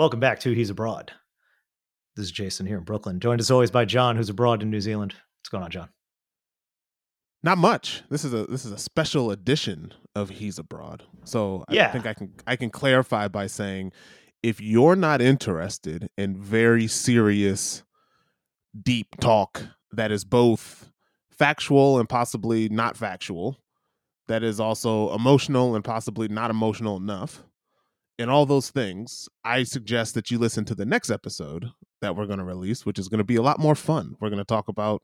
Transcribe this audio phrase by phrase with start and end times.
[0.00, 1.12] Welcome back to He's Abroad.
[2.16, 4.80] This is Jason here in Brooklyn, joined as always by John, who's abroad in New
[4.80, 5.12] Zealand.
[5.12, 5.90] What's going on, John?
[7.42, 8.02] Not much.
[8.08, 11.02] This is a this is a special edition of He's Abroad.
[11.24, 11.88] So Yeah.
[11.88, 13.92] I think I can I can clarify by saying
[14.42, 17.82] if you're not interested in very serious
[18.82, 20.90] deep talk that is both
[21.30, 23.58] factual and possibly not factual,
[24.28, 27.44] that is also emotional and possibly not emotional enough,
[28.20, 32.26] and all those things, I suggest that you listen to the next episode that we're
[32.26, 34.16] going to release, which is going to be a lot more fun.
[34.20, 35.02] We're going to talk about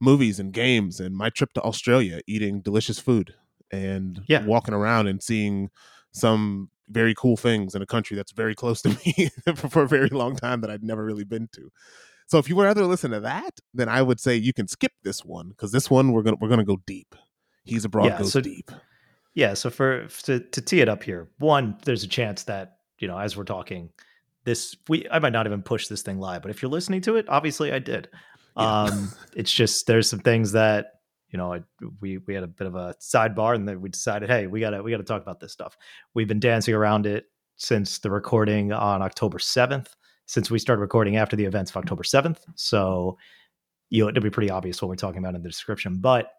[0.00, 3.34] movies and games and my trip to Australia eating delicious food
[3.70, 4.44] and Yeah.
[4.44, 5.70] walking around and seeing
[6.12, 10.08] some very cool things in a country that's very close to me for a very
[10.08, 11.70] long time that I'd never really been to.
[12.26, 14.92] So if you would rather listen to that, then I would say you can skip
[15.02, 17.14] this one because this one we're gonna we're gonna go deep.
[17.64, 18.70] He's abroad Yeah, goes so- deep.
[19.34, 23.08] Yeah, so for to, to tee it up here, one, there's a chance that you
[23.08, 23.90] know as we're talking,
[24.44, 27.16] this we I might not even push this thing live, but if you're listening to
[27.16, 28.08] it, obviously I did.
[28.56, 28.82] Yeah.
[28.82, 31.00] Um, it's just there's some things that
[31.30, 31.62] you know I,
[32.00, 34.82] we we had a bit of a sidebar, and then we decided, hey, we gotta
[34.82, 35.76] we gotta talk about this stuff.
[36.14, 39.94] We've been dancing around it since the recording on October seventh,
[40.26, 42.44] since we started recording after the events of October seventh.
[42.54, 43.18] So
[43.90, 46.30] you know it'll be pretty obvious what we're talking about in the description, but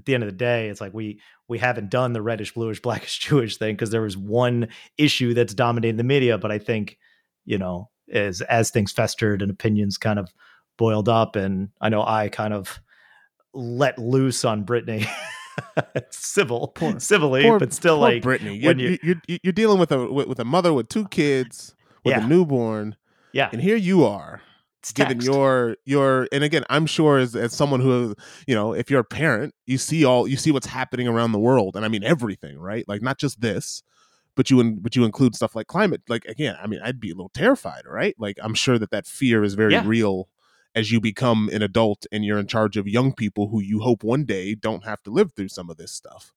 [0.00, 2.80] at the end of the day, it's like we we haven't done the reddish, bluish,
[2.82, 6.38] blackish, Jewish thing because there was one issue that's dominating the media.
[6.38, 6.98] But I think,
[7.44, 10.30] you know, as as things festered and opinions kind of
[10.78, 12.80] boiled up, and I know I kind of
[13.54, 15.04] let loose on Brittany,
[16.10, 18.56] civil, Poor- civilly, Poor- but still like Brittany.
[18.56, 21.06] You're, when you- you, are you're dealing with a with, with a mother with two
[21.08, 22.24] kids with Yeah.
[22.24, 22.96] a newborn,
[23.32, 24.40] yeah, and here you are
[24.82, 25.26] it's given text.
[25.28, 28.14] your your and again i'm sure as, as someone who
[28.46, 31.38] you know if you're a parent you see all you see what's happening around the
[31.38, 33.82] world and i mean everything right like not just this
[34.36, 37.10] but you in, but you include stuff like climate like again i mean i'd be
[37.10, 39.82] a little terrified right like i'm sure that that fear is very Yeah.
[39.84, 40.28] real
[40.74, 44.02] as you become an adult and you're in charge of young people who you hope
[44.04, 46.32] one day don't have to live through some of this stuff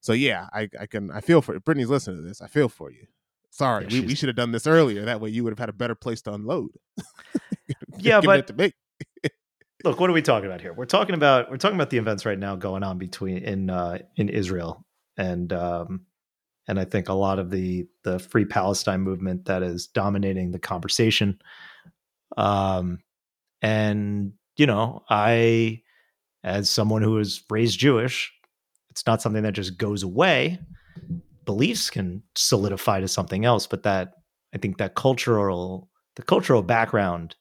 [0.00, 2.68] so yeah i, I can i feel for you brittany's listening to this i feel
[2.68, 3.06] for you
[3.50, 5.68] sorry Yeah, we, we should have done this earlier that way you would have had
[5.68, 6.70] a better place to unload.
[7.98, 8.50] Yeah, but
[9.84, 10.72] look what are we talking about here?
[10.72, 13.98] We're talking about we're talking about the events right now going on between in uh
[14.16, 14.84] in israel
[15.16, 16.06] and um
[16.66, 20.58] and i think a lot of the the free palestine movement that is dominating the
[20.58, 21.40] conversation.
[22.36, 23.00] Um
[23.62, 25.82] and you know i
[26.44, 28.32] as someone who was raised jewish
[28.90, 30.58] it's not something that just goes away
[31.48, 34.06] beliefs can solidify to something else but that
[34.54, 37.36] i think that cultural the cultural background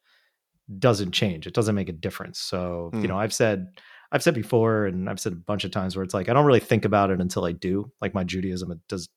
[0.80, 1.48] doesn't change.
[1.48, 2.40] It doesn't make a difference.
[2.40, 3.08] So, you Hmm.
[3.08, 3.68] know, I've said
[4.12, 6.46] I've said before and I've said a bunch of times where it's like I don't
[6.46, 7.92] really think about it until I do.
[8.02, 9.10] Like my Judaism it does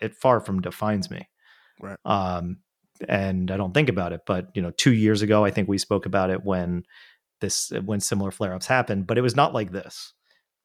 [0.00, 1.28] it far from defines me.
[1.80, 1.98] Right.
[2.04, 2.58] Um
[3.08, 5.78] and I don't think about it, but you know, 2 years ago I think we
[5.78, 6.84] spoke about it when
[7.40, 10.12] this when similar flare-ups happened, but it was not like this.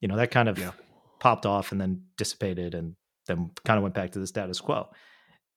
[0.02, 0.72] You know, that kind of Yeah.
[1.20, 2.96] popped off and then dissipated and
[3.30, 4.90] then kind of went back to the status quo.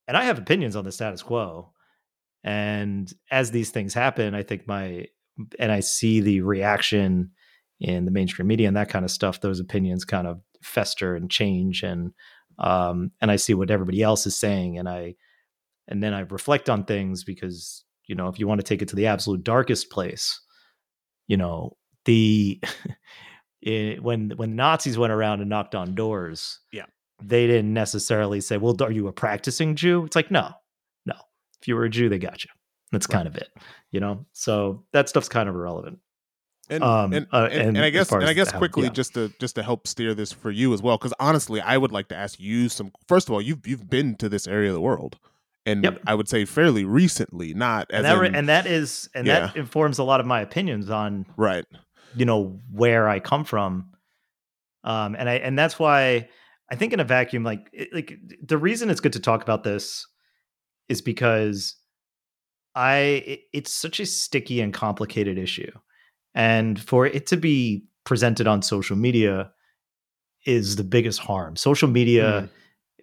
[0.06, 1.72] And I have opinions on the status quo.
[2.44, 5.06] And as these things happen, I think my
[5.58, 7.30] and I see the reaction
[7.80, 11.30] in the mainstream media and that kind of stuff, those opinions kind of fester and
[11.30, 12.12] change and
[12.58, 15.14] um and I see what everybody else is saying and I
[15.88, 18.88] and then I reflect on things because, you know, if you want to take it
[18.88, 20.40] to the absolute darkest place,
[21.26, 22.62] you know, the
[23.62, 26.86] it, when when Nazis went around and knocked on doors, Yeah.
[27.24, 30.50] They didn't necessarily say, "Well, are you a practicing Jew?" It's like, no,
[31.06, 31.14] no.
[31.60, 32.50] If you were a Jew, they got you.
[32.90, 33.14] That's Right.
[33.14, 33.48] kind of it,
[33.90, 34.26] you know.
[34.32, 35.98] So that stuff's kind of irrelevant.
[36.68, 38.90] and, Um, and, uh, and, and I guess and I guess how- quickly yeah.
[38.90, 41.90] just to just to help steer this for you as well because honestly I would
[41.92, 44.74] like to ask you some first of all you've you've been to this area of
[44.74, 45.18] the world
[45.66, 46.02] and Yep.
[46.06, 49.56] I would say fairly recently not as And that, in- and that is and that
[49.56, 51.66] informs a lot of my opinions on right
[52.14, 53.90] you know where I come from.
[54.84, 56.28] Um, and I and that's why
[56.72, 59.62] I think in a vacuum, like it, like the reason it's good to talk about
[59.62, 60.06] this
[60.88, 61.76] is because
[62.74, 62.96] I
[63.26, 65.70] it, it's such a sticky and complicated issue,
[66.34, 69.52] and for it to be presented on social media
[70.46, 71.56] is the biggest harm.
[71.56, 72.48] Social media, mm.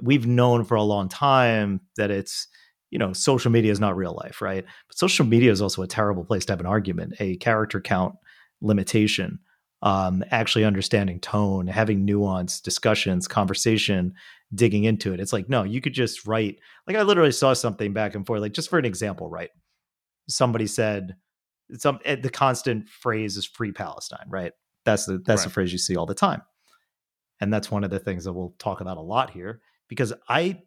[0.01, 2.47] we've known for a long time that it's
[2.89, 4.65] you know social media is not real life, right?
[4.87, 8.15] But social media is also a terrible place to have an argument, a character count
[8.61, 9.37] limitation
[9.81, 14.13] um, actually understanding tone, having nuance, discussions, conversation,
[14.53, 15.19] digging into it.
[15.19, 16.59] It's like, no, you could just write.
[16.87, 18.41] Like I literally saw something back and forth.
[18.41, 19.49] Like just for an example, right?
[20.27, 21.15] Somebody said
[21.77, 24.51] some eh, the constant phrase is "free Palestine," right?
[24.85, 26.41] That's the that's the phrase you see all the time,
[27.39, 30.61] and that's one of the things that we'll talk about a lot here because I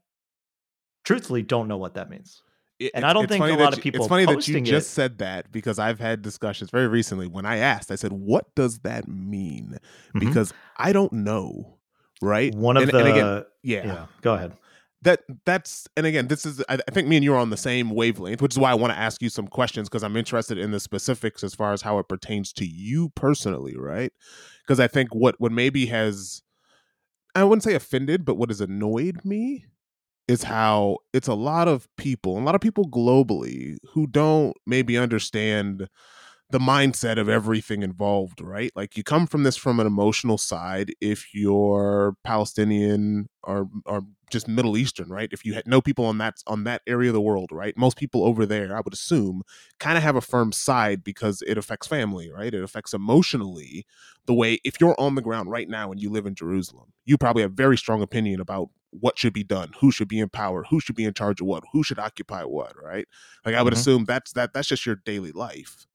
[1.05, 2.43] truthfully don't know what that means.
[2.87, 4.01] It, and I don't think a lot of you, people.
[4.05, 7.27] It's funny that you just it- said that because I've had discussions very recently.
[7.27, 9.79] When I asked, I said, "What does that mean?"
[10.15, 10.21] Mhm.
[10.21, 11.79] Because I don't know.
[12.21, 12.55] Right.
[12.55, 13.85] one of and, the and again, yeah.
[13.87, 14.53] yeah, Go ahead.
[15.03, 17.57] that that's and again this is I, I think me and you are on the
[17.57, 20.57] same wavelength which is why i want to ask you some questions because i'm interested
[20.59, 24.13] in the specifics as far as how it pertains to you personally right
[24.65, 26.43] because i think what what maybe has
[27.35, 29.65] i wouldn't say offended but what has annoyed me
[30.29, 34.97] is how it's a lot of people a lot of people globally who don't maybe
[34.97, 35.89] understand
[36.51, 38.71] the mindset of everything involved, right?
[38.77, 44.49] Like you come from this from an emotional side if you're Palestinian or or just
[44.49, 45.29] Middle Eastern, right?
[45.33, 47.77] If you had know people on that on that area of the world, right?
[47.77, 49.43] Most people over there, I would assume,
[49.81, 52.53] kind of have a firm side because it affects family, right?
[52.53, 53.87] It affects emotionally
[54.27, 57.17] the way if you're on the ground right now and you live in Jerusalem, you
[57.19, 60.65] probably have very strong opinion about what should be done, who should be in power,
[60.71, 63.07] who should be in charge of what, who should occupy what, right?
[63.45, 63.77] Like I would Mhm.
[63.79, 65.87] assume that's that that's just your daily life.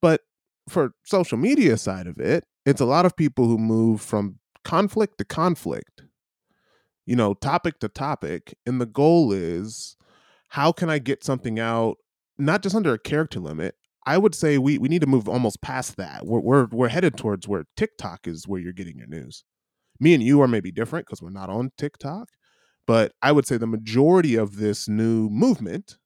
[0.00, 0.22] But
[0.68, 5.18] for social media side of it, it's a lot of people who move from conflict
[5.18, 6.02] to conflict,
[7.06, 8.54] you know, topic to topic.
[8.66, 9.96] And the goal is
[10.48, 11.96] how can I get something out,
[12.38, 13.74] not just under a character limit?
[14.06, 16.26] I would say we, we need to move almost past that.
[16.26, 19.44] We're, we're, we're headed towards where TikTok is where you're getting your news.
[20.00, 22.30] Me and you are maybe different because we're not on TikTok.
[22.86, 25.96] But I would say the majority of this new movement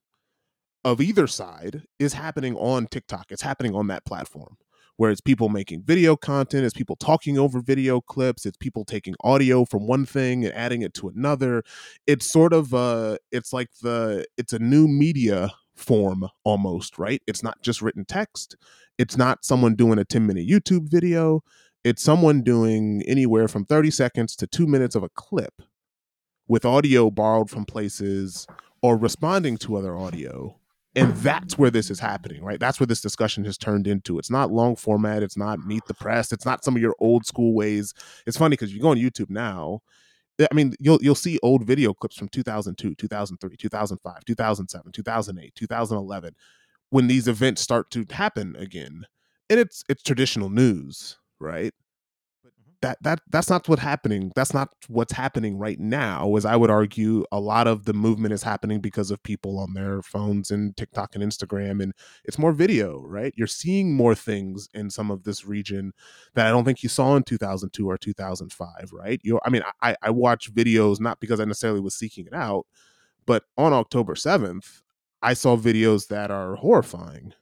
[0.85, 3.26] of either side is happening on TikTok.
[3.31, 4.56] It's happening on that platform
[4.96, 9.14] where it's people making video content, it's people talking over video clips, it's people taking
[9.23, 11.62] audio from one thing and adding it to another.
[12.06, 17.23] It's sort of uh it's like the it's a new media form almost, right?
[17.26, 18.56] It's not just written text.
[18.99, 21.43] It's not someone doing a 10 minute YouTube video.
[21.84, 25.62] It's someone doing anywhere from 30 seconds to 2 minutes of a clip
[26.46, 28.46] with audio borrowed from places
[28.82, 30.56] or responding to other audio
[30.96, 32.58] and that's where this is happening right?
[32.58, 34.19] That's where this discussion has turned into.
[34.19, 37.26] It's not long format it's not meet the press it's not some of your old
[37.26, 37.94] school ways.
[38.26, 39.81] It's funny because you go on youtube now
[40.40, 45.54] eh, i mean you'll you'll see old video clips from 2002 2003 2005 2007 2008
[45.54, 46.34] 2011
[46.90, 49.04] when these events start to happen again.
[49.50, 51.73] And it's it's traditional news right?
[52.43, 52.73] But mm-hmm.
[52.82, 56.70] that that that's not what's happening that's not what's happening right now as i would
[56.70, 60.76] argue a lot of the movement is happening because of people on their phones and
[60.76, 61.93] tiktok and instagram and
[62.25, 63.35] it's more video right?
[63.37, 65.93] You're seeing more things in some of this region
[66.35, 69.20] that i don't think you saw in 2002 or 2005 right?
[69.23, 72.67] You i mean i i watch videos not because i necessarily was seeking it out
[73.26, 74.82] but on october 7th
[75.23, 77.34] i saw videos that are horrifying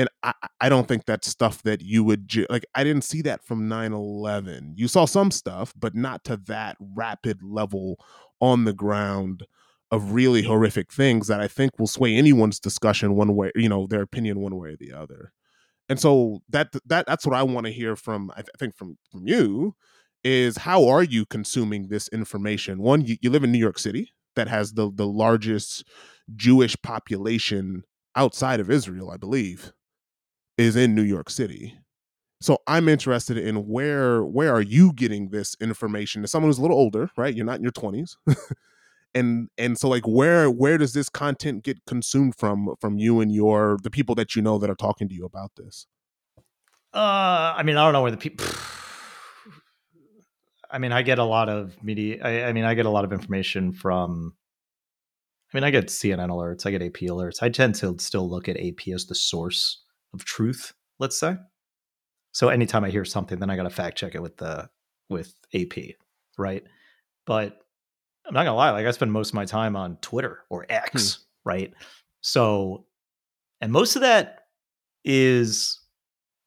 [0.00, 0.32] and I,
[0.62, 3.68] I don't think that's stuff that you would ju- like i didn't see that from
[3.68, 7.98] 9-11 you saw some stuff but not to that rapid level
[8.40, 9.46] on the ground
[9.90, 13.86] of really horrific things that i think will sway anyone's discussion one way you know
[13.86, 15.32] their opinion one way or the other.
[15.88, 18.96] And so that that that's what i want to hear from i th- think from
[19.10, 19.74] from you
[20.22, 22.80] is how are you consuming this information?
[22.80, 25.84] One you, you live in new york city that has the the largest
[26.36, 27.82] jewish population
[28.14, 29.72] outside of israel i believe
[30.60, 31.76] is in New York City.
[32.40, 36.22] So I'm interested in where where are you getting this information?
[36.24, 37.34] As someone who's a little older, right?
[37.34, 38.16] You're not in your 20s.
[39.14, 43.32] and and so like where where does this content get consumed from from you and
[43.32, 45.86] your the people that you know that are talking to you about this?
[46.92, 48.46] Uh, I mean, I don't know where the people.
[50.70, 52.22] I mean, I get a lot of media.
[52.22, 54.34] I, I mean, I get a lot of information from.
[55.52, 56.64] I mean, I get CNN alerts.
[56.64, 57.42] I get AP alerts.
[57.42, 59.82] I tend to still look at AP as the source
[60.14, 60.72] of truth.
[60.98, 61.36] Let's say.
[62.32, 64.68] So anytime I hear something, then I got to fact check it with the
[65.08, 65.96] with AP,
[66.38, 66.64] right?
[67.26, 67.60] But
[68.26, 68.70] I'm not gonna lie.
[68.70, 71.72] Like I spend most of my time on Twitter or X, right?
[72.20, 72.86] So,
[73.60, 74.46] and most of that
[75.04, 75.80] is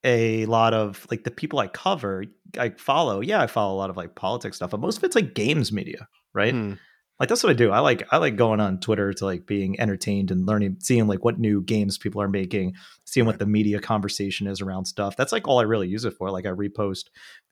[0.04, 2.24] a lot of like the people I cover,
[2.58, 3.20] I follow.
[3.20, 5.72] Yeah, I follow a lot of like politics stuff, but most of it's like games
[5.72, 6.54] media, right?
[6.54, 6.74] Hmm.
[7.20, 7.70] Like that's what I do.
[7.70, 11.24] I like I like going on Twitter to like being entertained and learning, seeing like
[11.24, 15.16] what new games people are making, seeing what the media conversation is around stuff.
[15.16, 16.30] That's like all I really use it for.
[16.30, 17.04] Like I repost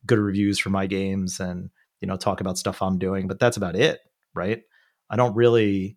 [0.05, 3.57] good reviews for my games and you know talk about stuff I'm doing, but that's
[3.57, 4.01] about it,
[4.35, 4.63] right?
[5.09, 5.97] I don't really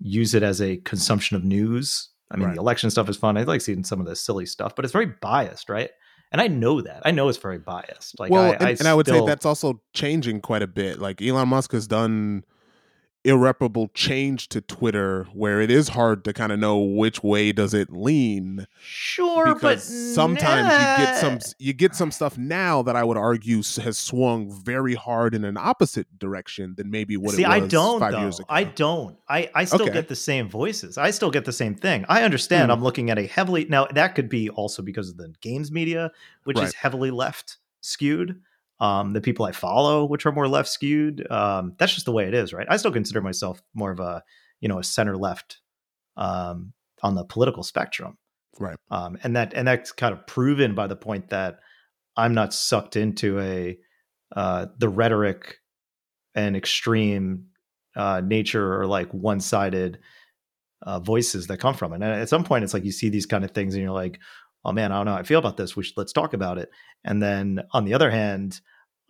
[0.00, 2.10] use it as a consumption of news.
[2.30, 2.54] I mean, Right.
[2.56, 3.38] the election stuff is fun.
[3.38, 5.90] I like seeing some of the silly stuff, but it's very biased, right?
[6.30, 7.02] And I know that.
[7.06, 8.20] I know it's very biased.
[8.20, 10.98] Like, well, I, and, I and I would say that's also changing quite a bit.
[10.98, 12.44] Like Elon Musk has done
[13.28, 17.74] irreparable change to Twitter where it is hard to kind of know which way does
[17.74, 18.66] it lean.
[18.80, 20.92] Sure, but sometimes nah.
[20.92, 24.94] you get some you get some stuff now that I would argue has swung very
[24.94, 28.20] hard in an opposite direction than maybe what See, it was I don't, five though.
[28.20, 28.46] years ago.
[28.48, 29.18] I don't.
[29.28, 29.92] I I still okay.
[29.92, 30.96] get the same voices.
[30.96, 32.06] I still get the same thing.
[32.08, 32.70] I understand.
[32.70, 32.74] Mm.
[32.74, 36.10] I'm looking at a heavily now that could be also because of the games media,
[36.44, 36.66] which right.
[36.66, 38.40] is heavily left skewed
[38.80, 41.28] um, the people I follow, which are more left skewed.
[41.30, 42.66] Um, that's just the way it is, right?
[42.70, 44.22] I still consider myself more of a,
[44.60, 45.60] you know, a center left
[46.16, 48.18] um, on the political spectrum,
[48.58, 48.76] right?
[48.90, 51.58] Um, and that and that's kind of proven by the point that
[52.16, 53.78] I'm not sucked into a
[54.34, 55.58] uh, the rhetoric
[56.34, 57.46] and extreme
[57.96, 59.98] uh, nature or like one sided
[60.82, 61.96] uh, voices that come from it.
[61.96, 64.20] And at some point, it's like you see these kind of things, and you're like,
[64.68, 65.74] oh man, I don't know how I feel about this.
[65.74, 66.70] We should, let's talk about it.
[67.04, 68.60] And then on the other hand,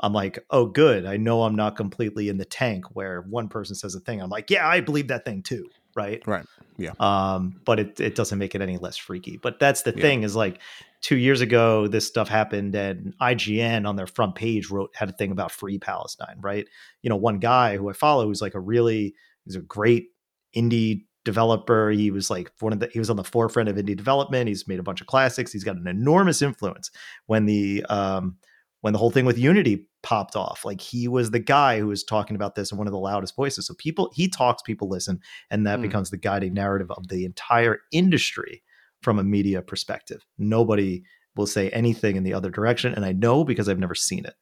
[0.01, 1.05] I'm like, oh, good.
[1.05, 4.23] I know I'm not completely in the tank where one person says a thing.
[4.23, 5.69] I'm like, yeah, I believe that thing too.
[5.97, 6.23] Right.
[6.25, 6.47] Right.
[6.77, 6.93] Yeah.
[7.01, 9.37] Um, but it, it doesn't make it any less freaky.
[9.37, 10.03] But that's the yeah.
[10.03, 10.61] thing is like
[11.01, 15.13] two years ago, this stuff happened and IGN on their front page wrote, had a
[15.13, 16.37] thing about free Palestine.
[16.41, 16.69] Right.
[17.03, 20.11] You know, one guy who I follow who's like a really, he's a great
[20.57, 21.91] indie developer.
[21.91, 24.49] He was like one of the he was on the forefront of indie development.
[24.49, 25.53] He's made a bunch of classics.
[25.53, 26.91] He's got an enormous influence.
[27.27, 28.37] When the um
[28.81, 32.03] when the whole thing with Unity popped off, like he was the guy who was
[32.03, 33.67] talking about this in one of the loudest voices.
[33.67, 35.21] So people he talks, people listen,
[35.51, 35.83] and that mm.
[35.83, 38.63] becomes the guiding narrative of the entire industry
[39.03, 40.25] from a media perspective.
[40.39, 41.03] Nobody
[41.37, 44.35] will say anything in the other direction, and I know because I've never seen it.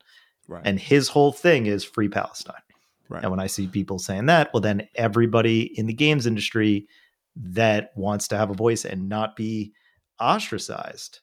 [0.47, 0.63] Right.
[0.65, 2.63] And his whole thing is free Palestine.
[3.09, 3.23] Right.
[3.23, 6.89] And when I see people saying that, well, then everybody in the games industry
[7.37, 9.73] that wants to have a voice and not be
[10.21, 11.21] ostracized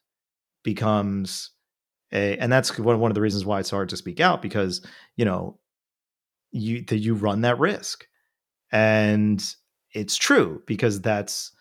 [0.63, 1.51] becomes
[2.11, 4.85] a, and that's one, one of the reasons why it's hard to speak out because,
[5.17, 5.59] you know,
[6.51, 8.05] you, that you run that risk.
[8.71, 9.43] And
[9.91, 11.51] it's true because that's,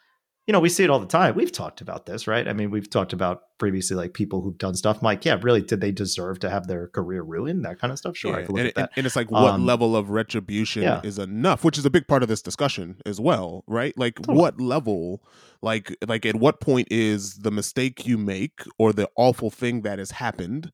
[0.47, 1.37] you know, we see it all the time.
[1.37, 2.49] We've talked about this, right?
[2.49, 4.97] I mean, we've talked about previously like people who've done stuff.
[4.97, 7.65] I'm like, yeah, really, did they deserve to have their career ruined?
[7.65, 8.17] That kind of stuff.
[8.17, 11.01] Sure, yeah, and, and, and, it's like what um, level of retribution yeah.
[11.05, 13.97] is enough, which is a big part of this discussion as well, right?
[13.97, 14.39] Like totally.
[14.39, 15.23] what level,
[15.61, 20.01] like like at what point is the mistake you make or the awful thing that
[20.01, 20.73] has happened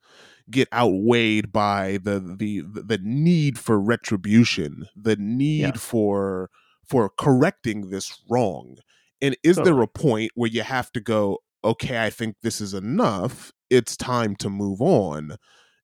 [0.51, 5.73] get outweighed by the the the need for retribution, the need yeah.
[5.73, 6.49] for
[6.87, 8.79] for correcting this wrong
[9.21, 9.73] and is totally.
[9.73, 13.53] there a point where you have to go, okay, I think this is enough.
[13.71, 15.37] It's time to move on.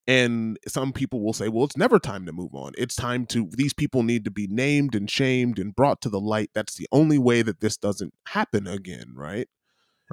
[0.07, 2.73] And some people will say, well, it's never time to move on.
[2.77, 6.21] It's time to, these people need to be named and shamed and brought to the
[6.21, 6.51] light.
[6.55, 9.49] That's the only way that this doesn't happen again, right?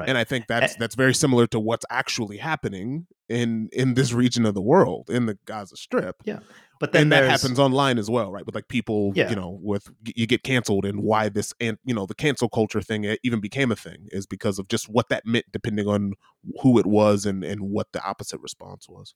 [0.01, 0.09] Right.
[0.09, 4.45] And I think that's that's very similar to what's actually happening in in this region
[4.45, 6.17] of the world, in the Gaza Strip.
[6.25, 6.39] Yeah.
[6.79, 8.43] But then and that happens online as well, right?
[8.43, 9.29] With like people, yeah.
[9.29, 12.81] you know, with you get canceled and why this and you know the cancel culture
[12.81, 16.13] thing even became a thing is because of just what that meant, depending on
[16.61, 19.13] who it was and and what the opposite response was.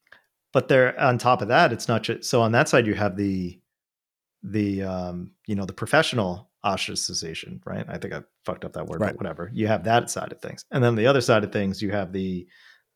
[0.54, 3.18] But there, on top of that, it's not just so on that side you have
[3.18, 3.60] the
[4.44, 7.86] the um you know the professional ostracization, right?
[7.88, 9.12] I think I fucked up that word, right.
[9.12, 9.51] but whatever.
[9.53, 12.12] You have that side of things, and then the other side of things, you have
[12.12, 12.48] the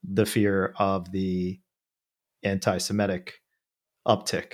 [0.03, 1.59] the fear of the
[2.43, 3.33] anti-Semitic
[4.07, 4.53] uptick.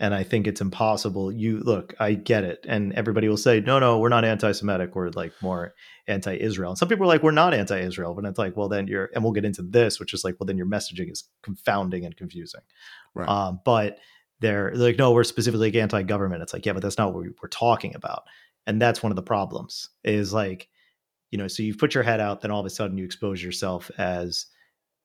[0.00, 1.30] And I think it's impossible.
[1.30, 2.64] You look, I get it.
[2.66, 4.94] And everybody will say, no, no, we're not anti Semitic.
[4.94, 5.74] We're like more
[6.08, 6.70] anti Israel.
[6.70, 8.14] And some people are like, we're not anti Israel.
[8.14, 10.46] But it's like, well, then you're, and we'll get into this, which is like, well,
[10.46, 12.62] then your messaging is confounding and confusing.
[13.14, 13.28] Right.
[13.28, 13.98] Um, but
[14.40, 16.42] they're like, no, we're specifically anti government.
[16.42, 18.22] It's like, yeah, but that's not what we're talking about.
[18.66, 20.68] And that's one of the problems is like,
[21.30, 23.42] you know, so you've put your head out, then all of a sudden you expose
[23.42, 24.46] yourself as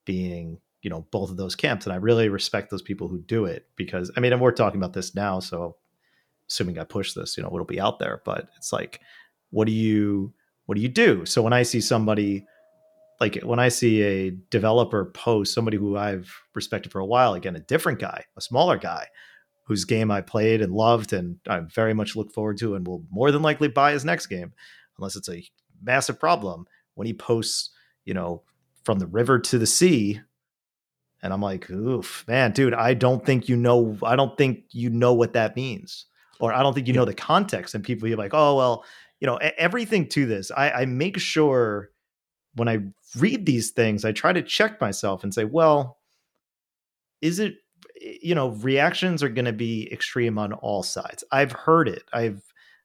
[0.05, 3.45] being you know both of those camps and i really respect those people who do
[3.45, 5.75] it because i mean and we're talking about this now so
[6.47, 9.01] assuming i push this you know it'll be out there but it's like
[9.49, 10.31] what do you
[10.67, 11.25] what do you do?
[11.25, 12.45] So when i see somebody
[13.19, 17.55] like when i see a developer post somebody who i've respected for a while again
[17.55, 19.07] a different guy a smaller guy
[19.65, 23.03] whose game i played and loved and i very much look forward to and will
[23.11, 24.53] more than likely buy his next game
[24.97, 25.43] unless it's a
[25.81, 27.71] massive problem when he posts
[28.05, 28.41] you know
[28.83, 30.21] from the river to the sea
[31.25, 34.91] and I'm like, oof, man, dude, I don't think you know, I don't think you
[34.91, 36.05] know what that means.
[36.39, 37.73] Or I don't think you know the context.
[37.73, 38.85] And people are like, oh, well,
[39.19, 40.51] you know, everything to this.
[40.55, 41.89] I, I make sure
[42.53, 42.81] when I
[43.17, 45.97] read these things, I try to check myself and say, well,
[47.23, 47.55] is it,
[48.01, 51.23] Eh, you know, reactions are going to be extreme on all sides.
[51.31, 52.03] I've heard it.
[52.13, 52.41] I've,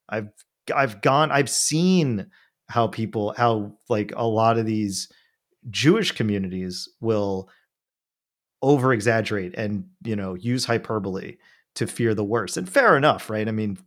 [0.08, 0.28] I've,
[0.74, 2.26] I've gone, I've seen
[2.68, 5.10] how people, how like a lot of these
[5.70, 7.48] Jewish communities will
[8.62, 11.36] over exaggerate and you know use hyperbole
[11.74, 13.78] to fear the worst and fair enough right i mean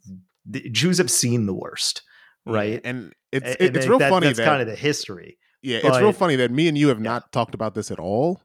[0.46, 2.02] the Jews have seen the worst,
[2.46, 2.74] right?
[2.74, 5.38] Yeah, and it's and it's real that, funny that's that, kind of the history.
[5.62, 7.12] Yeah, but, it's real funny that me and you have yeah.
[7.12, 8.42] not talked about this at all.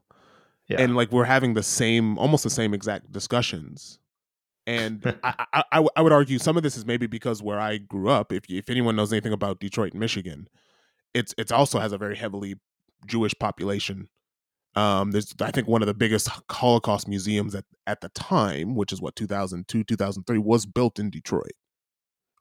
[0.69, 0.81] Yeah.
[0.81, 3.99] And like we're having the same, almost the same exact discussions.
[4.67, 8.09] And I, I, I, would argue some of this is maybe because where I grew
[8.09, 8.31] up.
[8.31, 10.47] If if anyone knows anything about Detroit, Michigan,
[11.13, 12.55] it's it's also has a very heavily
[13.07, 14.09] Jewish population.
[14.75, 18.93] Um, there's I think one of the biggest Holocaust museums at at the time, which
[18.93, 21.53] is what 2002 2003 was built in Detroit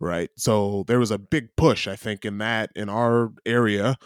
[0.01, 0.31] right?
[0.37, 3.97] So there was a big push, I think, in that in our area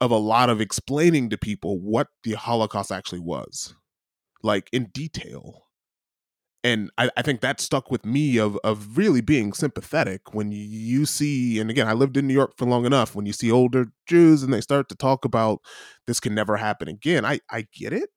[0.00, 3.74] of a lot of explaining to people what the Holocaust actually was,
[4.42, 5.62] like in detail.
[6.62, 11.04] And I, I think that stuck with me of of really being sympathetic when you
[11.04, 13.14] see, and again, I lived in New York for long enough.
[13.14, 15.60] When you see older Jews and they start to talk about
[16.06, 18.08] this can never happen again, I I get it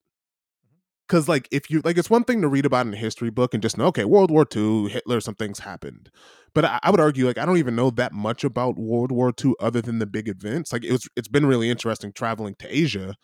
[1.07, 3.53] because like if you like it's one thing to read about in a history book
[3.53, 6.09] and just know okay world war ii hitler some things happened.
[6.53, 9.33] But I, I, would argue like i don't even know that much about world war
[9.43, 10.73] ii other than the big events.
[10.73, 13.15] Like it was it's been really interesting traveling to asia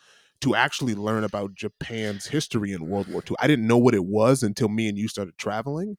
[0.42, 4.06] to actually learn about japan's history in world war ii i didn't know what it
[4.06, 5.98] was until me and you started traveling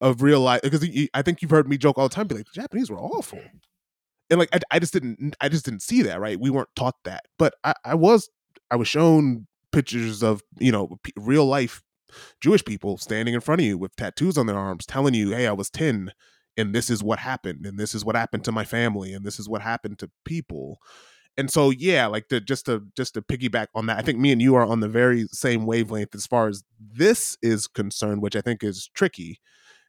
[0.00, 2.46] of real life because i think you've heard me joke all the time be like
[2.46, 3.40] the japanese were awful.
[4.30, 6.40] And like I, I just didn't i just didn't see that right?
[6.40, 7.24] We weren't taught that.
[7.38, 8.28] But i, I was
[8.70, 11.82] i was shown pictures of you know p- real life
[12.40, 15.46] Jewish people standing in front of you with tattoos on their arms, telling you, "Hey,
[15.46, 16.12] I was ten,
[16.56, 19.38] and this is what happened, and this is what happened to my family, and this
[19.38, 20.78] is what happened to people."
[21.36, 24.30] And so, yeah, like to just to just to piggyback on that, I think me
[24.30, 28.36] and you are on the very same wavelength as far as this is concerned, which
[28.36, 29.40] I think is tricky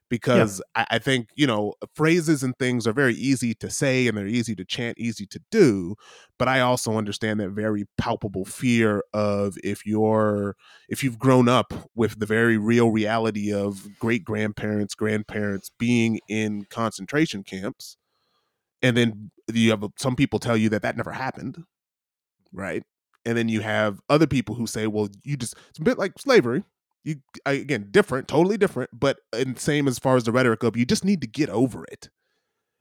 [0.09, 0.85] because yeah.
[0.89, 4.27] I, I, think you know phrases and things are very easy to say and they're
[4.27, 5.95] easy to chant easy to do
[6.37, 10.55] but i also understand that very palpable fear of if you're
[10.89, 16.65] if you've grown up with the very real reality of great grandparents grandparents being in
[16.69, 17.97] concentration camps
[18.81, 21.63] and then you have some people tell you that that never happened
[22.53, 22.83] right
[23.25, 26.13] and then you have other people who say well you just it's a bit like
[26.19, 26.63] slavery
[27.05, 30.75] you again different, totally different, but uh, and same as far as the rhetoric of
[30.75, 32.09] you just need to get over it.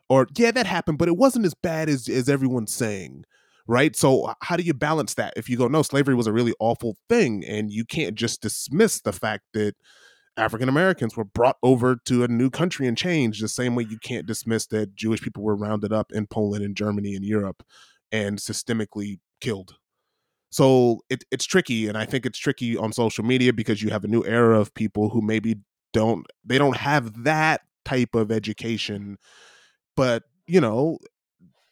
[0.08, 3.24] Or yeah, that happened, but it wasn't as bad as as everyone's saying.
[3.66, 3.96] Right.
[3.96, 5.32] So how do you balance that?
[5.36, 9.00] If you go, no, slavery was a really awful thing, and you can't just dismiss
[9.00, 9.74] the fact that
[10.36, 13.98] African Americans were brought over to a new country and changed the same way you
[14.02, 17.62] can't dismiss that Jewish people were rounded up in Poland and Germany and Europe
[18.10, 19.76] and systemically killed
[20.54, 24.04] so it, it's tricky, and I think it's tricky on social media because you have
[24.04, 25.56] a new era of people who maybe
[25.92, 29.18] don't they don't have that type of education,
[29.96, 30.98] but you know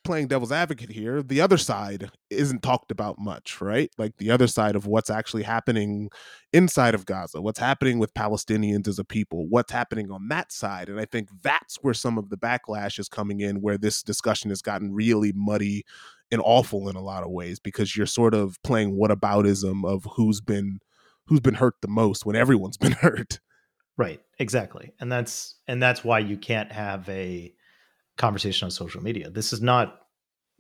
[0.03, 3.89] playing devil's advocate here, the other side isn't talked about much, right?
[3.99, 6.11] Like the other side of what's actually happening
[6.53, 10.89] inside of Gaza, what's happening with Palestinians as a people, what's happening on that side.
[10.89, 14.51] And I think that's where some of the backlash is coming in, where this discussion
[14.51, 15.85] has gotten really muddy
[16.33, 20.41] and awful in a lot of ways because you're sort of playing whataboutism of who's
[20.41, 20.81] been
[21.27, 23.39] who's been hurt the most when everyone's been hurt.
[23.97, 24.93] Right, exactly.
[24.99, 27.53] And that's and that's why you can't have a
[28.17, 29.31] conversation on social media.
[29.31, 30.01] This is not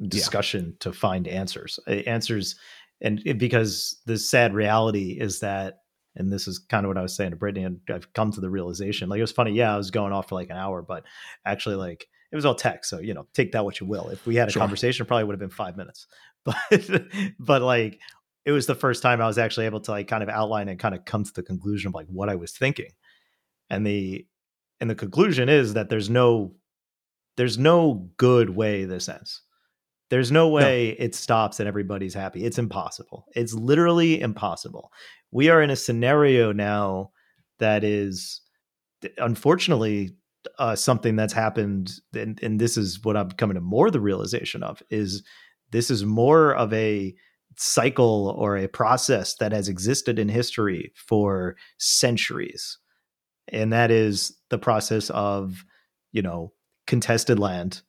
[0.08, 0.76] discussion yeah.
[0.80, 1.78] to find answers.
[1.88, 2.56] Uh, answers
[3.00, 5.78] and because the sad reality is that
[6.14, 8.40] and this is kind of what I was saying to Brittany, and I've come to
[8.40, 9.08] the realization.
[9.08, 11.04] Like it was funny, yeah, I was going off for like an hour, but
[11.46, 12.88] actually, like it was all text.
[12.90, 14.08] So, you know, take that what you will.
[14.08, 14.60] If we had a sure.
[14.60, 16.06] conversation, probably would have been five minutes.
[16.44, 17.04] But
[17.38, 18.00] but like
[18.44, 20.76] it was the first time I was actually able to like kind of outline and
[20.76, 22.90] kind of come to the conclusion of like what I was thinking.
[23.70, 24.26] And the
[24.80, 26.56] and the conclusion is that there's no
[27.36, 29.42] there's no good way this ends.
[30.10, 31.04] There's no way no.
[31.04, 32.44] it stops and everybody's happy.
[32.44, 33.26] It's impossible.
[33.36, 34.90] It's literally impossible.
[35.30, 37.12] We are in a scenario now
[37.60, 38.40] that is
[39.18, 40.16] unfortunately
[40.58, 44.62] uh, something that's happened, and, and this is what I'm coming to more the realization
[44.62, 45.22] of is
[45.70, 47.14] this is more of a
[47.56, 52.78] cycle or a process that has existed in history for centuries,
[53.48, 55.64] and that is the process of
[56.12, 56.52] you know
[56.86, 57.82] contested land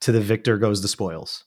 [0.00, 1.44] to the victor goes the spoils.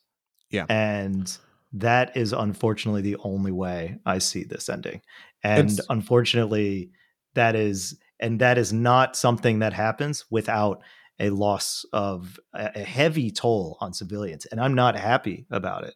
[0.51, 1.37] Yeah, and
[1.73, 5.01] that is unfortunately the only way I see this ending,
[5.43, 6.91] and it's- unfortunately
[7.35, 10.81] that is and that is not something that happens without
[11.19, 15.95] a loss of a heavy toll on civilians and i'm not happy about it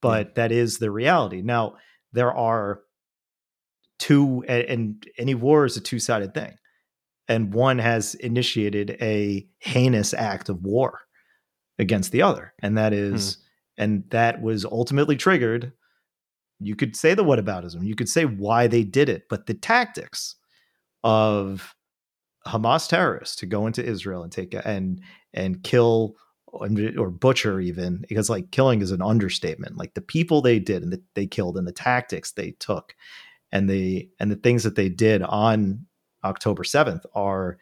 [0.00, 0.32] but yeah.
[0.36, 1.74] that is the reality now
[2.12, 2.80] there are
[3.98, 6.56] two and any war is a two-sided thing
[7.28, 11.00] and one has initiated a heinous act of war
[11.78, 13.14] against the other and that hmm.
[13.14, 13.18] hmm.
[13.82, 15.72] and that was ultimately triggered
[16.60, 20.36] you could say the whataboutism you could say why they did it but the tactics
[21.04, 21.74] of
[22.46, 25.00] Hamas terrorists to go into Israel and take and
[25.32, 29.76] and kill or butcher even because like killing is an understatement.
[29.76, 32.94] Like the people they did and that they killed and the tactics they took
[33.52, 35.86] and the and the things that they did on
[36.24, 37.58] October 7th are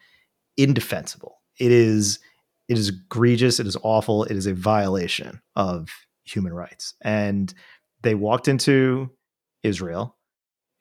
[0.57, 1.41] indefensible.
[1.59, 2.19] It is
[2.69, 3.59] it is egregious.
[3.59, 4.23] It is awful.
[4.23, 5.89] It is a violation of
[6.23, 6.93] human rights.
[7.01, 7.53] And
[8.01, 9.09] they walked into
[9.63, 10.17] Israel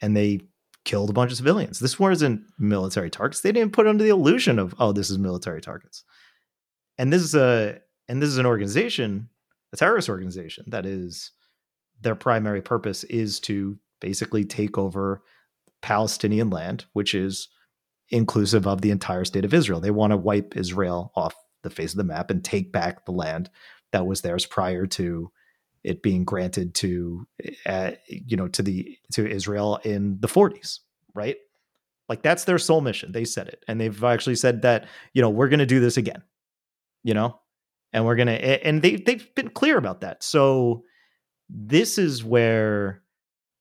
[0.00, 0.40] and they
[0.84, 1.78] killed a bunch of civilians.
[1.78, 3.40] This wasn't military targets.
[3.40, 6.04] They didn't put under the illusion of oh this is military targets.
[6.98, 9.28] And this is a and this is an organization,
[9.72, 11.30] a terrorist organization that is
[12.00, 15.22] their primary purpose is to basically take over
[15.82, 17.48] Palestinian land, which is
[18.08, 19.80] inclusive of the entire state of Israel.
[19.80, 23.12] They want to wipe Israel off the face of the map and take back the
[23.12, 23.48] land
[23.92, 25.30] that was theirs prior to
[25.84, 27.26] it being granted to
[27.66, 30.80] uh, you know to the to Israel in the 40s,
[31.14, 31.36] right?
[32.08, 33.12] Like that's their sole mission.
[33.12, 35.96] They said it, and they've actually said that you know we're going to do this
[35.96, 36.22] again.
[37.04, 37.40] You know,
[37.92, 40.22] and we're gonna and they they've been clear about that.
[40.22, 40.84] So
[41.48, 43.02] this is where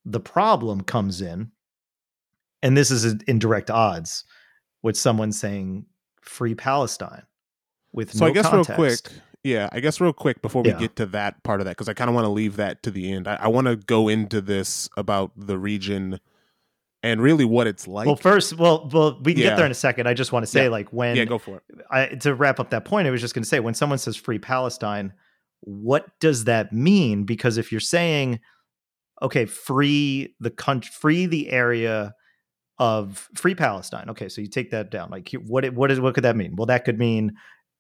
[0.05, 1.51] the problem comes in,
[2.61, 4.25] and this is in direct odds
[4.83, 5.85] with someone saying
[6.21, 7.23] "Free Palestine"
[7.93, 8.69] with so no I guess context.
[8.69, 9.11] real quick.
[9.43, 10.77] Yeah, I guess real quick before we Yeah.
[10.79, 12.91] get to that part of that, because I kind of want to leave that to
[12.91, 13.27] the end.
[13.27, 16.19] I, I want to go into this about the region
[17.03, 18.05] and really what it's like.
[18.05, 19.49] well, first, well, well, we can Yeah.
[19.49, 20.07] get there in a second.
[20.07, 20.69] I just want to say, Yeah.
[20.69, 21.63] like, when yeah, go for it.
[21.89, 24.15] I, to wrap up that point, I was just going to say when someone says
[24.15, 25.13] free Palestine,
[25.61, 27.23] what does that mean?
[27.23, 28.39] Because if you're saying,
[29.23, 32.13] okay, free the country, free the area
[32.77, 34.09] of free Palestine.
[34.09, 35.09] Okay, so you take that down.
[35.11, 36.55] Like, what what is what could that mean?
[36.55, 37.33] Well, that could mean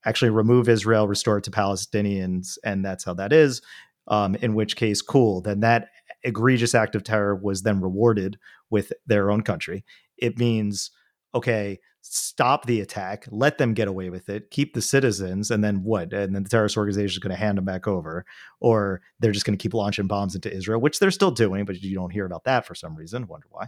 [0.05, 3.61] actually remove Israel, restore it to Palestinians, and that's how that is.
[4.07, 5.41] Um, in which case, cool.
[5.41, 5.89] Then that
[6.23, 8.37] egregious act of terror was then rewarded
[8.69, 9.85] with their own country.
[10.17, 10.91] It means
[11.33, 15.83] okay, stop the attack, let them get away with it, keep the citizens, and then
[15.83, 16.11] what?
[16.13, 18.25] And then the terrorist organization is going to hand them back over,
[18.59, 21.81] or they're just going to keep launching bombs into Israel, which they're still doing, but
[21.81, 23.27] you don't hear about that for some reason.
[23.27, 23.67] Wonder why.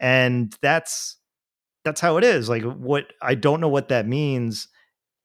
[0.00, 1.16] And that's
[1.84, 2.48] that's how it is.
[2.48, 4.68] Like what I don't know what that means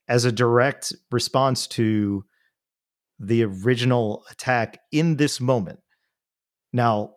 [0.07, 2.23] as a direct response to
[3.19, 5.79] the original attack in this moment.
[6.73, 7.13] Now,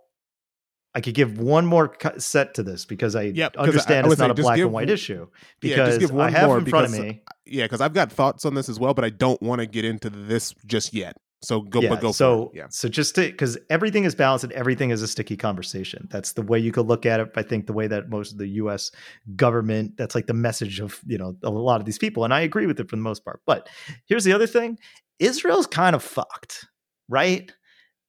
[0.95, 4.07] I could give one more set to this because I Yep, 'cause I- I understand
[4.07, 5.27] it's not say a black give and white issue
[5.63, 7.23] Yeah, because just give one I have more in front of me.
[7.45, 9.85] Yeah, because I've got thoughts on this as well, but I don't want to get
[9.85, 11.17] into this just yet.
[11.43, 12.59] So go, yeah, but go so for it.
[12.59, 12.67] Yeah.
[12.71, 16.09] so just to because everything is balanced and everything is a sticky conversation.
[16.11, 17.31] That's the way you could look at it.
[17.37, 18.91] I think the way that most of the U.S.
[19.37, 22.41] government, that's like the message of you know a lot of these people, and I
[22.41, 23.41] agree with it for the most part.
[23.47, 23.69] But
[24.07, 24.79] here's the other thing:
[25.19, 26.67] Israel's kind of fucked,
[27.09, 27.53] right?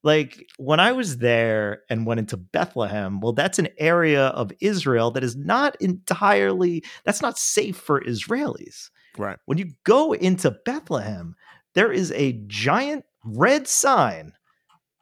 [0.03, 5.11] Like when I was there and went into Bethlehem, well, that's an area of Israel
[5.11, 9.37] that is not entirely that's not safe for Israelis Right.
[9.45, 11.35] when you go into Bethlehem,
[11.73, 14.33] there is a giant red sign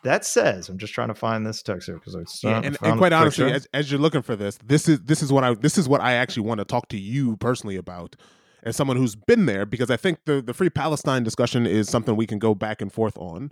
[0.06, 2.98] that says, "I'm just trying to find this text here because it's Yeah, and, and
[2.98, 5.78] quite honestly, as, as you're looking for this, this is this is what I this
[5.78, 8.16] is what I actually want to talk to you personally about,
[8.64, 12.16] as someone who's been there, because I think the the free Palestine discussion is something
[12.16, 13.52] we can go back and forth on.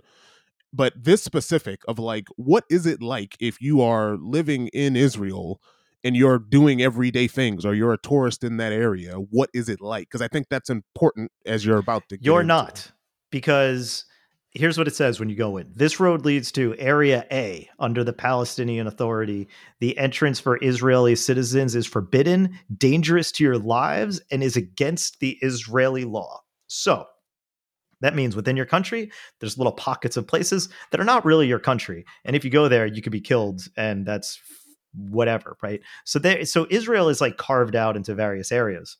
[0.72, 5.60] But this specific of like, what is it like if you are living in Israel
[6.02, 9.14] and you're doing everyday things, or you're a tourist in that area?
[9.14, 10.08] What is it like?
[10.08, 12.18] Because I think that's important as you're about to.
[12.20, 12.92] You're not
[13.30, 14.04] because
[14.54, 15.70] here's what it says when you go in.
[15.74, 19.48] This road leads to Area A under the Palestinian Authority.
[19.80, 25.38] The entrance for Israeli citizens is forbidden, dangerous to your lives, and is against the
[25.42, 26.40] Israeli law.
[26.68, 27.06] So
[28.00, 31.58] that means within your country, there's little pockets of places that are not really your
[31.58, 32.04] country.
[32.24, 34.40] And if you go there, you could be killed, and that's
[34.94, 35.80] whatever, right?
[36.04, 38.96] So there, so Israel is like carved out into various areas.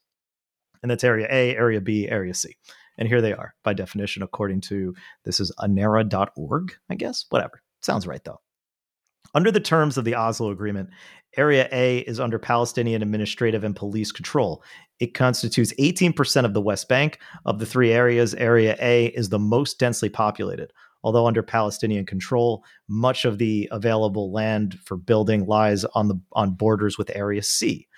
[0.82, 2.56] And that's area A, area B, area C.
[2.98, 7.26] And here they are by definition, according to this is anera.org, I guess.
[7.30, 7.62] Whatever.
[7.80, 8.40] Sounds right though.
[9.34, 10.90] Under the terms of the Oslo Agreement,
[11.36, 14.62] Area A is under Palestinian administrative and police control.
[15.00, 17.18] It constitutes 18% of the West Bank.
[17.44, 20.72] Of the three areas, Area A is the most densely populated.
[21.02, 26.52] Although under Palestinian control, much of the available land for building lies on the on
[26.52, 27.88] borders with Area C.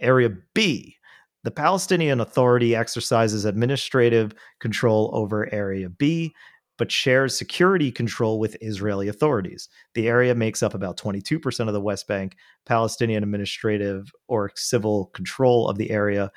[0.00, 0.96] Area B,
[1.44, 6.34] the Palestinian Authority exercises administrative control over Area B,
[6.78, 9.68] but shares security control with Israeli authorities.
[9.94, 12.36] The area makes up about 22% of the West Bank.
[12.66, 16.30] Palestinian administrative or civil control of the area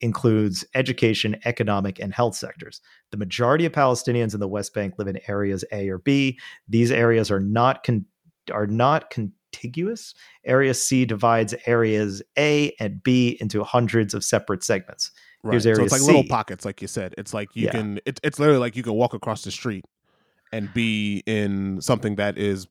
[0.00, 2.80] includes education, economic, and health sectors.
[3.10, 6.38] The majority of Palestinians in the West Bank live in areas A or B.
[6.68, 8.06] These areas are not con-
[8.52, 9.10] are not
[9.54, 10.14] contiguous.
[10.44, 15.10] Area C divides areas A and B into hundreds of separate segments.
[15.42, 15.52] Right.
[15.52, 16.06] Here's so area it's like C.
[16.06, 17.14] little pockets, like you said.
[17.18, 17.72] It's like you Yeah.
[17.72, 18.00] can.
[18.06, 19.84] It, it's literally like you can walk across the street
[20.52, 22.66] and be in something that is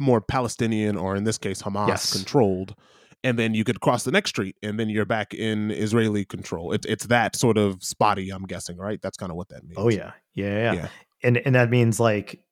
[0.00, 2.12] more Palestinian, or in this case, Hamas Yes.
[2.12, 2.74] controlled,
[3.22, 6.72] and then you could cross the next street, and then you're back in Israeli control.
[6.72, 8.30] It's it's that sort of spotty.
[8.30, 9.00] I'm guessing, right?
[9.00, 9.78] That's kind of what that oh, means.
[9.78, 10.12] Oh yeah.
[10.34, 10.88] yeah, yeah, Yeah.
[11.22, 12.42] and and that means like,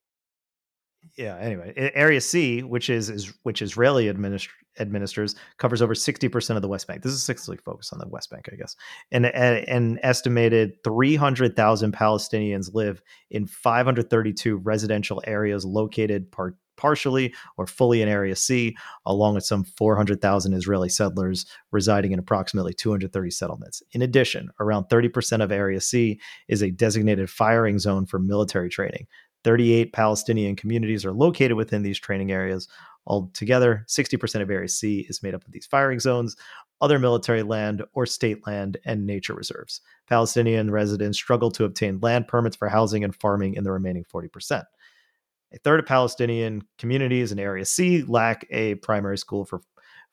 [1.19, 1.37] yeah.
[1.37, 6.63] Anyway, Area C, which is is which Israeli administ- administers, covers over sixty percent of
[6.63, 7.03] the West Bank.
[7.03, 8.77] This is sixty focused on the West Bank, I guess.
[9.11, 15.65] And an estimated three hundred thousand Palestinians live in five hundred thirty two residential areas
[15.65, 20.89] located par- partially or fully in Area C, along with some four hundred thousand Israeli
[20.89, 23.83] settlers residing in approximately two hundred thirty settlements.
[23.91, 28.69] In addition, around thirty percent of Area C is a designated firing zone for military
[28.69, 29.09] training.
[29.49, 32.69] 38 Palestinian communities are located within these training areas.
[33.07, 36.37] Altogether, 60% of Area C is made up of these firing zones,
[36.83, 39.81] other military land or state land, and nature reserves.
[40.07, 44.65] Palestinian residents struggle to obtain land permits for housing and farming in the remaining 40%.
[45.55, 49.63] A third of Palestinian communities in Area C lack a primary school for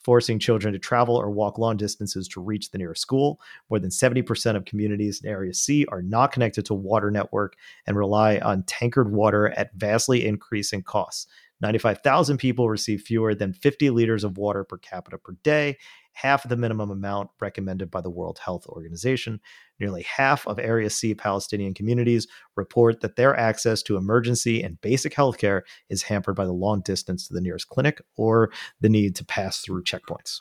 [0.06, 3.42] forcing children to travel or walk long distances to reach the nearest school.
[3.72, 7.56] More than 70% of communities in Area C are not connected to water network
[7.88, 11.26] and rely on tankered water at vastly increasing costs.
[11.62, 15.76] 95,000 people receive fewer than 50 liters of water per capita per day,
[16.16, 19.42] half of the minimum amount recommended by the World Health Organization.
[19.80, 22.26] Nearly half of Area C Palestinian communities
[22.56, 26.82] report that their access to emergency and basic health care is hampered by the long
[26.82, 28.50] distance to the nearest clinic or
[28.80, 30.40] the need to pass through checkpoints.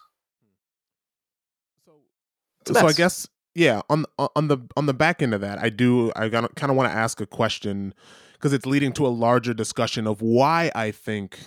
[2.67, 5.71] So, so I guess yeah on on the on the back end of that, I
[5.71, 7.95] do I kind of want to ask a question
[8.35, 11.41] because it's leading to a larger discussion of why I think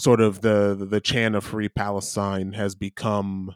[0.00, 3.54] sort of the the chant of free Palestine has become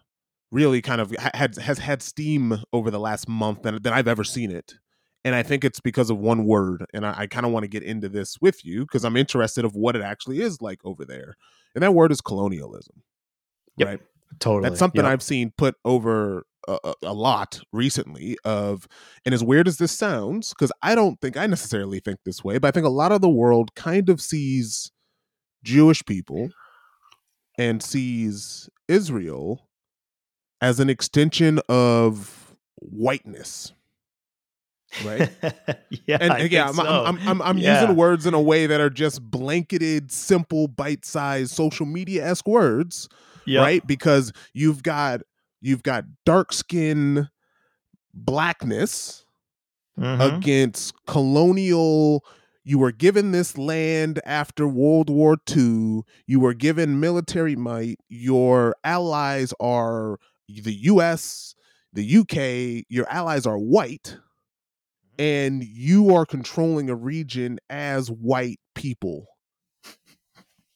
[0.52, 4.24] really kind of had has had steam over the last month than, than I've ever
[4.24, 4.74] seen it.
[5.24, 6.84] And I think it's because of one word.
[6.92, 9.64] And I, I kind of want to get into this with you because I'm interested
[9.64, 11.36] of what it actually is like over there.
[11.74, 13.02] And that word is colonialism.
[13.78, 13.88] Yep.
[13.88, 14.00] Right.
[14.38, 14.68] Totally.
[14.68, 15.10] That's something Yep.
[15.10, 18.36] I've seen put over a, a- a lot recently.
[18.44, 18.86] Of
[19.24, 22.58] and as weird as this sounds, because I don't think I necessarily think this way,
[22.58, 24.92] but I think a lot of the world kind of sees
[25.64, 26.50] Jewish people
[27.58, 29.68] and sees Israel
[30.60, 33.72] as an extension of whiteness,
[35.04, 35.30] right?
[36.06, 36.18] yeah.
[36.20, 37.04] and I and yeah, think I'm, so.
[37.04, 37.80] I'm, I'm, I'm Yeah.
[37.82, 43.08] using words in a way that are just blanketed, simple, bite-sized, social media-esque words
[43.46, 43.62] Yep.
[43.62, 45.20] right because you've got
[45.60, 47.28] you've got dark skin
[48.14, 49.24] blackness
[49.98, 50.38] Mhm.
[50.38, 52.24] against colonial
[52.64, 57.98] you were given this land after world war ii you were given military might.
[58.08, 61.54] Your allies are the us
[61.92, 64.16] the uk your allies are white.
[64.16, 65.22] Mm-hmm.
[65.22, 69.26] And you are controlling a region as white people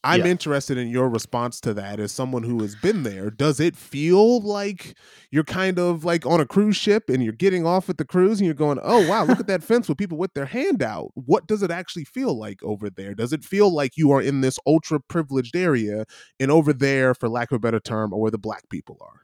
[0.05, 0.27] I'm Yeah.
[0.27, 3.31] interested in your response to that as someone who has been there.
[3.31, 4.97] Does it feel like
[5.33, 8.39] you're kind of like on a cruise ship and you're getting off at the cruise
[8.39, 11.11] and you're going, oh, wow, look at that fence with people with their hand out?
[11.15, 13.15] What does it actually feel like over there?
[13.15, 16.05] Does it feel like you are in this ultra privileged area
[16.39, 19.23] and over there, for lack of a better term, or where the black people are?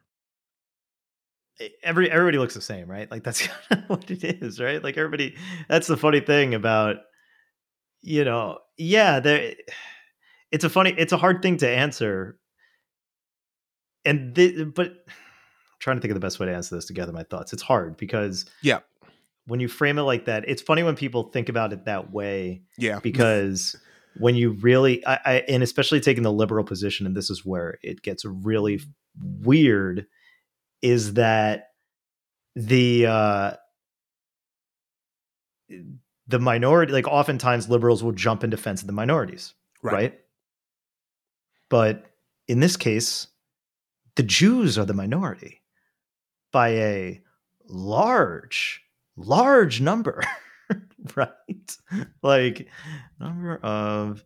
[1.82, 3.10] every everybody looks the same, right?
[3.10, 4.82] Like that's kind of what it is, right?
[4.82, 5.37] Like everybody.
[5.68, 6.96] That's the funny thing about,
[8.02, 9.20] you know, yeah.
[9.20, 9.54] There,
[10.54, 12.38] it's a funny, it's a hard thing to answer,
[14.04, 16.92] and thi- but I'm trying to think of the best way to answer this to
[16.92, 17.52] gather my thoughts.
[17.52, 18.80] It's hard because Yeah.
[19.46, 22.62] when you frame it like that, it's funny when people think about it that way
[22.78, 23.00] Yeah.
[23.02, 23.76] because
[24.18, 27.78] when you really I, I and especially taking the liberal position and this is where
[27.82, 28.80] it gets really
[29.42, 30.06] weird
[30.82, 31.70] is that
[32.54, 33.52] the uh
[36.28, 40.18] the minority like oftentimes liberals will jump in defense of the minorities right,
[41.74, 42.04] but
[42.46, 43.26] in this case
[44.14, 45.60] the jews are the minority
[46.52, 47.20] by a
[47.68, 48.80] large
[49.16, 50.22] large number
[51.16, 51.76] right?
[52.22, 52.68] Like
[53.18, 54.24] number of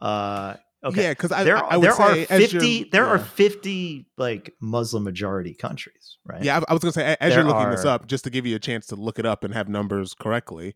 [0.00, 1.04] uh okay.
[1.04, 3.06] Yeah, because I, there, I, are I would there are say as you're- 50 there
[3.06, 6.42] are 50 like muslim majority countries right?
[6.42, 8.30] Yeah, I, I was going to say, as There you're looking this up, just to
[8.30, 10.74] give you a chance to look it up and have numbers correctly,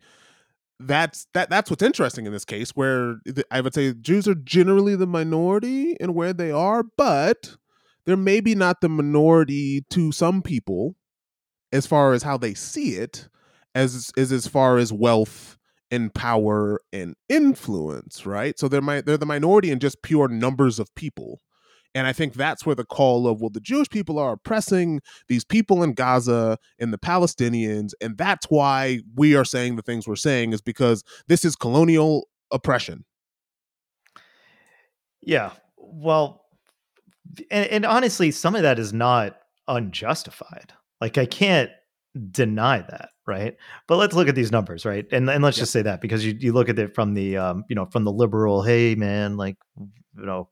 [0.81, 2.71] that's that that's what's interesting in this case.
[2.71, 7.57] Where the, I would say Jews are generally the minority in where they are, but
[8.07, 10.97] they're maybe not the minority to some people
[11.73, 13.29] as far as how they see it,
[13.75, 15.59] as is as far as wealth
[15.91, 18.59] and power and influence, right?
[18.59, 21.41] So they're my, they're the minority in just pure numbers of people.
[21.95, 25.45] And I think that's where the call of, well, the Jewish people are oppressing these
[25.45, 27.93] people in Gaza and the Palestinians.
[28.01, 32.29] And that's why we are saying the things we're saying is because this is colonial
[32.51, 33.05] oppression.
[35.21, 35.53] Yeah.
[35.77, 36.45] Well,
[37.51, 40.73] and, and honestly, some of that is not unjustified.
[41.01, 41.71] Like, I can't
[42.31, 43.57] deny that right
[43.89, 45.63] but let's look at these numbers right and and let's yeah.
[45.63, 48.05] just say that because you, you look at it from the um you know from
[48.05, 50.49] the liberal hey man like you know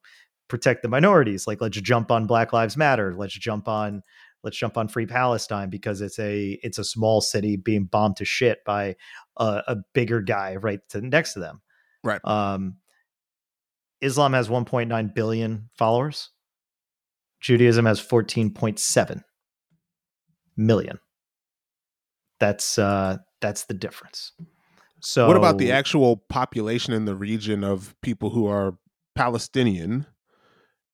[0.52, 1.46] protect the minorities.
[1.46, 3.14] Like let's jump on Black Lives Matter.
[3.16, 4.02] Let's jump on
[4.44, 8.26] let's jump on Free Palestine because it's a it's a small city being bombed to
[8.26, 8.96] shit by
[9.38, 11.62] a, a bigger guy right to, next to them.
[12.04, 12.20] Right.
[12.22, 12.76] Um,
[14.02, 16.28] Islam has 1.9 billion followers.
[17.40, 19.24] Judaism has 14.7
[20.58, 20.98] million.
[22.40, 24.32] That's uh that's the difference.
[25.00, 28.76] So What about the actual population in the region of people who are
[29.14, 30.06] Palestinian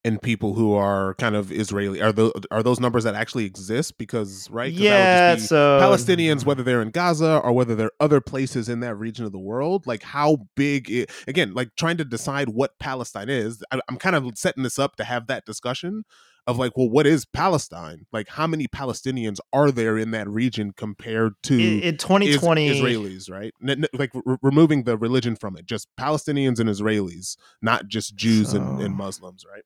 [0.05, 3.99] and people who are kind of Israeli are those are those numbers that actually exist?
[3.99, 6.47] Because right, yeah, so Palestinians, mhm.
[6.47, 9.87] whether they're in Gaza or whether they're other places in that region of the world,
[9.87, 10.91] like how big?
[10.91, 13.63] It, again, like trying to decide what Palestine is.
[13.71, 16.05] I, I'm kind of setting this up to have that discussion
[16.49, 18.07] of like, well, what is Palestine?
[18.11, 22.79] Like, how many Palestinians are there in that region compared to in, in 2020 is,
[22.79, 23.31] Israelis?
[23.31, 28.53] Right, N- like removing the religion from it, just Palestinians and Israelis, not just Jews
[28.53, 28.57] so...
[28.57, 29.63] and, and Muslims, right?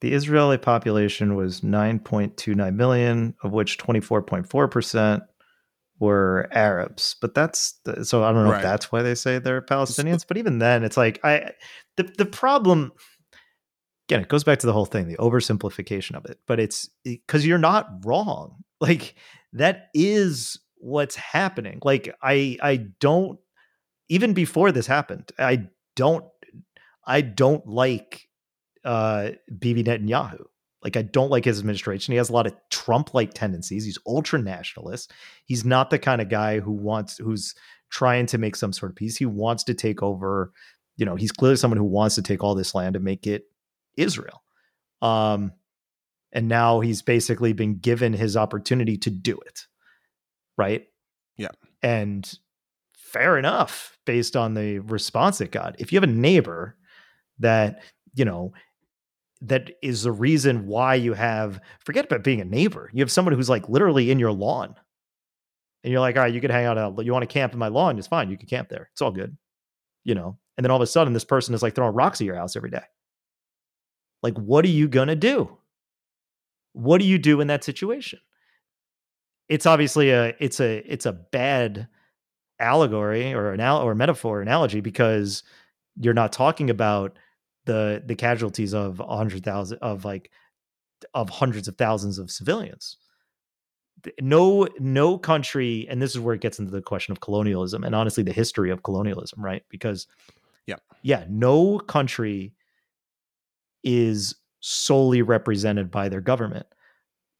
[0.00, 5.22] The Israeli population was 9.29 million, of which 24.4%
[5.98, 7.16] were Arabs.
[7.20, 8.58] But that's the, so I don't know right.
[8.58, 10.24] if that's why they say they're Palestinians.
[10.26, 11.52] But even then, it's like I
[11.96, 12.92] the the problem.
[14.08, 16.38] Again, it goes back to the whole thing, the oversimplification of it.
[16.46, 18.56] But it's eh, because you're not wrong.
[18.80, 19.16] Like
[19.54, 21.80] that is what's happening.
[21.82, 23.40] Like I I don't
[24.08, 26.24] even before this happened, I don't
[27.04, 28.27] I don't like
[28.84, 30.44] uh, Bibi Netanyahu.
[30.82, 32.12] Like, I don't like his administration.
[32.12, 33.84] He has a lot of Trump like tendencies.
[33.84, 35.12] He's ultra nationalist.
[35.44, 37.54] He's not the kind of guy who wants, who's
[37.90, 39.16] trying to make some sort of peace.
[39.16, 40.52] He wants to take over,
[40.96, 43.44] you know, he's clearly someone who wants to take all this land and make it
[43.96, 44.42] Israel.
[45.02, 45.52] Um,
[46.32, 49.66] and now he's basically been given his opportunity to do it.
[50.56, 50.86] Right.
[51.36, 51.48] Yeah.
[51.82, 52.30] And
[52.94, 55.80] fair enough, based on the response it got.
[55.80, 56.76] If you have a neighbor
[57.38, 57.82] that,
[58.14, 58.52] you know,
[59.40, 62.90] that is the reason why you have forget about being a neighbor.
[62.92, 64.74] You have someone who's like literally in your lawn.
[65.84, 67.04] And you're like, all right, you can hang out.
[67.04, 67.98] You want to camp in my lawn?
[67.98, 68.30] It's fine.
[68.30, 68.88] You can camp there.
[68.92, 69.36] It's all good.
[70.04, 70.38] You know.
[70.56, 72.56] And then all of a sudden, this person is like throwing rocks at your house
[72.56, 72.82] every day.
[74.24, 75.56] Like, what are you gonna do?
[76.72, 78.18] What do you do in that situation?
[79.48, 81.88] It's obviously a it's a it's a bad
[82.58, 85.44] allegory or an or metaphor analogy because
[85.96, 87.16] you're not talking about
[87.68, 90.30] the the casualties of a hundred thousand of like
[91.14, 92.96] of hundreds of thousands of civilians.
[94.20, 97.94] No, no country, and this is where it gets into the question of colonialism and
[97.94, 99.62] honestly the history of colonialism, right?
[99.68, 100.06] Because
[100.66, 102.54] yeah, yeah, no country
[103.84, 106.66] is solely represented by their government,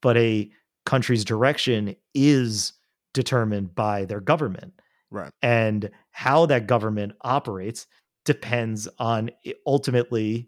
[0.03, 0.51] but a
[0.85, 2.75] country's direction is
[3.15, 4.75] determined by their government.
[5.11, 5.33] Right.
[5.41, 7.87] And how that government operates
[8.29, 9.31] depends on
[9.67, 10.47] ultimately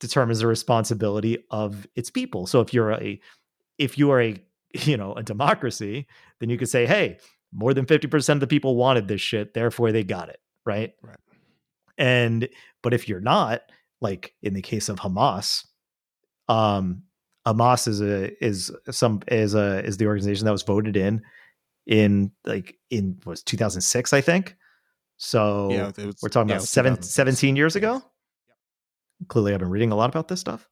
[0.00, 2.48] determines the responsibility of its people.
[2.48, 3.20] So if you're a
[3.78, 4.36] if you are a
[4.74, 6.06] you know a democracy,
[6.40, 7.18] then you could say, hey,
[7.52, 10.40] more than 50% of the people wanted this shit, therefore they got it.
[10.66, 10.92] Right.
[11.02, 11.16] Right.
[11.96, 12.48] And
[12.82, 13.62] but if you're not,
[14.00, 15.64] like in the case of Hamas,
[16.48, 17.02] um,
[17.46, 21.22] Hamas is a is some is a is the organization that was voted in
[21.86, 24.56] in like in was 2006, I think.
[25.22, 28.02] So yeah, was, we're talking yeah, about seven, 17 years ago.
[28.48, 29.28] Yep.
[29.28, 30.66] Clearly, I've been reading a lot about this stuff.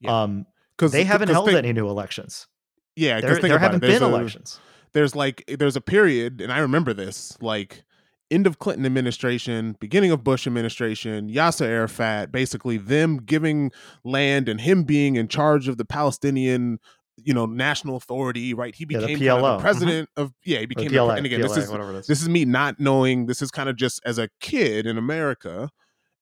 [0.00, 0.22] Yeah.
[0.22, 0.44] Um,
[0.76, 2.48] because they haven't held they, any new elections.
[2.96, 4.58] Yeah, there, there haven't been a, elections.
[4.92, 7.84] There's like there's a period, and I remember this like
[8.28, 13.70] end of Clinton administration, beginning of Bush administration, Yasser Arafat, basically them giving
[14.02, 16.80] land and him being in charge of the Palestinian
[17.24, 19.60] you know national authority right he became yeah, the, kind of the mm-hmm.
[19.60, 20.22] president mm-hmm.
[20.22, 22.80] of yeah he became PLA, the, and again PLA, this is this is me not
[22.80, 25.70] knowing this is kind of just as a kid in america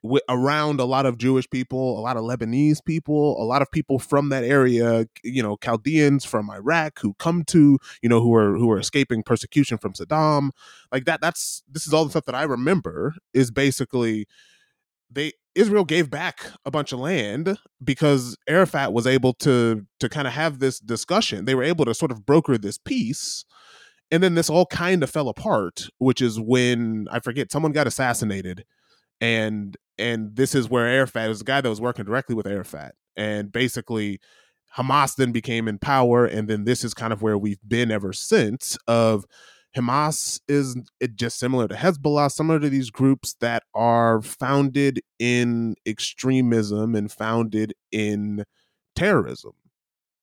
[0.02, 3.70] w- around a lot of jewish people a lot of lebanese people a lot of
[3.70, 8.34] people from that area you know chaldeans from iraq who come to you know who
[8.34, 10.50] are who are escaping persecution from saddam
[10.92, 14.26] like that that's this is all the stuff that i remember is basically
[15.10, 20.26] they Israel gave back a bunch of land because Arafat was able to to kind
[20.26, 21.44] of have this discussion.
[21.44, 23.44] They were able to sort of broker this peace
[24.10, 27.86] and then this all kind of fell apart, which is when I forget someone got
[27.86, 28.64] assassinated,
[29.20, 32.94] and and this is where Arafat was a guy that was working directly with Arafat,
[33.16, 34.20] and basically
[34.76, 38.12] Hamas then became in power, and then this is kind of where we've been ever
[38.12, 38.76] since.
[38.88, 39.24] Of
[39.76, 45.76] Hamas is it just similar to Hezbollah, similar to these groups that are founded in
[45.86, 48.44] extremism and founded in
[48.96, 49.52] terrorism.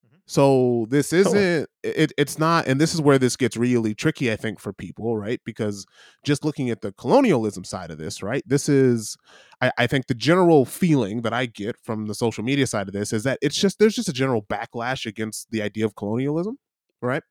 [0.05, 0.17] Mm-hmm.
[0.25, 4.35] So this isn't it, it's not and this is where this gets really tricky I
[4.35, 5.39] think for people, right?
[5.45, 5.85] Because
[6.25, 8.43] just looking at the colonialism side of this, right?
[8.45, 9.15] This is
[9.61, 12.93] I, I think the general feeling that I get from the social media side of
[12.93, 16.57] this is that it's just there's just a general backlash against the idea of colonialism,
[17.01, 17.23] right?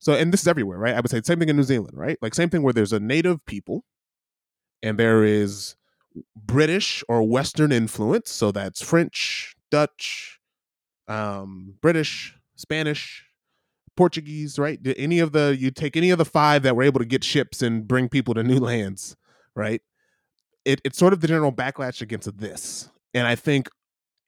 [0.00, 0.94] So, and this is everywhere, right?
[0.94, 2.18] I would say the same thing in New Zealand, right?
[2.22, 3.84] Like same thing where there's a native people
[4.82, 5.76] and there is
[6.34, 8.30] British or Western influence.
[8.30, 10.40] So that's French, Dutch,
[11.06, 13.26] um, British, Spanish,
[13.94, 14.78] Portuguese, right?
[14.96, 17.60] Any of the, you take any of the five that were able to get ships
[17.60, 19.16] and bring people to new lands,
[19.54, 19.82] right?
[20.64, 22.88] It, it's sort of the general backlash against this.
[23.12, 23.68] And I think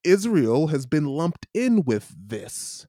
[0.05, 2.87] Israel has been lumped in with this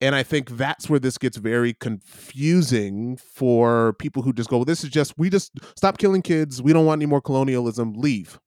[0.00, 4.64] and I think that's where this gets very confusing for people who just go, well,
[4.64, 6.62] this is just, we just stop killing kids.
[6.62, 7.94] We don't want any more colonialism.
[7.94, 8.38] Leave.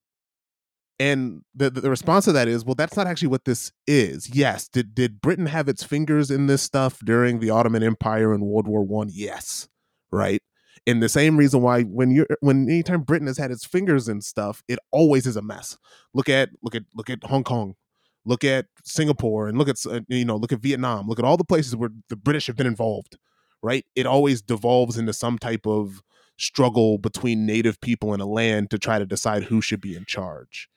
[0.99, 4.33] And the, the response to that is, well, that's not actually what this is.
[4.35, 4.67] Yes.
[4.67, 8.67] Did, did Britain have its fingers in this stuff during the Ottoman Empire and World
[8.67, 9.09] War One?
[9.11, 9.69] Yes.
[10.11, 10.41] Right.
[10.87, 14.21] And the same reason why when you're when anytime Britain has had its fingers in
[14.21, 15.77] stuff, it always is a mess.
[16.13, 17.75] Look at look at look at Hong Kong,
[18.27, 21.37] look at Singapore and look at uh, you know look at Vietnam look at all
[21.37, 23.17] the places where the British have been involved
[23.63, 23.85] right?
[23.95, 26.01] It always devolves into some type of
[26.37, 30.05] struggle between native people in a land to try to decide who should be in
[30.05, 30.69] charge.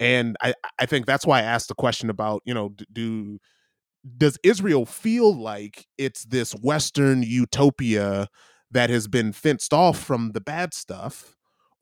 [0.00, 3.38] And I I think that's why I asked the question about you know do
[4.16, 8.28] does Israel feel like it's this western utopia
[8.70, 11.36] that has been fenced off from the bad stuff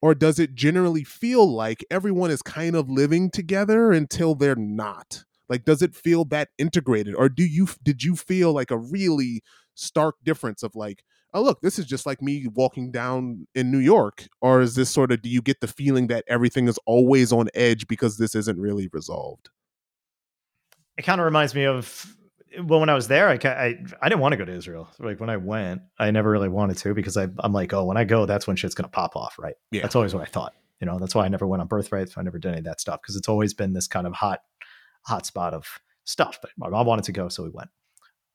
[0.07, 5.25] or does it generally feel like everyone is kind of living together until they're not?
[5.49, 7.17] Like does it feel that integrated?
[7.17, 9.43] Or do you did you feel like a really
[9.75, 11.03] stark difference of like
[11.35, 14.89] oh look this is just like me walking down in new york or is this
[14.89, 18.37] sort of do you get the feeling that everything is always on edge because this
[18.37, 19.51] isn't really resolved?
[20.97, 22.17] It kind of reminds me of
[22.63, 24.89] well, when I was there, I, I I didn't want to go to Israel.
[24.99, 27.97] Like when I went, I never really wanted to because I I'm like, oh, when
[27.97, 29.55] I go, that's when shit's gonna pop off, right?
[29.71, 29.83] Yeah.
[29.83, 30.55] That's always what I thought.
[30.81, 32.11] You know, that's why I never went on birthright.
[32.11, 34.13] So I never did any of that stuff because it's always been this kind of
[34.13, 34.41] hot
[35.03, 35.67] hot spot of
[36.05, 36.39] stuff.
[36.41, 37.71] But my mom wanted to go, so we went.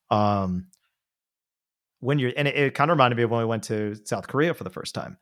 [0.09, 0.67] Um,
[1.99, 4.27] when you're and it, it kind of reminded me of when we went to South
[4.27, 5.17] Korea for the first time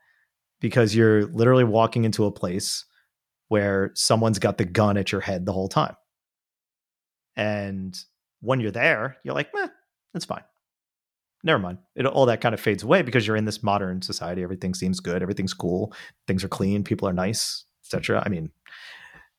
[0.60, 2.84] because you're literally walking into a place
[3.48, 5.96] where someone's got the gun at your head the whole time.
[7.36, 7.98] And
[8.40, 9.68] when you're there, you're like, eh,
[10.12, 10.42] that's fine.
[11.42, 11.78] Never mind.
[11.96, 14.42] It, all that kind of fades away because you're in this modern society.
[14.42, 15.22] Everything seems good.
[15.22, 15.94] Everything's cool.
[16.26, 16.84] Things are clean.
[16.84, 18.22] People are nice, etc.
[18.24, 18.50] I mean,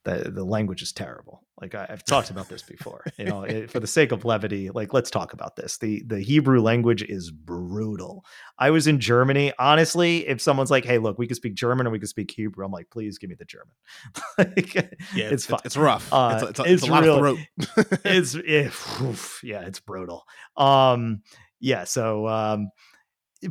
[0.04, 1.44] the the language is terrible.
[1.62, 3.06] Like I, have talked about this before.
[3.18, 5.78] You know, it, for the sake of levity, like let's talk about this.
[5.78, 8.26] the The Hebrew language is brutal.
[8.58, 9.54] I was in Germany.
[9.60, 12.66] Honestly, if someone's like, "Hey, look, we can speak German or we can speak Hebrew,"
[12.66, 13.76] I'm like, "Please give me the German."
[14.38, 15.66] like, yeah, it's, it's.
[15.66, 16.12] It's rough.
[16.12, 18.00] Uh, it's, a, it's, a, it's, it's a lot real, of throat.
[18.06, 20.24] it's it, oof, yeah, it's brutal.
[20.58, 21.22] Um,
[21.60, 21.84] yeah.
[21.84, 22.72] So, um,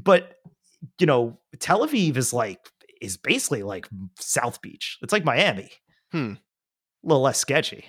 [0.03, 0.35] but
[0.99, 2.59] you know, Tel Aviv is like
[3.01, 3.89] is basically like
[4.19, 4.99] South Beach.
[5.03, 5.71] It's like Miami.
[6.13, 6.35] Hmm.
[7.05, 7.85] A little less sketchy,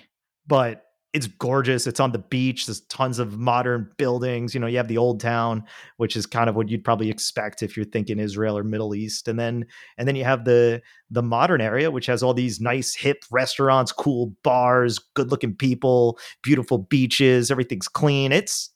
[0.46, 1.86] but it's gorgeous.
[1.86, 2.64] It's on the beach.
[2.64, 4.54] There's tons of modern buildings.
[4.54, 5.64] You know, you have the old town,
[5.98, 9.28] which is kind of what you'd probably expect if you're thinking Israel or Middle East.
[9.28, 9.66] And then
[9.98, 13.92] and then you have the the modern area, which has all these nice hip restaurants,
[13.92, 18.32] cool bars, good-looking people, beautiful beaches, everything's clean.
[18.32, 18.70] It's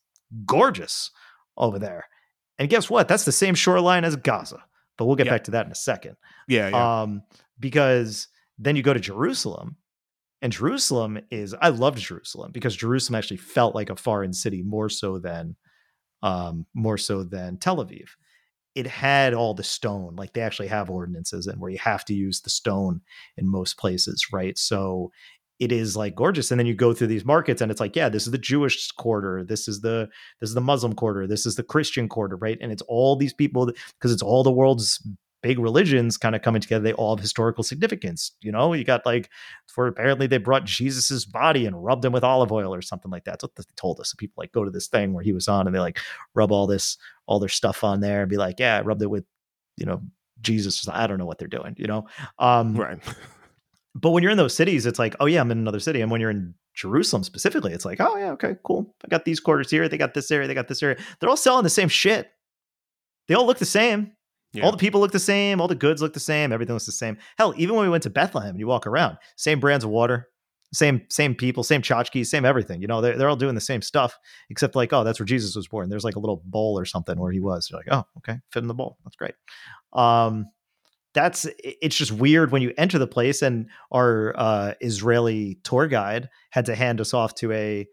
[0.45, 1.11] gorgeous
[1.57, 2.05] over there.
[2.59, 3.09] And guess what?
[3.09, 4.63] That's the same shoreline as Gaza.
[4.99, 6.17] But we'll get back to that in a second.
[6.49, 7.03] Yeah, yeah.
[7.03, 7.23] Um,
[7.59, 8.29] because
[8.59, 9.77] then you go to Jerusalem,
[10.43, 14.89] and Jerusalem is I loved Jerusalem because Jerusalem actually felt like a foreign city more
[14.89, 15.57] so than
[16.23, 18.09] um, more so than Tel Aviv.
[18.75, 22.15] It had all the stone, like they actually have ordinances and where you have to
[22.15, 23.01] use the stone
[23.39, 24.59] in most places, right?
[24.59, 25.11] So
[25.59, 28.09] it is like gorgeous and then you go through these markets and it's like yeah
[28.09, 30.09] this is the jewish quarter this is the
[30.41, 33.33] this is the muslim quarter this is the christian quarter right and it's all these
[33.33, 33.67] people
[33.99, 35.07] because it's all the world's
[35.43, 38.33] big religions kind of coming together, they all have historical significance.
[38.41, 39.31] You know, you got like
[39.67, 43.25] for apparently they brought Jesus's body and rubbed him with olive oil or something like
[43.25, 43.33] that.
[43.33, 44.11] That's what they told us.
[44.11, 45.99] So people like go to this thing where he was on and they like
[46.35, 49.11] rub all this, all their stuff on there and be like, yeah, I rubbed it
[49.11, 49.25] with,
[49.77, 50.03] you know,
[50.41, 50.89] Jesus.
[50.89, 52.07] I don't know what they're doing, you know?
[52.39, 52.99] Um, right.
[53.95, 56.01] but when you're in those cities, it's like, oh yeah, I'm in another city.
[56.01, 58.95] And when you're in Jerusalem specifically, it's like, oh yeah, okay, cool.
[59.05, 59.89] I got these quarters here.
[59.89, 60.49] They got this area.
[60.49, 60.99] They got this area.
[61.21, 62.31] They're all selling the same shit
[63.29, 64.13] they all look the same.
[64.57, 64.65] Yeah.
[64.65, 65.61] All the people look the same.
[65.61, 66.53] All the goods look the same.
[66.53, 67.19] Everything looks the same.
[67.37, 70.29] Hell, even when we went to Bethlehem and you walk around, same brands of water,
[70.73, 72.81] same same people, same tchotchkes, same everything.
[72.81, 75.55] You know, they're, they're all doing the same stuff, except like, oh, that's where Jesus
[75.55, 75.89] was born.
[75.89, 77.69] There's like a little bowl or something where he was.
[77.71, 78.97] You're like, oh, okay, fit in the bowl.
[79.05, 79.35] That's great.
[79.93, 80.47] Um,
[81.13, 86.29] that's it's just weird when you enter the place and our uh, Israeli tour guide
[86.51, 87.87] had to hand us off to a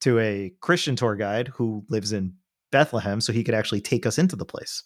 [0.00, 2.34] to a Christian tour guide who lives in
[2.70, 4.82] Bethlehem, so he could actually take us into the place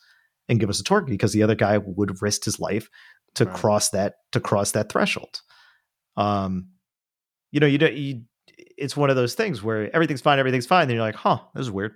[0.48, 2.88] and give us a tour because the other guy would have risked his life
[3.34, 3.54] to Right.
[3.54, 5.40] cross that to cross that threshold.
[6.16, 6.68] Um,
[7.52, 7.94] you know, you don't.
[7.94, 8.22] You,
[8.76, 10.88] it's one of those things where everything's fine, everything's fine.
[10.88, 11.94] Then you're like, huh, this is weird.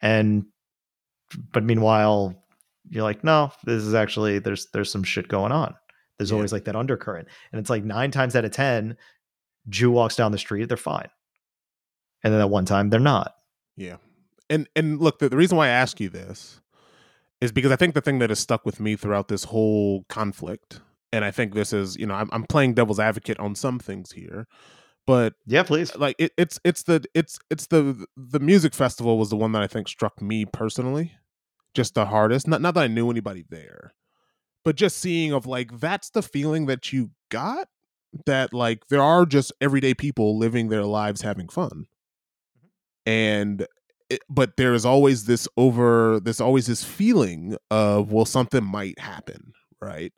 [0.00, 0.46] And
[1.52, 2.42] but meanwhile,
[2.88, 5.74] you're like, no, this is actually there's there's some shit going on.
[6.18, 6.36] There's Yeah.
[6.36, 8.96] always like that undercurrent, and it's like nine times out of ten,
[9.68, 11.08] Jew walks down the street, they're fine,
[12.24, 13.34] and then at one time they're not.
[13.76, 13.96] Yeah.
[14.48, 16.60] And and look, the, the reason why I ask you this
[17.40, 20.80] is because I think the thing that has stuck with me throughout this whole conflict,
[21.12, 24.12] and I think this is, you know, I'm, I'm playing devil's advocate on some things
[24.12, 24.46] here,
[25.06, 25.94] but Yeah, please.
[25.96, 29.62] like it, it's it's the it's it's the the music festival was the one that
[29.62, 31.12] I think struck me personally,
[31.74, 32.46] just the hardest.
[32.46, 33.92] Not not that I knew anybody there,
[34.64, 37.68] but just seeing of like that's the feeling that you got
[38.26, 41.86] that like there are just everyday people living their lives having fun
[42.58, 42.66] mm-hmm.
[43.06, 43.66] and
[44.28, 49.52] but there is always this over there's always this feeling of well something might happen
[49.82, 50.12] right?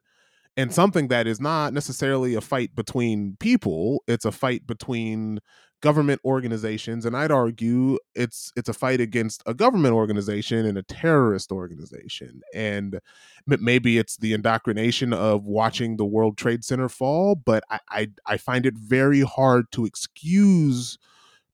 [0.56, 5.40] And something that is not necessarily a fight between people it's a fight between
[5.82, 10.82] government organizations and i'd argue it's it's a fight against a government organization and a
[10.84, 12.40] terrorist organization.
[12.54, 13.00] And
[13.46, 18.36] maybe it's the indoctrination of watching the world trade center fall but i i, I
[18.36, 20.98] find it very hard to excuse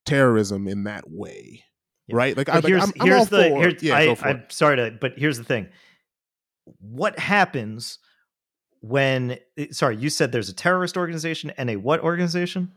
[0.05, 1.63] terrorism in that way
[2.09, 2.15] Yeah.
[2.17, 4.35] right like, I, But like here's I'm, I'm here's all the here's, yeah I, I'm
[4.37, 4.51] it.
[4.51, 5.67] sorry to, but here's the thing.
[6.79, 7.99] What happens
[8.81, 9.37] when?
[9.57, 12.71] eh, Sorry, you said there's a terrorist organization and a what organization?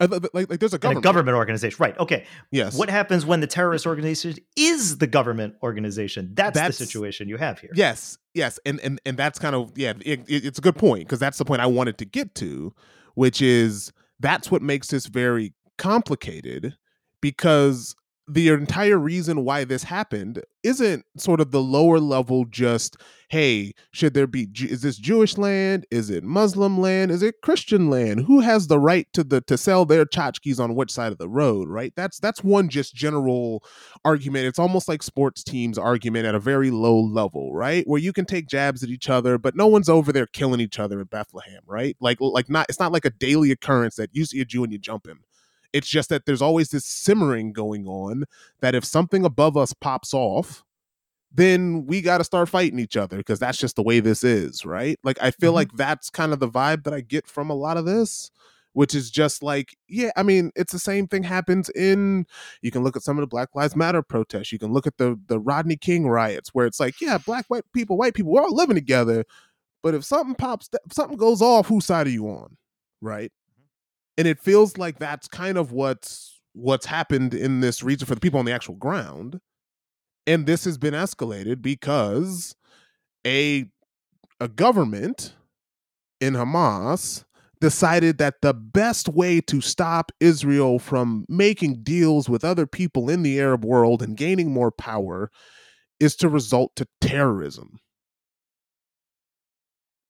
[0.00, 1.98] Uh, like, like there's a government a government organization, right?
[1.98, 2.24] Okay.
[2.50, 6.30] yes What happens when the terrorist organization is the government organization?
[6.34, 7.68] That's, That's- the situation you have here.
[7.74, 11.04] Yes, yes, and and and that's kind of yeah, it, it- it's a good point
[11.04, 12.72] because that's the point I wanted to get to,
[13.14, 16.76] which is that's what makes this very complicated
[17.20, 17.94] because
[18.32, 22.96] the entire reason why this happened isn't sort of the lower level just
[23.30, 25.86] hey should there be is this jewish land?
[25.90, 27.10] Is it muslim land?
[27.10, 28.26] Is it christian land?
[28.26, 31.28] Who has the right to the to sell their tchotchkes on which side of the
[31.28, 31.92] road right?
[31.96, 33.64] That's that's one just general
[34.04, 34.46] argument.
[34.46, 37.84] It's almost like sports teams argument at a very low level right?
[37.86, 40.78] Where you can take jabs at each other but no one's over there killing each
[40.78, 41.96] other in bethlehem right?
[42.00, 44.72] Like like not it's not like a daily occurrence that you see a jew and
[44.72, 45.20] you jump him
[45.72, 48.24] it's just that there's always this simmering going on
[48.60, 50.64] that if something above us pops off,
[51.32, 54.64] then we got to start fighting each other because that's just the way this is,
[54.64, 54.98] right?
[55.04, 55.56] Like, I feel Mhm.
[55.56, 58.30] like that's kind of the vibe that I get from a lot of this,
[58.72, 62.26] which is just like, yeah, I mean, it's the same thing happens in.
[62.62, 64.50] You can look at some of the Black Lives Matter protests.
[64.52, 67.64] You can look at the the Rodney King riots, where it's like, yeah, black, white
[67.72, 69.24] people, white people, we're all living together.
[69.82, 72.56] But if something pops, if something goes off, whose side are you on,
[73.02, 73.32] right?
[74.20, 78.20] And it feels like that's kind of what's what's happened in this region for the
[78.20, 79.40] people on the actual ground
[80.26, 82.54] and this has been escalated because
[83.26, 83.64] a
[84.40, 85.34] a government
[86.20, 87.24] in Hamas
[87.62, 93.22] decided that the best way to stop Israel from making deals with other people in
[93.22, 95.30] the Arab world and gaining more power
[95.98, 97.80] is to result to terrorism.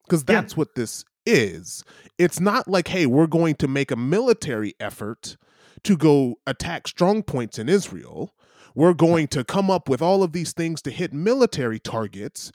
[0.04, 0.40] Because Yeah.
[0.40, 1.84] that's what this is.
[2.18, 5.36] It's not like, hey, we're going to make a military effort
[5.84, 8.34] to go attack strong points in Israel.
[8.74, 12.52] We're going to come up with all of these things to hit military targets.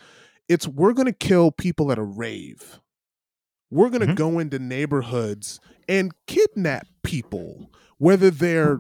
[0.48, 2.80] It's we're going to kill people at a rave.
[3.72, 4.16] We're going to Mhm.
[4.16, 5.60] go into neighborhoods
[5.90, 8.80] and kidnap people, whether they're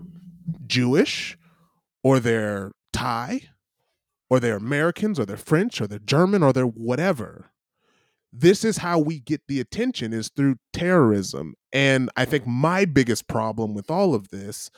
[0.68, 1.38] Jewish
[2.04, 3.50] or they're Thai
[4.30, 7.50] or they're Americans or they're French or they're German or they're whatever.
[8.38, 11.56] This is how we get the attention is through terrorism.
[11.72, 12.62] And I think mm-hmm.
[12.62, 14.70] my biggest problem with all of this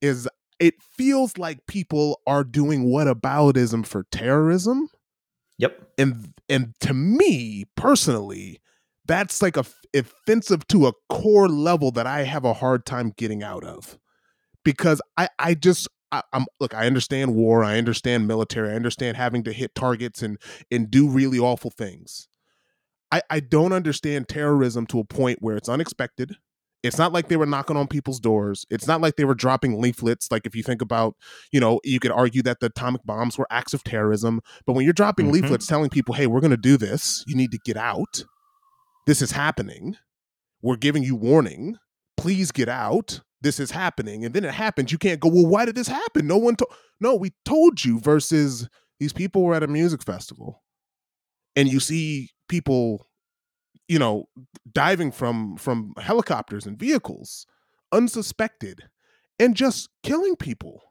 [0.00, 0.28] is
[0.60, 4.88] it feels like people are doing whataboutism for terrorism
[5.58, 5.92] Yep.
[5.98, 8.60] and and to me personally
[9.06, 13.44] that's like a offensive to a core level that i have a hard time getting
[13.44, 13.96] out of
[14.64, 19.16] because i i just I, i'm look i understand war i understand military i understand
[19.16, 20.38] having to hit targets and
[20.72, 22.26] and do really awful things
[23.14, 26.36] i i don't understand terrorism to a point where it's unexpected
[26.84, 28.66] It's not like they were knocking on people's doors.
[28.68, 30.30] It's not like they were dropping leaflets.
[30.30, 31.16] Like if you think about,
[31.50, 34.42] you know, you could argue that the atomic bombs were acts of terrorism.
[34.66, 35.44] But when you're dropping mm-hmm.
[35.44, 38.26] leaflets telling people, hey, we're going to do this, you need to get out.
[39.06, 39.96] This is happening.
[40.60, 41.78] We're giving you warning.
[42.18, 43.22] Please get out.
[43.40, 44.22] This is happening.
[44.22, 44.92] And then it happens.
[44.92, 46.26] You can't go, well, why did this happen?
[46.26, 46.70] No one told.
[47.00, 48.68] No, we told you versus
[49.00, 50.62] these people were at a music festival
[51.56, 53.06] and you see people
[53.88, 54.28] you know
[54.72, 57.46] diving from from helicopters and vehicles
[57.92, 58.82] unsuspected
[59.38, 60.82] and just killing people.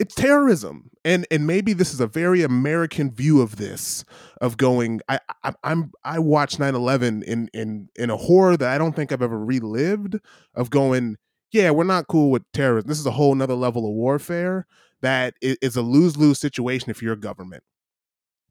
[0.00, 4.04] It's terrorism and and maybe this is a very american view of this
[4.40, 8.76] of going i, I i'm i watched 9-11 in in in a horror that i
[8.76, 10.18] don't think i've ever relived
[10.56, 11.16] of going
[11.52, 12.88] yeah we're not cool with terrorism.
[12.88, 14.66] This is a whole nother level of warfare
[15.00, 17.62] that is a lose-lose situation if you're a government.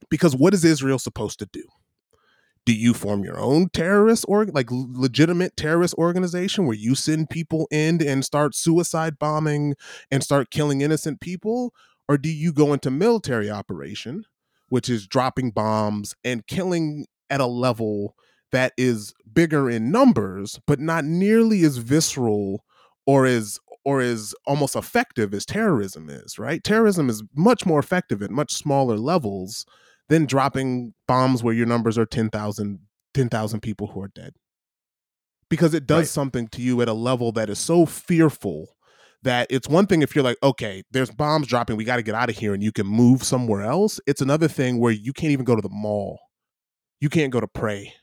[0.10, 1.64] Because what is israel supposed to do
[2.66, 7.68] do you form your own terrorist or like legitimate terrorist organization where you send people
[7.72, 9.76] in and start suicide bombing
[10.10, 11.74] and start killing innocent people?
[12.08, 14.24] Or do you go into military operation
[14.70, 18.16] which is dropping bombs and killing at a level
[18.52, 22.64] that is bigger in numbers but not nearly as visceral
[23.06, 26.64] or as or as almost effective as terrorism is right?
[26.64, 29.66] Terrorism is much more effective at much smaller levels
[30.10, 32.80] than dropping bombs where your numbers are 10,000
[33.14, 34.34] 10,000 people who are dead.
[35.50, 36.08] Because it does right.
[36.08, 38.76] something to you at a level that is so fearful
[39.22, 42.16] that it's one thing if you're like, okay, there's bombs dropping, we got to get
[42.16, 44.00] out of here and you can move somewhere else.
[44.06, 46.20] It's another thing where you can't even go to the mall.
[47.00, 47.94] You can't go to pray.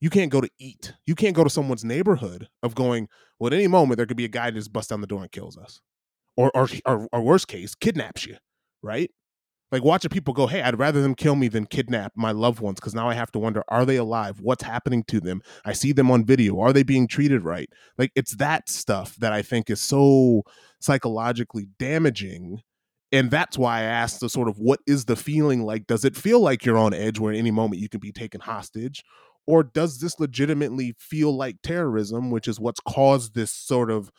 [0.00, 0.92] You can't go to eat.
[1.06, 3.08] You can't go to someone's neighborhood of going,
[3.38, 5.22] well, at any moment there could be a guy that just busts down the door
[5.22, 5.80] and kills us.
[6.36, 8.36] Or or or, or worst case, kidnaps you,
[8.80, 9.10] right?
[9.70, 12.80] Like watching people go hey i'd rather them kill me than kidnap my loved ones
[12.80, 14.40] because now i have to wonder are they alive?
[14.40, 15.42] What's happening to them?
[15.64, 16.60] I see them on video.
[16.60, 17.68] Are they being treated right?
[17.96, 20.42] Like it's that stuff that i think is so
[20.80, 22.62] psychologically damaging
[23.10, 25.86] and that's why i asked the sort of what is the feeling like?
[25.86, 28.40] Does it feel like you're on edge where at any moment you can be taken
[28.40, 29.04] hostage?
[29.46, 34.10] Or does this legitimately feel like terrorism which is what's caused this sort of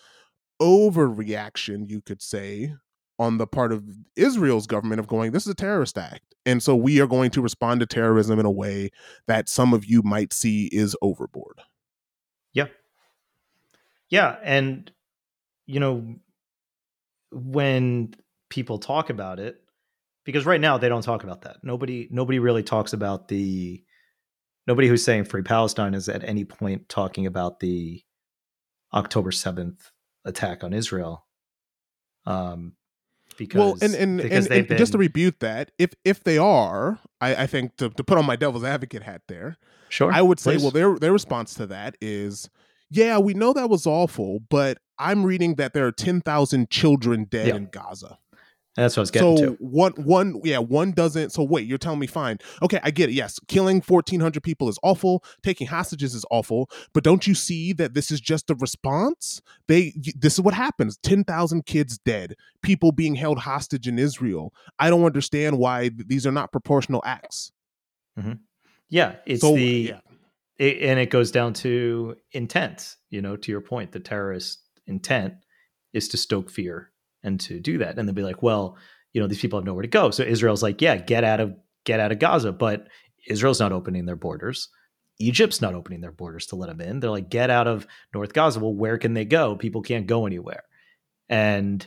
[0.62, 2.74] overreaction you could say
[3.20, 3.84] on the part of
[4.16, 6.24] Israel's government of going, this is a terrorist act.
[6.46, 8.92] And so we are going to respond to terrorism in a way
[9.28, 11.60] that some of you might see is overboard.
[12.54, 12.68] Yeah.
[14.10, 14.38] Yeah.
[14.42, 14.90] And,
[15.68, 16.16] you know,
[17.32, 18.16] when
[18.50, 19.62] people talk about it,
[20.24, 21.58] because right now they don't talk about that.
[21.62, 23.84] Nobody, nobody really talks about the,
[24.66, 28.02] nobody who's saying free Palestine is at any point talking about the
[28.94, 29.92] October 7th
[30.24, 31.26] attack on Israel.
[32.26, 32.74] Um,
[33.40, 34.78] because well, and and, because and, and been...
[34.78, 38.26] just to rebuke that, if if they are, I, I think to, to put on
[38.26, 40.62] my devil's advocate hat there, sure, I would say, please.
[40.62, 42.50] well, their their response to that is,
[42.92, 47.24] yeah, we know that was awful, but I'm reading that there are ten thousand children
[47.24, 47.56] dead yeah.
[47.56, 48.20] in Gaza.
[48.80, 49.52] That's what I was getting so to.
[49.60, 51.32] one, one, yeah, one doesn't.
[51.32, 52.40] So wait, you're telling me fine?
[52.62, 53.14] Okay, I get it.
[53.14, 55.24] Yes, killing 1,400 people is awful.
[55.44, 56.70] Taking hostages is awful.
[56.94, 59.42] But don't you see that this is just a response?
[59.68, 60.98] They, this is what happens.
[61.04, 62.36] 10,000 kids dead.
[62.62, 64.54] People being held hostage in Israel.
[64.80, 67.52] I don't understand why these are not proportional acts.
[68.18, 68.34] Mm-hmm.
[68.90, 70.00] Yeah, it's so, the, yeah.
[70.58, 72.96] It, and it goes down to intent.
[73.10, 75.34] You know, to your point, the terrorist intent
[75.94, 76.92] is to stoke fear
[77.24, 77.98] and to do that.
[77.98, 78.78] And they'll be like, well,
[79.14, 80.12] you know, these people have nowhere to go.
[80.12, 81.54] So Israel's like, yeah, get out of
[81.86, 82.88] get out of Gaza, but
[83.28, 84.70] Israel's not opening their borders.
[85.20, 87.00] Egypt's not opening their borders to let them in.
[87.00, 88.60] They're like, get out of North Gaza.
[88.60, 89.56] Well, where can they go?
[89.56, 90.64] People can't go anywhere.
[91.28, 91.86] And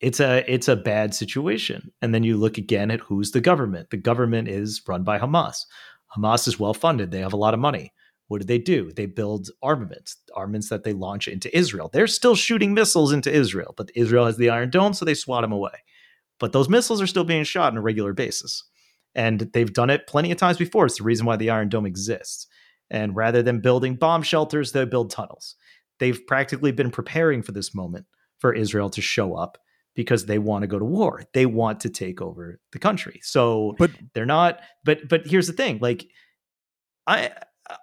[0.00, 1.92] it's a it's a bad situation.
[2.02, 3.90] And then you look again at who's the government.
[3.90, 5.64] The government is run by Hamas.
[6.16, 7.10] Hamas is well funded.
[7.10, 7.92] They have a lot of money.
[8.30, 8.92] What do they do?
[8.92, 11.90] They build armaments, armaments that they launch into Israel.
[11.92, 15.42] They're still shooting missiles into Israel, but Israel has the Iron Dome, so they swat
[15.42, 15.72] them away.
[16.38, 18.62] But those missiles are still being shot on a regular basis.
[19.16, 20.86] And they've done it plenty of times before.
[20.86, 22.46] It's the reason why the Iron Dome exists.
[22.88, 25.56] And rather than building bomb shelters, they build tunnels.
[25.98, 28.06] They've practically been preparing for this moment
[28.38, 29.58] for Israel to show up
[29.96, 31.24] because they want to go to war.
[31.34, 33.18] They want to take over the country.
[33.24, 36.06] So but they're not but but here's the thing, like
[37.08, 37.32] I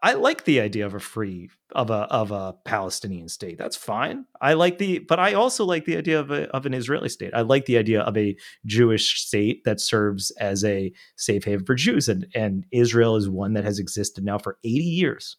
[0.01, 3.57] I like the idea of a free of a of a Palestinian state.
[3.57, 4.25] That's fine.
[4.41, 7.33] I like the, but I also like the idea of a, of an Israeli state.
[7.33, 8.35] I like the idea of a
[8.65, 13.53] Jewish state that serves as a safe haven for Jews, and and Israel is one
[13.53, 15.37] that has existed now for eighty years.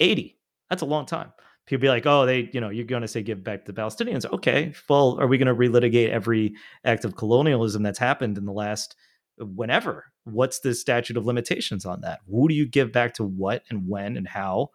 [0.00, 0.38] Eighty.
[0.70, 1.32] That's a long time.
[1.66, 3.80] People be like, oh, they, you know, you're going to say give back to the
[3.80, 4.24] Palestinians.
[4.32, 8.52] Okay, well, are we going to relitigate every act of colonialism that's happened in the
[8.52, 8.94] last
[9.38, 10.04] whenever.
[10.26, 12.20] What's the statute of limitations on that?
[12.28, 14.70] Who do you give back to what and when and how?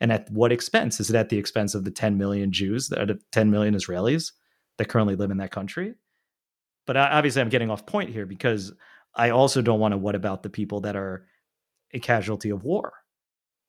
[0.00, 1.00] And at what expense?
[1.00, 4.32] Is it at the expense of the 10 million Jews, the 10 million Israelis
[4.78, 5.94] that currently live in that country?
[6.86, 8.72] But uh, obviously, I'm getting off point here because
[9.14, 11.26] I also don't want to what about the people that are
[11.92, 12.92] a casualty of war.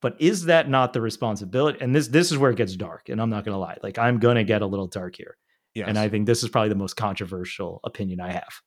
[0.02, 1.80] But is that not the responsibility?
[1.82, 3.10] And this this is where it gets dark.
[3.10, 5.38] And I'm not going to lie, like I'm going to get a little dark here.
[5.74, 5.88] Yes.
[5.88, 8.62] And I think this is probably the most controversial opinion I have,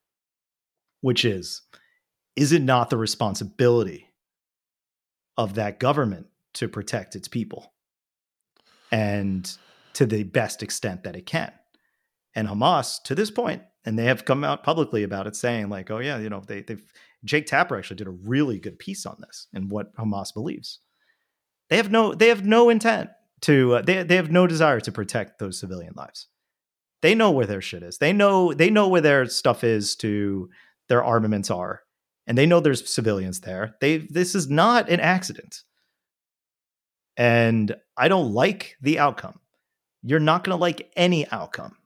[1.01, 1.63] which is,
[2.41, 4.09] is it not the responsibility
[5.37, 7.75] of that government to protect its people
[8.91, 9.59] and
[9.93, 11.53] to the best extent that it can?
[12.35, 15.91] And Hamas, to this point, and they have come out publicly about it, saying like,
[15.91, 16.83] "Oh yeah, you know, they, they've."
[17.25, 20.79] Jake Tapper actually did a really good piece on this and what Hamas believes.
[21.69, 23.11] They have no, they have no intent
[23.43, 26.29] to, uh, they they have no desire to protect those civilian lives.
[27.03, 27.99] They know where their shit is.
[27.99, 29.95] They know they know where their stuff is.
[29.97, 30.49] To
[30.89, 31.83] their armaments are,
[32.27, 33.77] and they know there's civilians there.
[33.81, 35.63] They this is not an accident,
[37.17, 39.41] and I don't like the outcome.
[40.03, 41.77] You're not going to like any outcome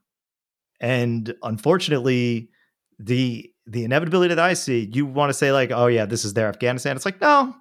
[0.84, 2.50] and unfortunately,
[2.98, 6.34] the the inevitability that I see, you want to say like, oh yeah, this is
[6.34, 6.94] their Afghanistan.
[6.94, 7.54] It's like, no,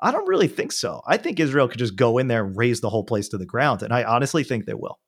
[0.00, 1.02] I don't really think so.
[1.04, 3.46] I think Israel could just go in there and raise the whole place to the
[3.46, 5.00] ground, and I honestly think they will.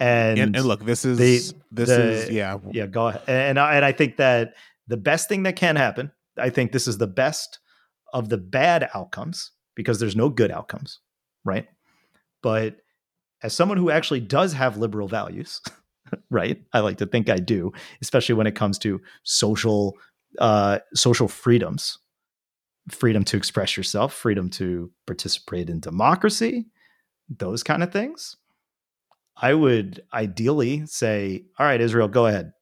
[0.00, 3.22] And and, and look, this is the, this the, is yeah yeah go ahead.
[3.28, 4.54] And I, and I think that
[4.88, 7.60] the best thing that can happen, I think this is the best
[8.12, 11.00] of the bad outcomes because there's no good outcomes,
[11.44, 11.66] right?
[12.42, 12.78] But
[13.42, 15.60] as someone who actually does have liberal values.
[16.30, 16.62] right?
[16.72, 19.96] I like to think I do, especially when it comes to social
[20.38, 21.98] uh, social freedoms,
[22.90, 26.66] freedom to express yourself, freedom to participate in democracy,
[27.28, 28.36] those kind of things.
[29.36, 32.52] I would ideally say, all right, Israel, go ahead.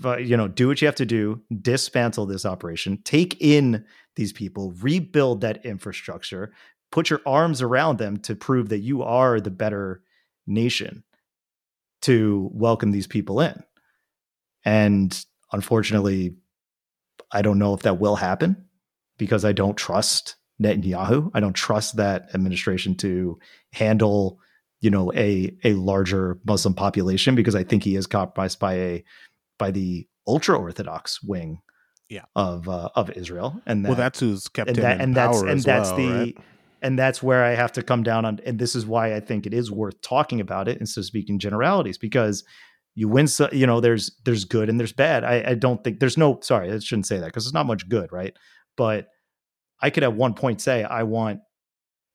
[0.00, 3.84] But, uh, you know, do what you have to do, dismantle this operation, take in
[4.16, 6.52] these people, rebuild that infrastructure,
[6.90, 10.02] put your arms around them to prove that you are the better
[10.46, 11.04] nation
[12.02, 13.62] to welcome these people in.
[14.64, 16.36] And unfortunately,
[17.30, 18.64] I don't know if that will happen
[19.18, 21.30] because I don't trust Netanyahu.
[21.34, 23.38] I don't trust that administration to
[23.72, 24.40] handle,
[24.80, 29.04] you know, a a larger Muslim population because I think he is compromised by a
[29.62, 31.60] by the ultra orthodox wing
[32.10, 32.24] yeah.
[32.34, 33.62] of uh, of Israel.
[33.64, 35.90] And that, well, that's who's kept and him that, in and power that's and that's
[35.90, 36.38] well, the right?
[36.82, 38.40] and that's where I have to come down on.
[38.44, 41.38] And this is why I think it is worth talking about it instead of speaking
[41.38, 42.42] generalities because
[42.96, 43.28] you win.
[43.28, 45.22] So, you know, there's there's good and there's bad.
[45.22, 46.40] I, I don't think there's no.
[46.42, 48.36] Sorry, I shouldn't say that because there's not much good, right?
[48.76, 49.06] But
[49.80, 51.40] I could at one point say I want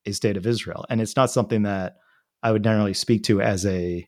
[0.06, 1.96] a state of Israel, and it's not something that
[2.44, 4.06] I would generally speak to as a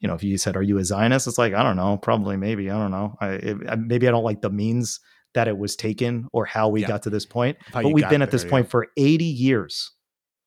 [0.00, 2.36] you know, if you said, "Are you a Zionist?" It's like I don't know, probably,
[2.36, 3.16] maybe, I don't know.
[3.20, 5.00] I it, maybe I don't like the means
[5.36, 6.88] that it was taken or how we yeah.
[6.88, 7.58] got to this point.
[7.72, 8.50] How but we've been at this yeah.
[8.50, 9.92] point for 80 years.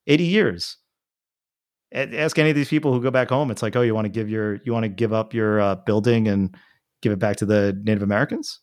[0.08, 0.78] 80 years.
[1.94, 3.52] Ask any of these people who go back home.
[3.52, 5.76] It's like, oh, you want to give your, you want to give up your uh,
[5.76, 6.56] building and
[7.02, 8.60] give it back to the Native Americans?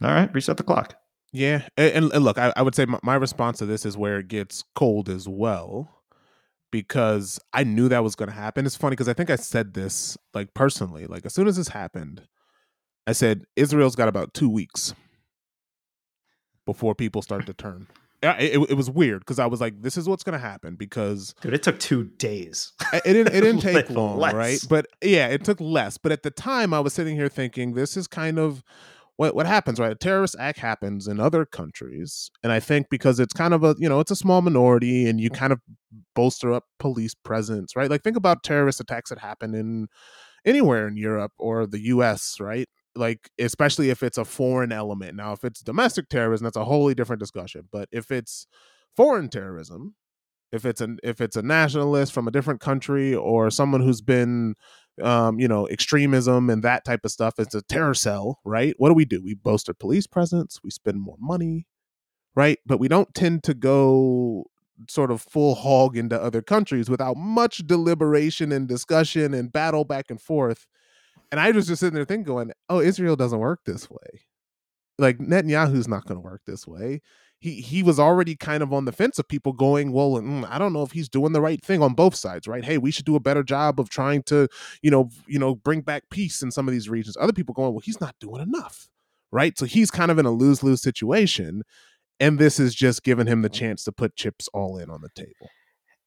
[0.00, 0.94] All right, reset the clock.
[1.32, 4.18] Yeah, and, and look, I, I, would say my, my response to this is where
[4.18, 6.01] it gets cold as well,
[6.72, 8.66] because I knew that was going to happen.
[8.66, 11.68] It's funny because I think I said this like personally, like as soon as this
[11.68, 12.26] happened,
[13.06, 14.94] I said Israel's got about two weeks
[16.66, 17.86] before people start to turn.
[18.22, 20.76] It, it, it was weird because I was like, "This is what's going to happen."
[20.76, 22.72] Because dude, it took two days.
[22.92, 23.34] it, didn't.
[23.34, 24.32] It didn't take long, less.
[24.32, 24.60] right?
[24.68, 25.98] But yeah, it took less.
[25.98, 28.62] But at the time, I was sitting here thinking, "This is kind of
[29.16, 29.92] what what happens, right?
[29.92, 33.74] A terrorist act happens in other countries, and I think because it's kind of a
[33.78, 35.60] you know it's a small minority, and you kind of
[36.14, 37.90] bolster up police presence, right?
[37.90, 39.88] Like think about terrorist attacks that happen in
[40.44, 42.68] anywhere in Europe or the U.S., right?
[42.94, 45.16] like especially if it's a foreign element.
[45.16, 47.68] Now, if it's domestic terrorism, that's a wholly different discussion.
[47.72, 48.46] But if it's
[48.96, 49.94] foreign terrorism,
[50.52, 54.54] if it's an if it's a nationalist from a different country or someone who's been
[55.00, 58.74] um, you know, extremism and that type of stuff, it's a terror cell, right?
[58.78, 59.22] What do we do?
[59.22, 61.66] We boast our police presence, we spend more money,
[62.34, 62.58] right?
[62.66, 64.46] But we don't tend to go
[64.88, 70.06] sort of full hog into other countries without much deliberation and discussion and battle back
[70.10, 70.66] and forth
[71.32, 74.26] and I was just sitting there thinking, going, "Oh, Israel doesn't work this way.
[74.98, 77.00] Like Netanyahu's not going to work this way."
[77.42, 80.58] He he was already kind of on the fence of people going, "Well, mm, I
[80.58, 82.64] don't know if he's doing the right thing on both sides, right?
[82.64, 84.46] Hey, we should do a better job of trying to,
[84.80, 87.72] you know, you know, bring back peace in some of these regions." Other people going,
[87.72, 88.88] "Well, he's not doing enough."
[89.32, 89.58] Right?
[89.58, 91.62] So he's kind of in a lose-lose situation,
[92.20, 95.08] and this is just giving him the chance to put chips all in on the
[95.14, 95.50] table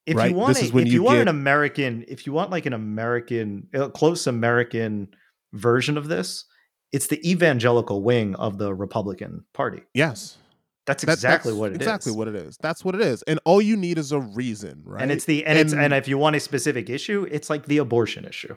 [0.06, 0.32] if right?
[0.32, 1.24] you want, a, if you, you want get...
[1.24, 5.10] an American, if you want like an American, a close American
[5.54, 6.46] version of this,
[6.92, 9.82] it's the evangelical wing of the Republican Party.
[9.94, 10.38] Yes,
[10.86, 12.18] That's exactly that, what it exactly is.
[12.18, 12.58] what it is.
[12.62, 13.24] That's what it is.
[13.24, 15.02] And all you need is a reason, right?
[15.02, 17.66] And it's the and, and it's and if you want a specific issue, it's like
[17.66, 18.56] the abortion issue.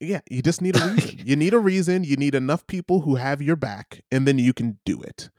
[0.00, 1.20] Yeah, you just need a reason.
[1.24, 2.02] you need a reason.
[2.04, 5.30] You need enough people who have your back, and then you can do it.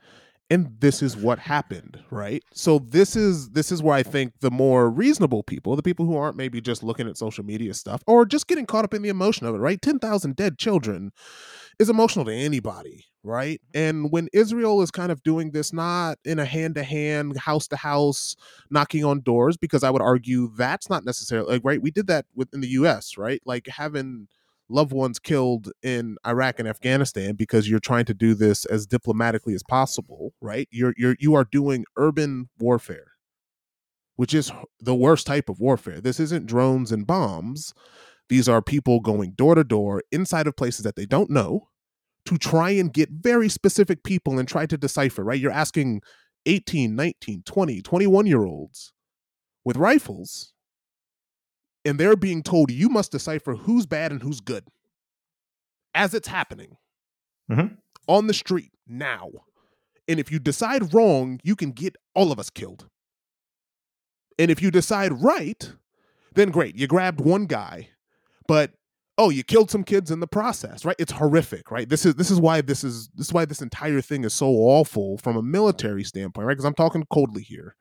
[0.50, 2.42] And this is what happened, right?
[2.52, 6.16] So this is this is where I think the more reasonable people, the people who
[6.16, 9.08] aren't maybe just looking at social media stuff or just getting caught up in the
[9.08, 9.80] emotion of it, right?
[9.80, 11.12] Ten thousand dead children
[11.78, 13.60] is emotional to anybody, right?
[13.74, 13.78] Mm-hmm.
[13.78, 17.68] And when Israel is kind of doing this not in a hand to hand, house
[17.68, 18.36] to house,
[18.70, 21.82] knocking on doors, because I would argue that's not necessarily like right.
[21.82, 23.40] We did that within the U.S., right?
[23.44, 24.28] Like having
[24.68, 29.54] loved ones killed in Iraq and Afghanistan because you're trying to do this as diplomatically
[29.54, 30.68] as possible, right?
[30.70, 33.12] You're you're you are doing urban warfare,
[34.16, 34.50] which is
[34.80, 36.00] the worst type of warfare.
[36.00, 37.74] This isn't drones and bombs.
[38.28, 41.68] These are people going door to door inside of places that they don't know
[42.26, 45.38] to try and get very specific people and try to decipher, right?
[45.38, 46.00] You're asking
[46.46, 48.92] 18, 19, 20, 21 year olds
[49.64, 50.54] with rifles
[51.84, 54.64] and they're being told you must decipher who's bad and who's good
[55.94, 56.76] as it's happening
[57.50, 57.74] mm-hmm.
[58.08, 59.30] on the street now.
[60.08, 62.88] And if you decide wrong, you can get all of us killed.
[64.38, 65.72] And if you decide right,
[66.34, 67.90] then great, you grabbed one guy,
[68.46, 68.72] but
[69.16, 70.96] oh, you killed some kids in the process, right?
[70.98, 71.88] It's horrific, right?
[71.88, 74.48] This is this is why this is this is why this entire thing is so
[74.48, 76.54] awful from a military standpoint, right?
[76.54, 77.76] Because I'm talking coldly here.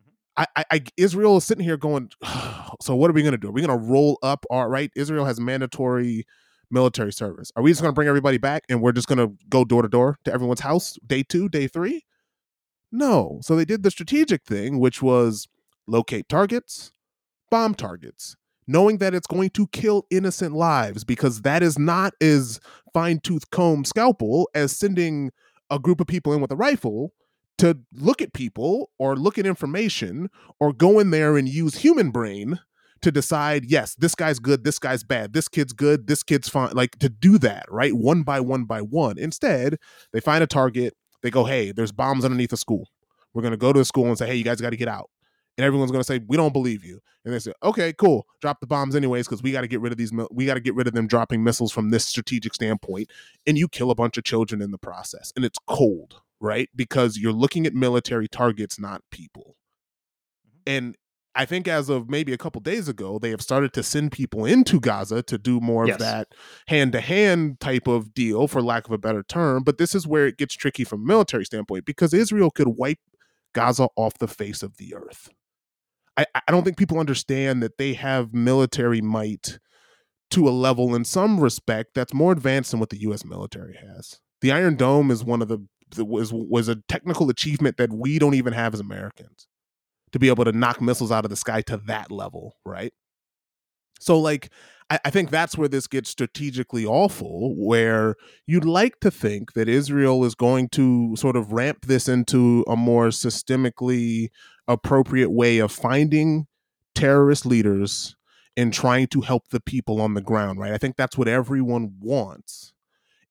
[0.00, 0.44] Mm-hmm.
[0.56, 2.10] I, I, Israel is sitting here going,
[2.80, 3.48] so what are we going to do?
[3.48, 4.90] Are we going to roll up our right?
[4.96, 6.26] Israel has mandatory
[6.70, 7.52] military service.
[7.56, 9.82] Are we just going to bring everybody back and we're just going to go door
[9.82, 12.04] to door to everyone's house day two, day three?
[12.90, 13.38] No.
[13.42, 15.48] So they did the strategic thing, which was
[15.86, 16.92] locate targets,
[17.50, 18.36] bomb targets,
[18.66, 22.60] knowing that it's going to kill innocent lives because that is not as
[22.92, 25.30] fine tooth comb scalpel as sending
[25.70, 27.12] a group of people in with a rifle
[27.58, 30.28] to look at people or look at information
[30.60, 32.58] or go in there and use human brain
[33.02, 36.70] to decide yes this guy's good this guy's bad this kid's good this kid's fine
[36.72, 37.94] like to do that right?
[37.94, 39.18] One by one by one.
[39.18, 39.76] Instead
[40.12, 42.88] they find a target they go hey there's bombs underneath a school.
[43.32, 44.88] We're going to go to the school and say hey you guys got to get
[44.88, 45.10] out
[45.56, 48.60] and everyone's going to say we don't believe you and they say okay cool drop
[48.60, 50.74] the bombs anyways because we got to get rid of these we got to get
[50.74, 53.10] rid of them dropping missiles from this strategic standpoint
[53.46, 56.68] and you kill a bunch of children in the process and it's cold right?
[56.74, 59.56] Because you're looking at military targets, not people.
[60.46, 60.58] Mm-hmm.
[60.66, 60.96] And
[61.34, 64.44] I think as of maybe a couple days ago, they have started to send people
[64.46, 65.96] into Gaza to do more yes.
[65.96, 66.28] of that
[66.66, 69.62] hand to hand type of deal, for lack of a better term.
[69.62, 72.98] But this is where it gets tricky from a military standpoint because Israel could wipe
[73.52, 75.28] Gaza off the face of the earth.
[76.16, 79.58] I, I don't think people understand that they have military might
[80.30, 84.20] to a level in some respect that's more advanced than what the US military has.
[84.40, 85.58] The Iron Dome is one of the
[85.98, 89.46] was was a technical achievement that we don't even have as Americans
[90.12, 92.92] to be able to knock missiles out of the sky to that level, right?
[94.00, 94.50] So, like,
[94.90, 98.14] I, I, think that's where this gets strategically awful, where
[98.46, 102.76] you'd like to think that Israel is going to sort of ramp this into a
[102.76, 104.28] more systemically
[104.68, 106.46] appropriate way of finding
[106.94, 108.16] terrorist leaders
[108.56, 110.72] and trying to help the people on the ground, right?
[110.72, 112.72] I think that's what everyone wants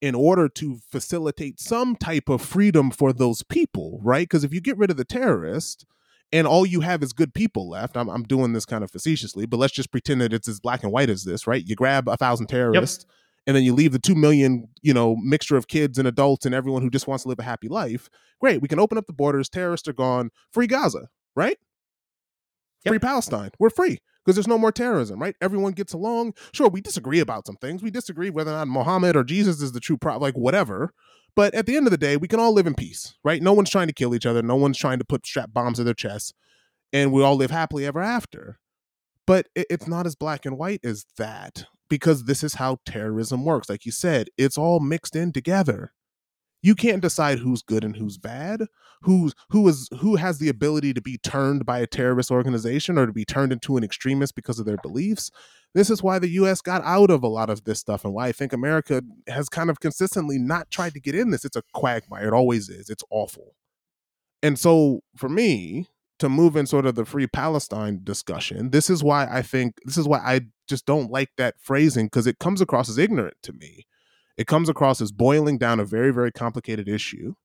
[0.01, 4.27] in order to facilitate some type of freedom for those people, right?
[4.29, 5.85] Because if you get rid of the terrorist
[6.31, 9.45] and all you have is good people left, I'm, I'm doing this kind of facetiously,
[9.45, 11.63] but let's just pretend that it's as black and white as this, right?
[11.65, 13.05] You grab a thousand terrorists.
[13.07, 13.15] Yep.
[13.47, 16.55] And then you leave the two million, you know, mixture of kids and adults and
[16.55, 18.09] everyone who just wants to live a happy life.
[18.41, 19.49] Great, we can open up the borders.
[19.49, 20.31] Terrorists are gone.
[20.51, 21.57] Free Gaza, right?
[22.85, 22.91] Yep.
[22.91, 23.51] Free Palestine.
[23.59, 25.35] We're free because there's no more terrorism, right?
[25.41, 26.33] Everyone gets along.
[26.53, 27.83] Sure, we disagree about some things.
[27.83, 30.91] We disagree whether or not Muhammad or Jesus is the true prophet, like whatever.
[31.35, 33.41] But at the end of the day, we can all live in peace, right?
[33.41, 34.41] No one's trying to kill each other.
[34.41, 36.33] No one's trying to put strap bombs in their chests,
[36.93, 38.59] and we all live happily ever after.
[39.27, 43.69] But it's not as black and white as that because this is how terrorism works.
[43.69, 45.91] Like you said, it's all mixed in together
[46.65, 48.63] you can't decide who's good and who's bad
[49.03, 53.05] who's who is who has the ability to be turned by a terrorist organization or
[53.05, 55.29] to be turned into an extremist because of their beliefs
[55.75, 58.27] this is why the US got out of a lot of this stuff and why
[58.27, 61.43] I think America has kind of consistently not tried to get in this.
[61.43, 62.29] It's a quagmire.
[62.29, 62.89] It always is.
[62.89, 63.55] It's awful.
[64.41, 69.03] And so for me to move in sort of the free Palestine discussion this is
[69.03, 72.61] why I think this is why I just don't like that phrasing because it comes
[72.61, 73.85] across as ignorant to me.
[74.37, 77.35] It comes across as boiling down a very, very complicated issue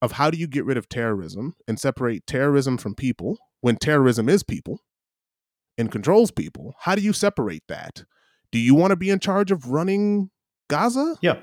[0.00, 4.28] of how do you get rid of terrorism and separate terrorism from people when terrorism
[4.28, 4.80] is people
[5.78, 6.74] and controls people.
[6.80, 8.04] How do you separate that?
[8.52, 10.30] Do you want to be in charge of running
[10.68, 11.16] Gaza?
[11.20, 11.38] Yeah.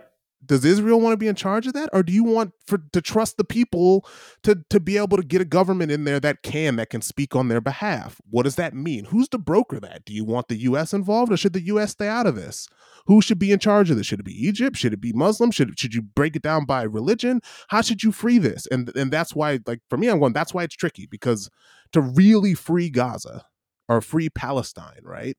[0.46, 3.02] does Israel want to be in charge of that, or do you want for to
[3.02, 4.08] trust the people
[4.44, 7.36] to to be able to get a government in there that can that can speak
[7.36, 8.20] on their behalf?
[8.30, 9.06] What does that mean?
[9.06, 10.06] Who's to broker that?
[10.06, 10.94] Do you want the U.S.
[10.94, 11.92] involved, or should the U.S.
[11.92, 12.68] stay out of this?
[13.08, 14.08] Who should be in charge of this?
[14.08, 14.78] Should it be Egypt?
[14.78, 15.52] Should it be Muslim?
[15.52, 17.42] Should should you break it down by religion?
[17.68, 18.68] How should you free this?
[18.72, 20.34] And and that's why, like for me, I'm going.
[20.34, 21.50] That's why it's tricky because
[21.92, 23.46] to really free Gaza
[23.92, 25.38] or free Palestine, right?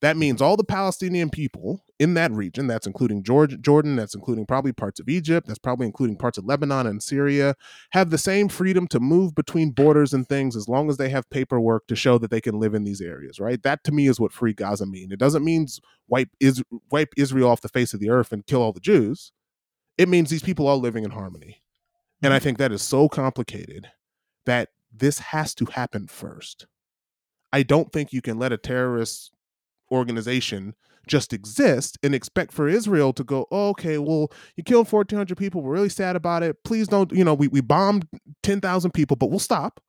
[0.00, 4.46] That means all the Palestinian people in that region, that's including George, Jordan, that's including
[4.46, 7.56] probably parts of Egypt, that's probably including parts of Lebanon and Syria,
[7.90, 11.28] have the same freedom to move between borders and things as long as they have
[11.30, 13.60] paperwork to show that they can live in these areas, right?
[13.64, 15.10] That to me is what free Gaza means.
[15.10, 15.66] It doesn't mean
[16.06, 16.62] wipe, is,
[16.92, 19.32] wipe Israel off the face of the earth and kill all the Jews.
[19.96, 21.62] It means these people are living in harmony.
[22.22, 22.44] And I mm-hmm.
[22.44, 23.88] think that is so complicated
[24.46, 26.66] that this has to happen first.
[27.52, 29.32] I don't think you can let a terrorist
[29.90, 30.74] organization
[31.06, 35.62] just exist and expect for Israel to go, oh, okay, well, you killed 1,400 people.
[35.62, 36.62] We're really sad about it.
[36.64, 38.06] Please don't, you know, we, we bombed
[38.42, 39.80] 10,000 people, but we'll stop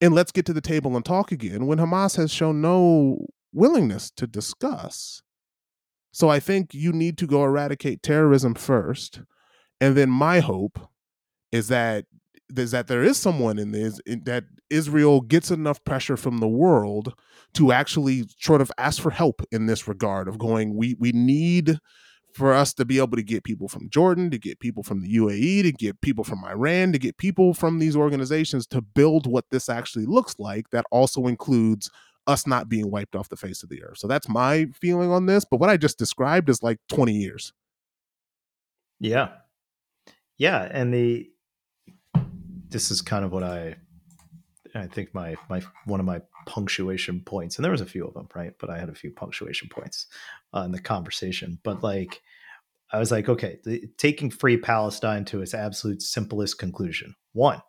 [0.00, 4.10] and let's get to the table and talk again when Hamas has shown no willingness
[4.12, 5.22] to discuss.
[6.12, 9.20] So I think you need to go eradicate terrorism first.
[9.80, 10.78] And then my hope
[11.52, 12.06] is that
[12.56, 17.14] is that there is someone in this that Israel gets enough pressure from the world
[17.54, 21.78] to actually sort of ask for help in this regard of going we we need
[22.34, 25.16] for us to be able to get people from Jordan, to get people from the
[25.16, 29.46] UAE, to get people from Iran, to get people from these organizations to build what
[29.50, 31.90] this actually looks like that also includes
[32.26, 33.98] us not being wiped off the face of the earth.
[33.98, 37.52] So that's my feeling on this, but what I just described is like 20 years.
[39.00, 39.28] Yeah.
[40.38, 41.28] Yeah, and the
[42.70, 43.76] this is kind of what I
[44.74, 48.14] I think my my one of my punctuation points, and there was a few of
[48.14, 48.52] them, right?
[48.58, 50.06] But I had a few punctuation points
[50.54, 51.58] uh, in the conversation.
[51.62, 52.20] But like,
[52.92, 57.14] I was like, okay, the, taking free Palestine to its absolute simplest conclusion.
[57.32, 57.62] One,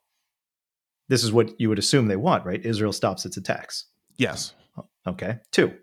[1.10, 2.64] this is what you would assume they want, right?
[2.66, 3.86] Israel stops its attacks.
[4.18, 4.54] Yes.
[5.08, 5.40] Okay.
[5.52, 5.74] Two,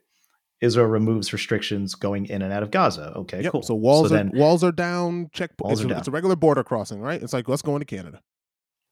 [0.61, 3.13] Israel removes restrictions going in and out of Gaza.
[3.17, 3.53] Okay, yep.
[3.53, 3.63] cool.
[3.63, 5.29] So walls so are then, walls are down.
[5.33, 5.51] Check.
[5.61, 5.99] Walls it's, are down.
[5.99, 7.23] it's a regular border crossing, right?
[7.23, 8.21] It's like let's go into Canada.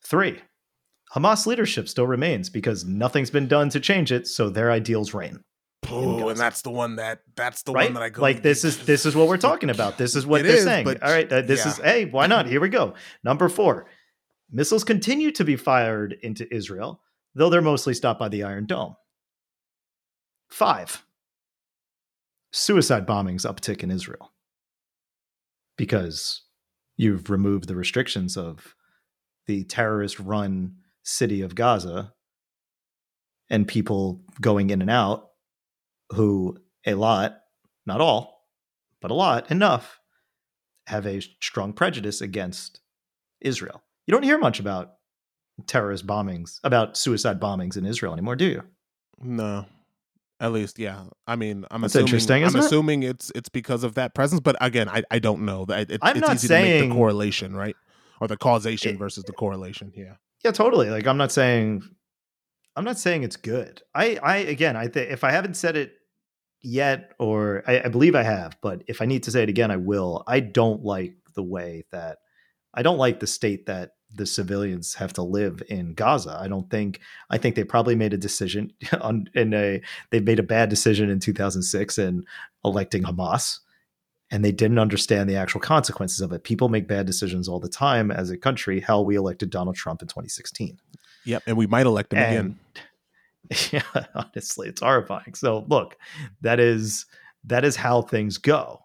[0.05, 0.41] Three,
[1.15, 5.41] Hamas leadership still remains because nothing's been done to change it, so their ideals reign.
[5.89, 7.85] Oh, and that's the one that that's the right?
[7.85, 8.43] one that I go like.
[8.43, 9.99] This is this is what we're talking about.
[9.99, 10.87] This is what they're is, saying.
[10.87, 11.73] All right, uh, this yeah.
[11.73, 12.47] is hey, why not?
[12.47, 12.95] Here we go.
[13.23, 13.87] Number four,
[14.51, 17.01] missiles continue to be fired into Israel,
[17.35, 18.97] though they're mostly stopped by the Iron Dome.
[20.49, 21.05] Five,
[22.53, 24.33] suicide bombings uptick in Israel
[25.77, 26.43] because
[26.97, 28.75] you've removed the restrictions of
[29.47, 30.77] the terrorist run
[31.07, 32.13] city of Gaza
[33.49, 35.29] and people going in and out
[36.11, 37.39] who a lot,
[37.87, 38.43] not all,
[39.01, 40.01] but a lot, enough,
[40.87, 42.81] have a strong prejudice against
[43.41, 43.83] Israel.
[44.07, 44.95] You don't hear much about
[45.67, 48.63] terrorist bombings, about suicide bombings in Israel anymore, do you?
[49.21, 49.67] No.
[50.39, 51.05] At least, yeah.
[51.27, 52.09] I mean, I'm That's assuming.
[52.09, 55.65] Interesting, I'm assuming it's it's because of that presence, but again, I, I don't know.
[55.69, 57.75] It, it, I'm it's not easy saying, to make the correlation, right?
[58.21, 59.93] or the causation it, versus the correlation.
[59.95, 60.15] Yeah.
[60.47, 60.91] Yeah, totally.
[60.91, 61.83] Like I'm not saying
[62.77, 63.83] I'm not saying it's good.
[63.97, 65.95] I I again, I think if I haven't said it
[66.63, 69.73] yet or I, I believe I have, but if I need to say it again,
[69.73, 70.23] I will.
[70.29, 72.19] I don't like the way that
[72.73, 76.39] I don't like the state that the civilians have to live in Gaza.
[76.41, 79.83] I don't think I think they probably made a decision on in a
[80.13, 82.23] they made a bad decision in 2006 in
[82.65, 83.59] electing Hamas
[84.31, 86.45] and they didn't understand the actual consequences of it.
[86.45, 88.81] People make bad decisions all the time as a country.
[88.81, 90.79] Hell, we elected Donald Trump in 2016.
[91.25, 92.59] Yep, and we might elect him and, again.
[93.71, 93.83] Yeah,
[94.15, 95.35] honestly, it's horrifying.
[95.35, 95.97] So look,
[96.41, 97.07] that is
[97.45, 98.81] that is how things go.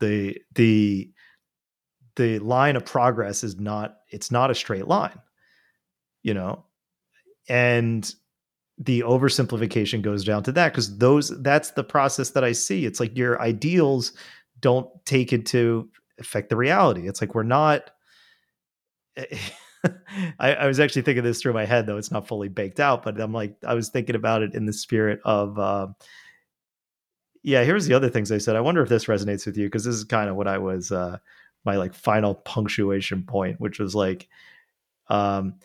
[0.00, 1.10] The the
[2.16, 5.20] the line of progress is not it's not a straight line.
[6.22, 6.64] You know?
[7.46, 8.10] And
[8.78, 12.86] the oversimplification goes down to that because those that's the process that I see.
[12.86, 14.12] It's like your ideals
[14.60, 17.06] don't take it to affect the reality.
[17.06, 17.90] It's like we're not.
[20.38, 23.02] I, I, was actually thinking this through my head, though it's not fully baked out.
[23.02, 25.88] But I'm like, I was thinking about it in the spirit of, uh,
[27.42, 27.62] yeah.
[27.64, 28.56] Here's the other things I said.
[28.56, 30.90] I wonder if this resonates with you because this is kind of what I was
[30.90, 31.18] uh,
[31.64, 34.26] my like final punctuation point, which was like,
[35.08, 35.56] um,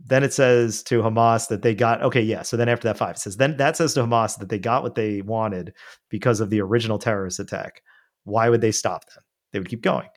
[0.00, 2.42] then it says to Hamas that they got okay, yeah.
[2.42, 4.82] So then after that five, it says then that says to Hamas that they got
[4.82, 5.74] what they wanted
[6.08, 7.82] because of the original terrorist attack.
[8.24, 9.24] Why would they stop them?
[9.52, 10.08] They would keep going.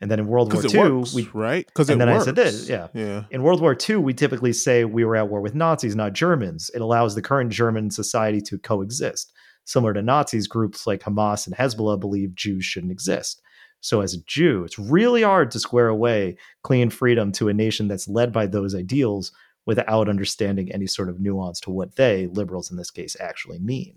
[0.00, 2.22] And then in World War II, works, we right because and then works.
[2.22, 3.22] I said this, yeah, yeah.
[3.30, 6.72] In World War II, we typically say we were at war with Nazis, not Germans.
[6.74, 9.32] It allows the current German society to coexist.
[9.64, 13.40] Similar to Nazis, groups like Hamas and Hezbollah believe Jews shouldn't exist.
[13.82, 17.88] So, as a Jew, it's really hard to square away clean freedom to a nation
[17.88, 19.32] that's led by those ideals
[19.66, 23.96] without understanding any sort of nuance to what they, liberals in this case, actually mean.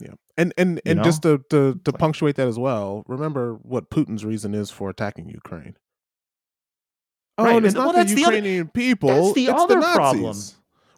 [0.00, 1.02] Yeah, and and and know?
[1.04, 5.28] just to to, to punctuate that as well, remember what Putin's reason is for attacking
[5.28, 5.76] Ukraine.
[7.38, 9.08] Oh, Right, and it's and- not well, the that's the other- Ukrainian people.
[9.08, 9.96] that's the it's other the Nazis.
[9.96, 10.36] problem.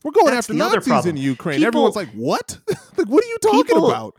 [0.05, 1.17] We're going That's after the Nazis problem.
[1.17, 1.59] in Ukraine.
[1.59, 2.59] People- Everyone's like, "What?
[2.97, 4.15] like, what are you talking People- about?"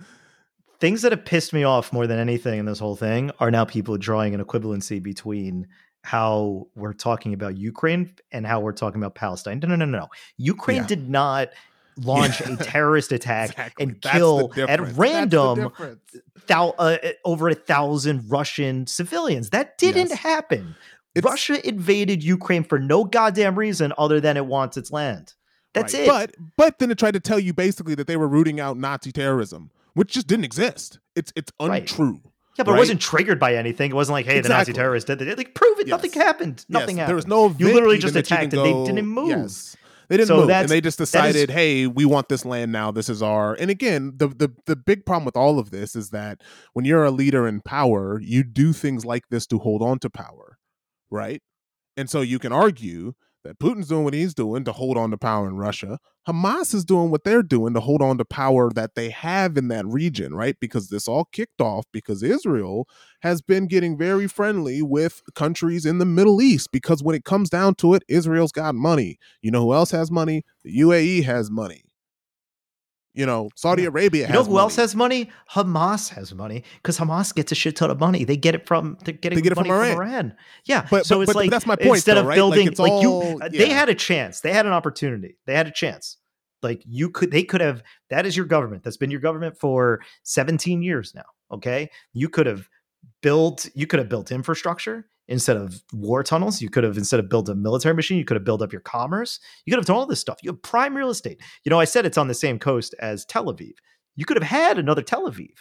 [0.83, 3.63] Things that have pissed me off more than anything in this whole thing are now
[3.63, 5.65] people drawing an equivalency between
[6.01, 9.59] how we're talking about Ukraine and how we're talking about Palestine.
[9.59, 10.09] No, no, no, no.
[10.35, 10.87] Ukraine Yeah.
[10.87, 11.51] did not
[11.95, 13.81] launch a terrorist attack Exactly.
[13.83, 14.77] and kill at difference.
[14.81, 15.71] That's the random
[16.47, 19.51] thou- uh, over a thousand Russian civilians.
[19.51, 20.19] That didn't Yes.
[20.19, 20.75] happen.
[21.15, 25.33] It's- Russia invaded Ukraine for no goddamn reason other than it wants its land.
[25.73, 26.03] That's Right.
[26.03, 26.07] it.
[26.09, 29.13] But but then it tried to tell you basically that they were rooting out Nazi
[29.13, 30.99] terrorism, which just didn't exist.
[31.15, 31.81] It's it's Right.
[31.81, 32.21] untrue.
[32.57, 32.77] yeah, but right?
[32.77, 33.91] it wasn't triggered by anything.
[33.91, 35.37] It wasn't like, hey, the Nazi terrorists did it.
[35.37, 35.87] Like, prove it.
[35.87, 36.23] Nothing Yes.
[36.23, 36.65] happened.
[36.69, 37.09] Nothing yes, happened.
[37.09, 37.55] There was no.
[37.57, 39.29] You literally just attacked and they didn't move.
[39.29, 39.75] Yes.
[40.09, 42.71] They didn't So move, and they just that is- decided, "Hey, we want this land
[42.71, 42.91] now.
[42.91, 46.09] This is our." And again, the the the big problem with all of this is
[46.09, 46.41] that
[46.73, 50.09] when you're a leader in power, you do things like this to hold on to
[50.09, 50.57] power,
[51.09, 51.41] right?
[51.95, 53.13] And so you can argue
[53.43, 55.99] that Putin's doing what he's doing to hold on to power in Russia.
[56.27, 59.67] Hamas is doing what they're doing to hold on to power that they have in
[59.67, 60.55] that region, right?
[60.59, 62.87] Because this all kicked off because Israel
[63.21, 67.49] has been getting very friendly with countries in the Middle East because when it comes
[67.49, 69.17] down to it, Israel's got money.
[69.41, 70.43] You know who else has money?
[70.63, 71.83] The UAE has money.
[73.15, 73.89] You know, Saudi Yeah.
[73.89, 75.29] Arabia You has know who else has money?
[75.51, 78.23] Hamas has money because Hamas gets a shit ton of money.
[78.23, 80.07] They get it from they're getting They get it money from from Iran.
[80.09, 80.35] Iran.
[80.65, 82.39] Yeah, But- so but- it's but- like that's my point, Instead though, of right?
[82.41, 84.41] Like, building, like, you, all- uh, they had a chance.
[84.41, 85.37] They had an opportunity.
[85.45, 86.17] They had a chance.
[86.63, 87.83] Like you could, they could have.
[88.09, 88.83] That is your government.
[88.83, 91.25] That's been your government for 17 years now.
[91.51, 92.67] Okay, you could have
[93.21, 93.69] built.
[93.75, 96.61] You could have built infrastructure instead of war tunnels.
[96.61, 98.17] You could have instead of built a military machine.
[98.17, 99.39] You could have built up your commerce.
[99.65, 100.39] You could have done all this stuff.
[100.43, 101.41] You have prime real estate.
[101.63, 103.73] You know, I said it's on the same coast as Tel Aviv.
[104.15, 105.51] You could have had another Tel Aviv,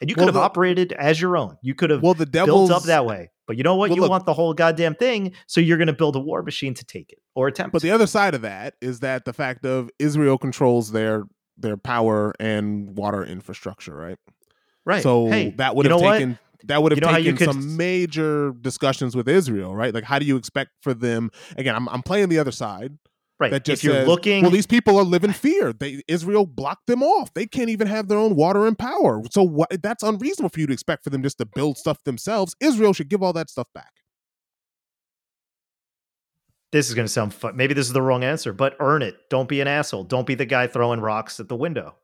[0.00, 1.56] and you could Well, have the- operated as your own.
[1.62, 3.30] You could have Well, the built up that way.
[3.46, 3.90] But you know what?
[3.90, 6.42] Well, you look- want the whole goddamn thing, so you're going to build a war
[6.42, 7.72] machine to take it or attempt.
[7.72, 11.24] But the other side of that is that the fact of Israel controls their
[11.56, 14.16] their power and water infrastructure, right?
[14.84, 15.02] right.
[15.02, 16.38] So hey, that would you have taken what?
[16.64, 19.94] That would have You know taken could- some major discussions with Israel, right?
[19.94, 22.98] Like how do you expect for them again, I'm I'm playing the other side
[23.38, 23.50] right.
[23.52, 25.72] that just if you're says, looking, well, these people are living fear.
[25.72, 27.32] They Israel blocked them off.
[27.34, 29.22] They can't even have their own water and power.
[29.30, 32.54] So what that's unreasonable for you to expect for them just to build stuff themselves.
[32.60, 33.92] Israel should give all that stuff back.
[36.70, 37.56] this is going to sound fun.
[37.56, 39.16] Maybe this is the wrong answer, but earn it.
[39.30, 40.04] Don't be an asshole.
[40.04, 41.94] Don't be the guy throwing rocks at the window.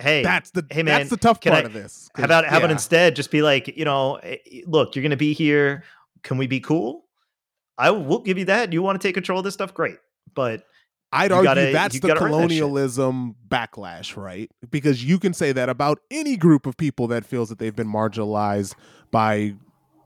[0.00, 2.08] Hey, That's the hey, man, that's the tough part I- of this.
[2.16, 4.36] how about how about instead just be like, you know, eh,
[4.66, 5.84] look, you're going to be here.
[6.22, 7.04] Can we be cool?
[7.78, 8.72] I will give you that.
[8.72, 9.72] You want to take control of this stuff?
[9.74, 9.96] Great,
[10.34, 10.64] but
[11.12, 14.50] I'd argue gotta- that's the that colonialism backlash, right?
[14.70, 17.88] Because you can say that about any group of people that feels that they've been
[17.92, 18.74] marginalized
[19.10, 19.54] by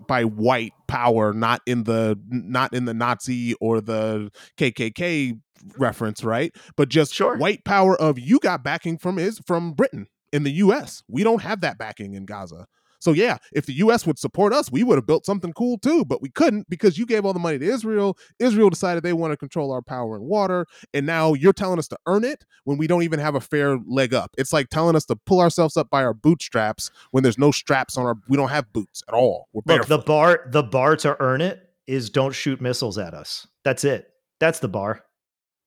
[0.06, 5.38] by white power, not in the not in the Nazi or the KKK
[5.78, 6.54] reference, right?
[6.76, 7.36] But just Sure.
[7.36, 11.02] white power of you got backing from is from Britain in the US.
[11.08, 12.66] We don't have that backing in Gaza.
[13.04, 16.06] So yeah, if the US would support us, we would have built something cool too,
[16.06, 18.16] but we couldn't because you gave all the money to Israel.
[18.38, 21.86] Israel decided they want to control our power and water, and now you're telling us
[21.88, 24.30] to earn it when we don't even have a fair leg up.
[24.38, 27.98] It's like telling us to pull ourselves up by our bootstraps when there's no straps
[27.98, 29.48] on our we don't have boots at all.
[29.52, 33.46] We're look, the bar the bar to earn it is don't shoot missiles at us.
[33.64, 34.08] That's it.
[34.40, 35.04] That's the bar.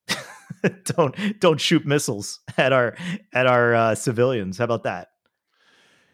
[0.86, 2.96] don't don't shoot missiles at our
[3.32, 4.58] at our uh, civilians.
[4.58, 5.06] How about that?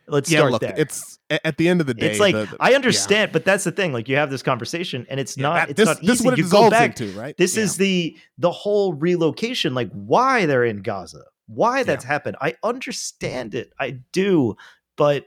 [0.07, 0.75] Let's yeah, start look, there.
[0.77, 2.11] it's at the end of the day.
[2.11, 3.93] it's like the- the- I understand, but that's the thing.
[3.93, 5.55] Like you have this conversation, and it's yeah, not.
[5.55, 6.95] that- it's this, not this is what it you go back.
[6.97, 7.37] to, right?
[7.37, 7.63] This Yeah.
[7.65, 9.75] is the the whole relocation.
[9.75, 12.37] Like why they're in Gaza, why that's happened.
[12.41, 13.73] I understand it.
[13.81, 14.57] I do,
[14.97, 15.25] but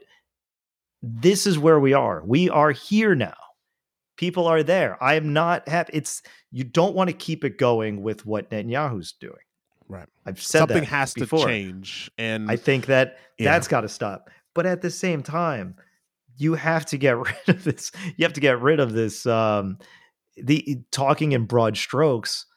[1.02, 2.24] this is where we are.
[2.26, 3.36] We are here now.
[4.16, 5.02] People are there.
[5.02, 5.91] I am not happy.
[5.94, 6.22] It's
[6.52, 9.36] you don't want to keep it going with what Netanyahu's doing.
[9.90, 10.08] Right.
[10.26, 11.40] I've said something has before.
[11.40, 13.54] to change, and I think that Yeah.
[13.54, 14.30] that's got to stop.
[14.58, 15.76] But at the same time,
[16.36, 17.92] you have to get rid of this.
[18.16, 19.28] You have to get rid of this.
[19.28, 19.78] Um,
[20.36, 22.48] the talking in broad strokes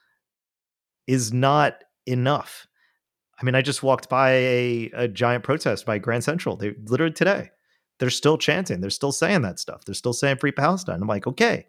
[1.06, 2.66] is not enough.
[3.38, 6.56] I mean, I just walked by a, a giant protest by Grand Central.
[6.56, 7.50] They literally today,
[7.98, 8.80] they're still chanting.
[8.80, 9.84] They're still saying that stuff.
[9.84, 11.02] They're still saying free Palestine.
[11.02, 11.66] I'm like, okay,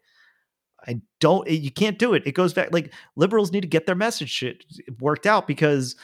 [0.88, 1.46] I don't.
[1.50, 2.24] You can't do it.
[2.26, 2.72] It goes back.
[2.72, 4.64] Like liberals need to get their message shit
[5.02, 5.98] worked out because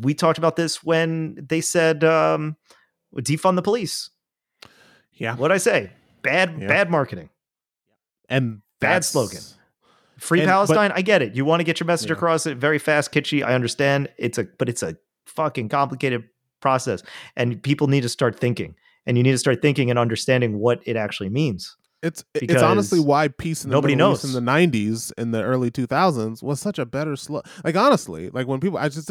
[0.00, 2.56] we talked about this when they said um,
[3.22, 4.10] defund the police.
[5.12, 5.90] yeah, What I say?
[6.22, 6.66] bad Yeah.
[6.68, 7.30] bad marketing,
[8.28, 9.40] and bad slogan.
[10.18, 10.92] Free And- but- Palestine.
[10.94, 11.34] I get it.
[11.34, 12.16] You want to get your message Yeah.
[12.16, 13.44] across it very fast, kitschy.
[13.44, 14.08] I understand.
[14.18, 14.96] It's a but it's a
[15.26, 16.24] fucking complicated
[16.60, 17.02] process,
[17.36, 18.74] and people need to start thinking.
[19.06, 21.76] And you need to start thinking and understanding what it actually means.
[22.02, 24.34] It's it's honestly why peace in the nobody Middle East knows.
[24.34, 27.42] in the '90s and the early 2000s was such a better slow.
[27.64, 29.10] Like honestly, like when people, I just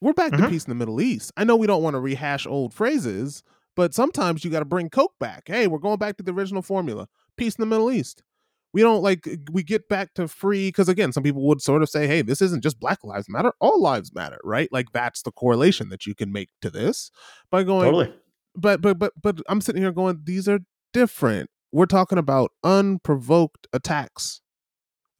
[0.00, 0.48] we're back to Mhm.
[0.50, 1.32] peace in the Middle East.
[1.36, 3.42] I know we don't want to rehash old phrases,
[3.76, 5.44] but sometimes you got to bring Coke back.
[5.46, 8.22] Hey, we're going back to the original formula: peace in the Middle East.
[8.72, 11.88] We don't like we get back to free because again, some people would sort of
[11.88, 14.68] say, "Hey, this isn't just Black Lives Matter; all lives matter." Right?
[14.72, 17.10] Like that's the correlation that you can make to this
[17.50, 18.14] by going Totally.
[18.54, 20.60] but but but but I'm sitting here going, these are
[20.92, 21.50] different.
[21.72, 24.40] We're talking about unprovoked attacks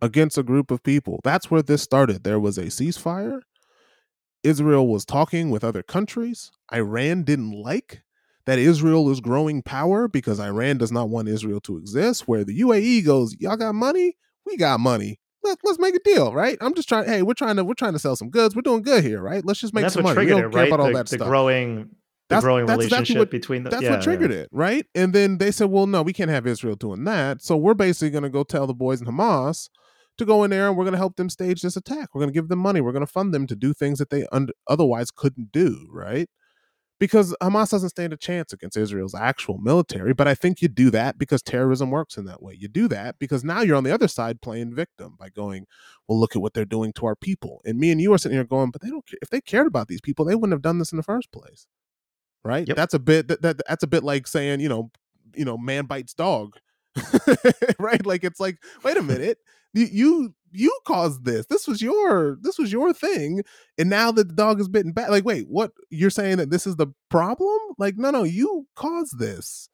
[0.00, 1.18] against a group of people.
[1.24, 2.22] That's where this started.
[2.24, 3.40] There was a ceasefire.
[4.42, 6.50] Israel was talking with other countries.
[6.72, 8.02] Iran didn't like
[8.46, 12.26] that Israel is growing power because Iran does not want Israel to exist.
[12.26, 15.20] Where the UAE goes, y'all got money, we got money.
[15.42, 16.58] Let, let's make a deal, right?
[16.60, 17.06] I'm just trying.
[17.06, 18.54] Hey, we're trying to we're trying to sell some goods.
[18.54, 19.42] We're doing good here, right?
[19.44, 20.26] Let's just make that's some what money.
[20.26, 20.68] We triggered don't it, care right?
[20.68, 21.28] about all the, that the stuff.
[21.28, 21.86] growing, the
[22.28, 23.70] That's- growing that's exactly relationship what- between the.
[23.70, 24.84] That's yeah, what triggered it, right?
[24.94, 27.40] And then they said, well, no, we can't have Israel doing that.
[27.42, 29.70] So we're basically going to go tell the boys in Hamas
[30.20, 32.14] to go in there and we're going to help them stage this attack.
[32.14, 32.80] We're going to give them money.
[32.80, 36.28] We're going to fund them to do things that they un- otherwise couldn't do, right?
[36.98, 40.14] Because Hamas doesn't stand a chance against Israel's actual military.
[40.14, 42.56] But I think you do that because terrorism works in that way.
[42.58, 45.66] You do that because now you're on the other side playing victim by going,
[46.06, 47.62] well, look at what they're doing to our people.
[47.64, 49.18] And me and you are sitting here going, but they don't care.
[49.22, 51.66] If they cared about these people, they wouldn't have done this in the first place
[52.44, 52.66] right?
[52.66, 52.76] Yep.
[52.76, 54.90] That's a bit that, that that's a bit like saying, you know,
[55.34, 56.56] you know, man bites dog.
[57.78, 58.04] right?
[58.04, 59.38] Like it's like, wait a minute.
[59.72, 61.46] You, you you caused this.
[61.46, 63.42] This was your this was your thing.
[63.78, 66.66] And now that the dog is bitten back, like, wait, what you're saying that this
[66.66, 67.58] is the problem?
[67.78, 69.68] Like, no, no, you caused this.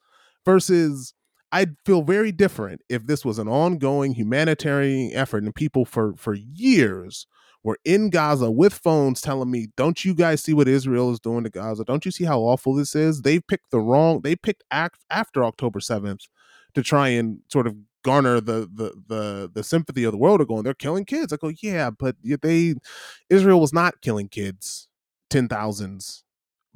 [0.45, 1.13] Versus
[1.51, 6.35] I'd feel very different if this was an ongoing humanitarian effort and people for for
[6.35, 7.27] years
[7.65, 11.43] were in Gaza with phones telling me, "Don't you guys see what Israel is doing
[11.45, 11.85] to Gaza?
[11.85, 13.23] Don't you see how awful this is?
[13.23, 14.21] They picked the wrong.
[14.23, 16.27] They picked act after October seventh
[16.75, 17.75] to try and sort of
[18.07, 20.41] garner the the the the sympathy of the world.
[20.41, 21.33] Are going, they're killing kids.
[21.33, 22.75] I go, yeah, but they
[23.29, 24.89] Israel was not killing kids
[25.29, 26.25] ten thousands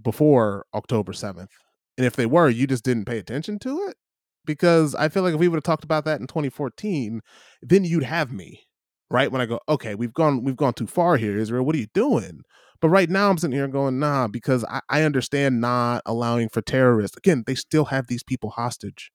[0.02, 1.52] before October seventh,
[1.97, 3.97] and if they were, you just didn't pay attention to it.
[4.44, 7.20] Because I feel like if we would have talked about that in 2014,
[7.62, 8.66] then you'd have me
[9.11, 11.78] right when i go okay we've gone we've gone too far here israel what are
[11.78, 12.43] you doing
[12.81, 16.62] but right now i'm sitting here going nah because i, I understand not allowing for
[16.62, 19.11] terrorists again they still have these people hostage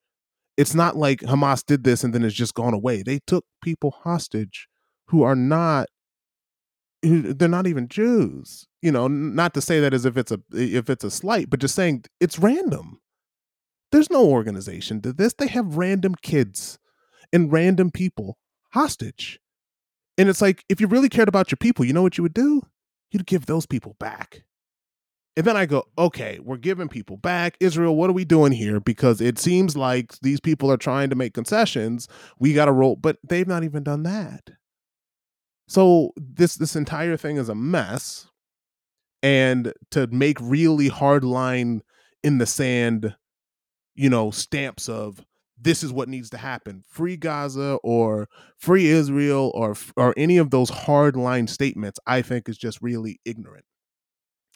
[0.57, 3.91] it's not like hamas did this and then it's just gone away they took people
[4.03, 4.67] hostage
[5.07, 5.87] who are not
[7.01, 10.39] who they're not even jews you know not to say that as if it's a
[10.53, 12.99] if it's a slight but just saying it's random
[13.91, 16.79] there's no organization to this they have random kids
[17.31, 18.37] and random people
[18.73, 19.39] hostage
[20.17, 22.33] and it's like, if you really cared about your people, you know what you would
[22.33, 22.61] do?
[23.11, 24.43] You'd give those people back.
[25.37, 27.57] And then I go, okay, we're giving people back.
[27.59, 28.79] Israel, what are we doing here?
[28.79, 32.07] Because it seems like these people are trying to make concessions.
[32.39, 34.51] We got to roll, but they've not even done that.
[35.67, 38.27] So this this entire thing is a mess.
[39.21, 41.81] And to make really hard line
[42.23, 43.15] in the sand,
[43.95, 45.25] you know, stamps of
[45.59, 50.49] this is what needs to happen free gaza or free israel or or any of
[50.49, 53.65] those hard line statements i think is just really ignorant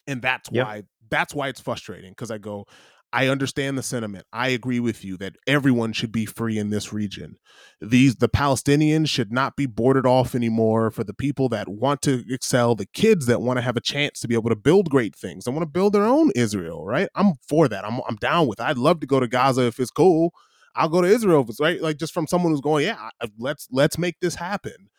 [0.08, 0.66] and that's Yep.
[0.66, 2.66] why that's why it's frustrating because i go
[3.12, 6.94] i understand the sentiment i agree with you that everyone should be free in this
[6.94, 7.36] region
[7.82, 12.24] these the palestinians should not be boarded off anymore for the people that want to
[12.30, 15.16] excel the kids that want to have a chance to be able to build great
[15.16, 18.46] things and want to build their own israel right i'm for that i'm, I'm down
[18.48, 18.64] with it.
[18.66, 20.32] i'd love to go to gaza if it's cool
[20.76, 21.82] I'll go to Israel if it's right.
[21.82, 23.10] Like just from someone who's going, yeah,
[23.40, 24.90] let's let's make this happen.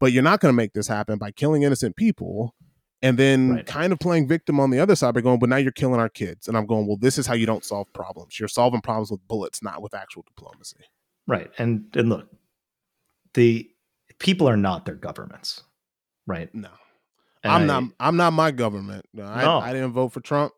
[0.00, 2.56] But you're not going to make this happen by killing innocent people,
[3.02, 3.66] and then Right.
[3.66, 6.08] kind of playing victim on the other side by going, but now you're killing our
[6.08, 6.46] kids.
[6.48, 8.38] And I'm going, well, this is how you don't solve problems.
[8.38, 10.84] You're solving problems with bullets, not with actual diplomacy.
[11.26, 11.50] Right.
[11.58, 12.28] And and look,
[13.34, 13.68] the
[14.18, 15.62] people are not their governments.
[16.26, 16.54] Right.
[16.54, 16.68] No,
[17.42, 17.84] And I'm I- not.
[18.00, 19.04] I'm not my government.
[19.12, 19.58] No, I, No.
[19.58, 20.52] I didn't vote for Trump,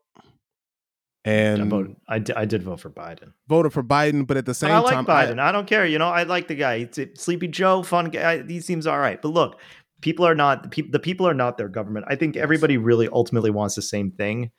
[1.23, 1.95] and.
[2.07, 3.33] I, di- I did vote for Biden.
[3.47, 4.27] voted for Biden.
[4.27, 5.39] But at the same I like time, Biden.
[5.39, 5.85] I, don't care.
[5.85, 6.75] You know, I like the guy.
[6.75, 8.43] It's a Sleepy Joe, fun guy.
[8.43, 9.19] He seems all right.
[9.21, 9.59] But look,
[10.01, 10.91] people are not the people.
[10.91, 12.05] The people are not their government.
[12.09, 14.51] I think everybody really ultimately wants the same thing,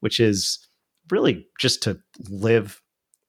[0.00, 0.66] which is
[1.10, 2.80] really just to live.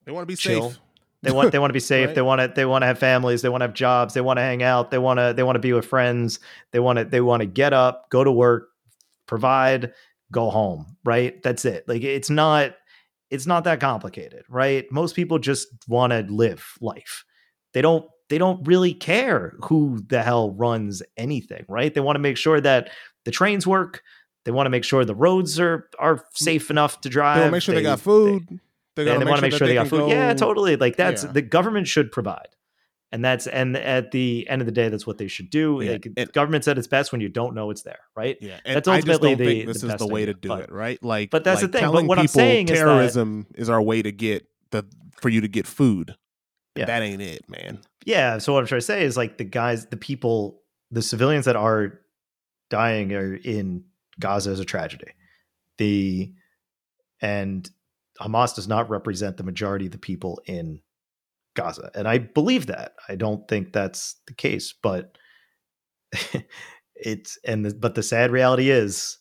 [0.06, 0.72] they want to be chill.
[0.72, 0.80] safe.
[1.22, 2.08] They want they want to be safe.
[2.08, 2.16] Right.
[2.16, 3.42] They want to they want to have families.
[3.42, 4.14] They want to have jobs.
[4.14, 4.92] They want to hang out.
[4.92, 6.40] They want to they want to be with friends.
[6.72, 8.70] They want to they want to get up, go to work,
[9.28, 9.94] provide,
[10.32, 10.98] go home.
[11.04, 11.42] Right.
[11.44, 11.88] That's it.
[11.88, 12.76] Like it's not
[13.30, 14.86] it's not that complicated, right?
[14.92, 17.26] Most people just want to live life.
[17.74, 21.94] They don't they don't really care who the hell runs anything, right?
[21.94, 22.90] They want to make sure that
[23.26, 24.04] the trains work.
[24.46, 27.38] They want to make sure the roads are are safe enough to drive.
[27.38, 28.60] They want to make sure they, they got food.
[28.96, 30.00] They, they, they want to make sure, they, got food.
[30.00, 30.76] Go, yeah, totally.
[30.76, 31.32] Like that's yeah.
[31.32, 32.50] the government should provide.
[33.12, 35.80] And that's and at the end of the day, that's what they should do.
[35.82, 35.92] Yeah.
[35.92, 38.38] Like, and, government's at its best when you don't know it's there, right?
[38.42, 41.02] Yeah, and that's ultimately the, this the is the way to do but, it, right?
[41.04, 41.92] Like, but that's like the thing.
[41.92, 44.84] But what I'm saying is terrorism is, that, is our way to get the
[45.22, 46.16] for you to get food.
[46.76, 46.86] Yeah.
[46.86, 47.82] that ain't it, man.
[48.06, 48.38] Yeah.
[48.38, 50.62] So what I'm trying to say is like the guys, the people,
[50.92, 52.00] the civilians that are
[52.70, 53.86] dying are in
[54.20, 55.12] Gaza is a tragedy.
[55.78, 56.34] The
[57.22, 57.70] and
[58.20, 60.82] Hamas does not represent the majority of the people in
[61.56, 61.92] Gaza.
[61.96, 62.94] And I believe that.
[63.08, 65.18] I don't think that's the case, but
[66.96, 69.18] it's and the, but the sad reality is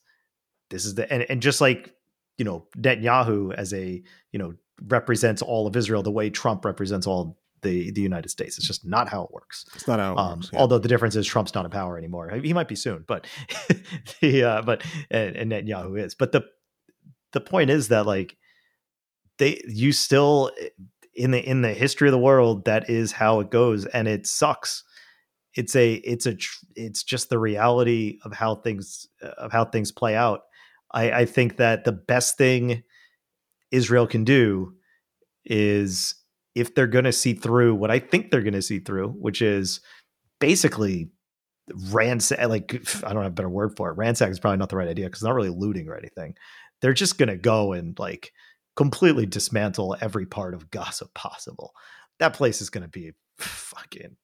[0.70, 1.94] this is the and, and just like
[2.38, 4.02] you know Netanyahu as a
[4.32, 4.54] you know
[4.88, 8.58] represents all of Israel the way Trump represents all the the United States.
[8.58, 9.64] It's just not how it works.
[9.74, 10.50] It's not how it um, works.
[10.52, 10.58] Yeah.
[10.60, 12.30] Although the difference is Trump's not in power anymore.
[12.42, 13.26] He might be soon, but
[14.20, 16.14] the uh, but and, and Netanyahu is.
[16.14, 16.44] But the
[17.32, 18.36] the point is that like
[19.38, 20.50] they you still
[21.14, 24.26] in the in the history of the world that is how it goes and it
[24.26, 24.84] sucks
[25.54, 26.36] it's a it's a
[26.74, 30.42] it's just the reality of how things of how things play out
[30.92, 32.82] i i think that the best thing
[33.70, 34.72] israel can do
[35.44, 36.14] is
[36.54, 39.42] if they're going to see through what i think they're going to see through which
[39.42, 39.80] is
[40.40, 41.10] basically
[41.90, 42.74] ransack like
[43.04, 45.06] i don't have a better word for it ransack is probably not the right idea
[45.06, 46.34] because it's not really looting or anything
[46.80, 48.32] they're just going to go and like
[48.76, 51.72] completely dismantle every part of Gaza possible.
[52.18, 54.16] That place is going to be fucking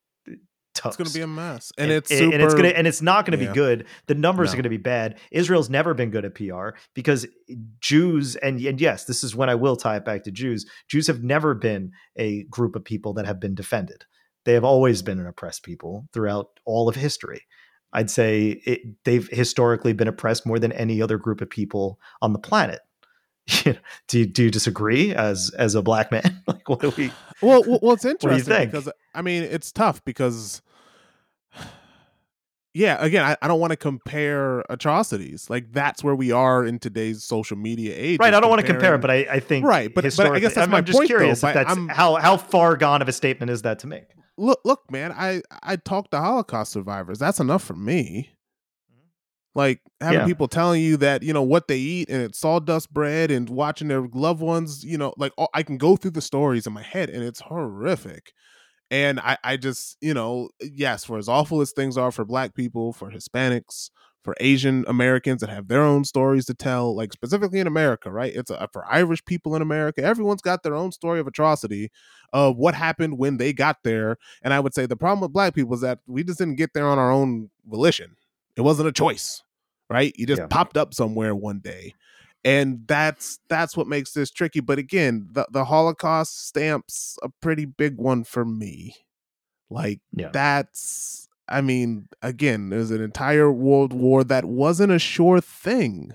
[0.79, 0.99] toast.
[1.01, 2.87] It's going to be a mess, and, and it's super, and it's going to and
[2.87, 3.51] it's not going to yeah.
[3.51, 3.87] be good.
[4.07, 4.53] The numbers no.
[4.53, 5.19] are going to be bad.
[5.31, 7.27] Israel's never been good at PR because
[7.81, 10.67] Jews and and yes, this is when I will tie it back to Jews.
[10.89, 14.05] Jews have never been a group of people that have been defended.
[14.45, 17.43] They have always been an oppressed people throughout all of history.
[17.93, 22.33] I'd say it, they've historically been oppressed more than any other group of people on
[22.33, 22.81] the planet.
[24.09, 26.43] do you, do you disagree as as a black man?
[26.47, 27.11] like, what do we?
[27.41, 30.61] Well, well, it's interesting because I mean, it's tough because,
[32.79, 35.51] yeah, again, I, I don't want to compare atrocities.
[35.51, 38.21] Like that's where we are in today's social media age.
[38.21, 38.33] Right.
[38.33, 39.93] I don't want to compare it, but I, I think right.
[39.93, 41.89] But, but I guess that's I'm, my I'm just point, curious though, if that's I'm,
[41.89, 44.05] how how far gone of a statement is that to make?
[44.37, 45.11] Look, look, man.
[45.11, 47.19] I I talk to Holocaust survivors.
[47.19, 48.31] That's enough for me.
[48.93, 49.09] Mm-hmm.
[49.57, 50.27] Like having yeah.
[50.27, 53.89] people telling you that you know what they eat and it's sawdust bread and watching
[53.89, 56.83] their loved ones, you know, like oh, I can go through the stories in my
[56.83, 58.33] head and it's horrific.
[58.91, 62.55] And I, I just, you know, yes, for as awful as things are for Black
[62.55, 63.91] people, for Hispanics,
[64.25, 68.35] for Asian Americans that have their own stories to tell, like specifically in America, right?
[68.35, 70.03] It's a, for Irish people in America.
[70.03, 71.91] Everyone's got their own story of atrocity
[72.33, 74.17] of what happened when they got there.
[74.43, 76.73] And I would say the problem with Black people is that we just didn't get
[76.73, 78.17] there on our own volition.
[78.57, 79.43] It wasn't a choice
[79.91, 80.13] right?
[80.17, 80.47] You just yeah.
[80.49, 81.95] popped up somewhere one day.
[82.49, 84.61] And that's that's what makes this tricky.
[84.61, 88.95] But again, the, the Holocaust stamps a pretty big one for me.
[89.69, 90.31] Like yeah.
[90.33, 96.15] that's I mean, again, there's an entire world war that wasn't a sure thing.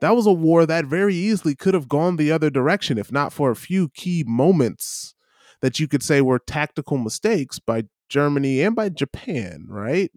[0.00, 3.32] That was a war that very easily could have gone the other direction if not
[3.32, 5.14] for a few key moments
[5.60, 10.10] that you could say were tactical mistakes by Germany and by Japan, right?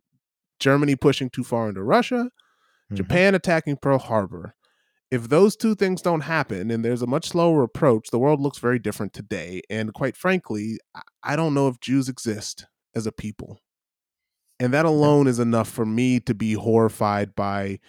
[0.60, 2.96] Germany pushing too far into Russia, mm-hmm.
[2.96, 4.56] Japan attacking Pearl Harbor.
[5.12, 8.60] If those two things don't happen and there's a much slower approach, the world looks
[8.60, 9.62] very different today.
[9.70, 10.80] And quite frankly,
[11.22, 12.66] I don't know if Jews exist
[12.96, 13.60] as a people.
[14.60, 17.80] And that alone is enough for me to be horrified by,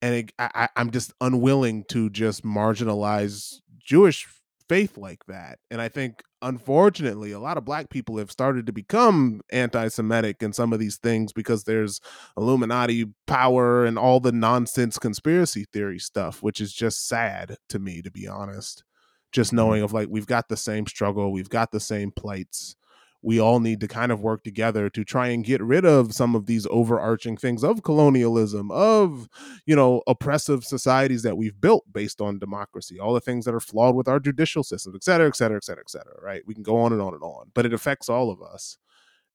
[0.00, 4.26] and it, I, I'm just unwilling to just marginalize Jewish
[4.68, 5.58] faith like that.
[5.70, 10.42] And I think, unfortunately, a lot of black people have started to become anti Semitic
[10.42, 12.00] in some of these things because there's
[12.36, 18.02] Illuminati power and all the nonsense conspiracy theory stuff, which is just sad to me,
[18.02, 18.84] to be honest.
[19.32, 19.56] Just mm-hmm.
[19.56, 22.76] knowing of like, we've got the same struggle, we've got the same plights
[23.24, 26.34] we all need to kind of work together to try and get rid of some
[26.34, 29.28] of these overarching things of colonialism of
[29.66, 33.60] you know oppressive societies that we've built based on democracy all the things that are
[33.60, 36.54] flawed with our judicial system et cetera et cetera et cetera et cetera right we
[36.54, 38.76] can go on and on and on but it affects all of us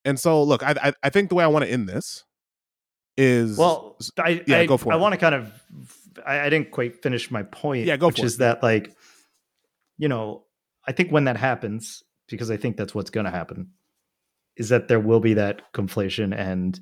[0.06, 2.26] and so look i i, I think the way i want to end this
[3.18, 5.00] is well i yeah I, go for i it.
[5.00, 5.52] want to kind of
[6.26, 8.40] I, I, didn't quite finish my point yeah go which is it.
[8.40, 8.96] that like
[9.98, 10.44] you know
[10.88, 13.72] i think when that happens because i think that's what's going to happen
[14.60, 16.80] is that there will be that conflation and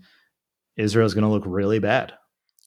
[0.75, 2.13] Israel is going to look really bad.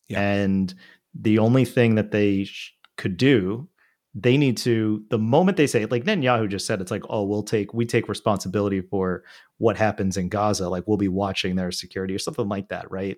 [0.09, 0.21] Yeah.
[0.21, 0.73] And
[1.15, 3.69] the only thing that they sh- could do
[4.15, 7.45] they need to the moment they say like Netanyahu just said it's like oh we'll
[7.45, 9.23] take we take responsibility for
[9.59, 13.17] what happens in Gaza like we'll be watching their security or something like that right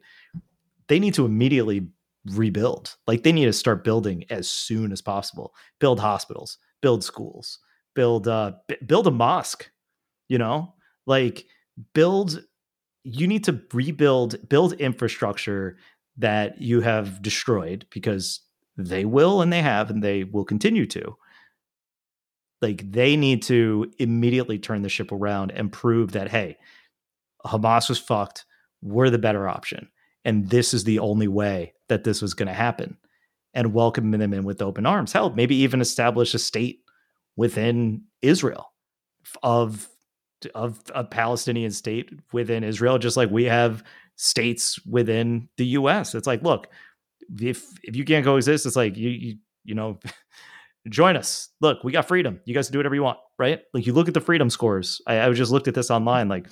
[0.88, 1.88] they need to immediately
[2.26, 7.58] rebuild like they need to start building as soon as possible build hospitals build schools
[7.94, 9.70] build uh b- build a mosque
[10.28, 10.74] you know
[11.06, 11.46] like
[11.94, 12.44] build
[13.04, 15.76] you need to rebuild build infrastructure
[16.16, 18.40] that you have destroyed because
[18.76, 21.16] they will and they have and they will continue to.
[22.60, 26.58] Like they need to immediately turn the ship around and prove that hey
[27.44, 28.44] hamas was fucked.
[28.82, 29.88] We're the better option.
[30.24, 32.98] And this is the only way that this was going to happen.
[33.54, 35.12] And welcome them in with open arms.
[35.12, 36.80] Hell maybe even establish a state
[37.36, 38.72] within israel
[39.42, 39.88] of
[40.54, 43.82] of a palestinian state within israel just like we have
[44.16, 46.68] states within the us it's like look
[47.40, 49.98] if if you can't coexist, it's like you you, you know,
[50.88, 51.48] join us.
[51.60, 52.40] Look, we got freedom.
[52.44, 53.60] You guys do whatever you want, right?
[53.72, 55.00] Like you look at the freedom scores.
[55.06, 56.46] I, I just looked at this online, like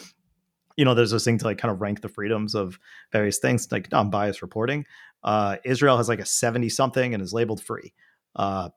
[0.77, 2.79] you know, there's this thing to like kind of rank the freedoms of
[3.13, 4.87] various things, like non-biased reporting.
[5.23, 7.93] Uh, Israel has like a 70 something and is labeled free.
[8.35, 8.71] Uh,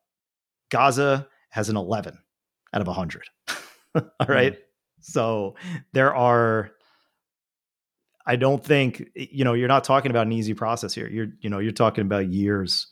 [0.70, 2.18] Gaza has an 11
[2.74, 3.24] out of 100.
[3.96, 4.54] All right.
[4.54, 4.58] Mm.
[5.04, 5.56] So
[5.94, 6.72] there are
[8.26, 11.08] I don't think you know you're not talking about an easy process here.
[11.08, 12.88] You're you know you're talking about years,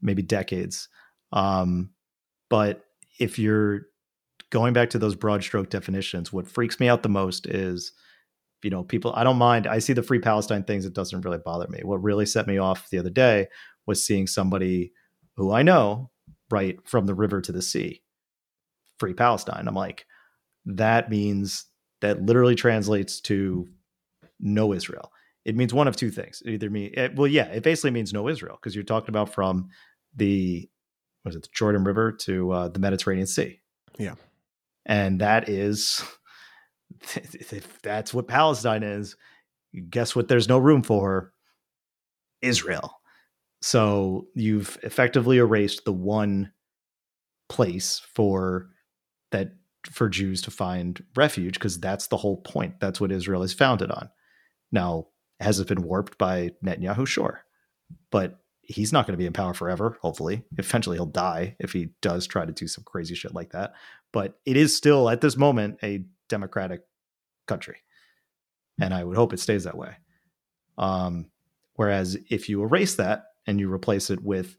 [0.00, 0.88] maybe decades.
[1.32, 1.90] Um,
[2.50, 2.84] but
[3.18, 3.82] if you're
[4.50, 7.92] going back to those broad stroke definitions, what freaks me out the most is
[8.62, 9.12] you know people.
[9.14, 9.66] I don't mind.
[9.66, 10.84] I see the free Palestine things.
[10.84, 11.80] It doesn't really bother me.
[11.84, 13.48] What really set me off the other day
[13.86, 14.92] was seeing somebody
[15.36, 16.10] who I know
[16.50, 18.02] right from the river to the sea,
[18.98, 19.66] free Palestine.
[19.66, 20.06] I'm like,
[20.66, 21.66] that means
[22.00, 23.68] that literally translates to
[24.40, 25.12] no Israel.
[25.44, 26.42] It means one of two things.
[26.44, 29.32] It either mean it, well, yeah, it basically means no Israel because you're talking about
[29.32, 29.68] from
[30.14, 30.68] the
[31.24, 33.60] was it the Jordan River to uh, the Mediterranean Sea.
[33.98, 34.14] Yeah,
[34.86, 36.02] and that is
[37.14, 39.16] if that's what Palestine is.
[39.88, 40.28] Guess what?
[40.28, 41.32] There's no room for
[42.42, 43.00] Israel.
[43.62, 46.52] So you've effectively erased the one
[47.48, 48.70] place for
[49.30, 49.52] that
[49.90, 52.80] for Jews to find refuge because that's the whole point.
[52.80, 54.10] That's what Israel is founded on.
[54.70, 55.08] Now,
[55.40, 57.06] has it been warped by Netanyahu?
[57.06, 57.44] Sure.
[58.10, 60.44] But he's not going to be in power forever, hopefully.
[60.56, 63.74] Eventually he'll die if he does try to do some crazy shit like that.
[64.12, 66.82] But it is still, at this moment, a democratic
[67.46, 67.78] country.
[68.80, 69.96] And I would hope it stays that way.
[70.78, 71.30] Um,
[71.74, 74.56] whereas if you erase that and you replace it with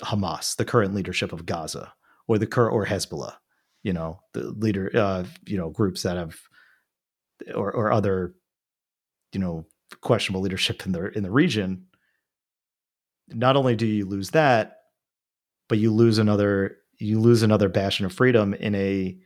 [0.00, 1.92] Hamas, the current leadership of Gaza,
[2.26, 3.34] or the current or Hezbollah,
[3.84, 6.36] you know, the leader, uh, you know, groups that have,
[7.54, 8.34] or, or other
[9.32, 9.66] you know
[10.00, 11.86] questionable leadership in the in the region
[13.28, 14.78] not only do you lose that
[15.68, 19.18] but you lose another you lose another bastion of freedom in a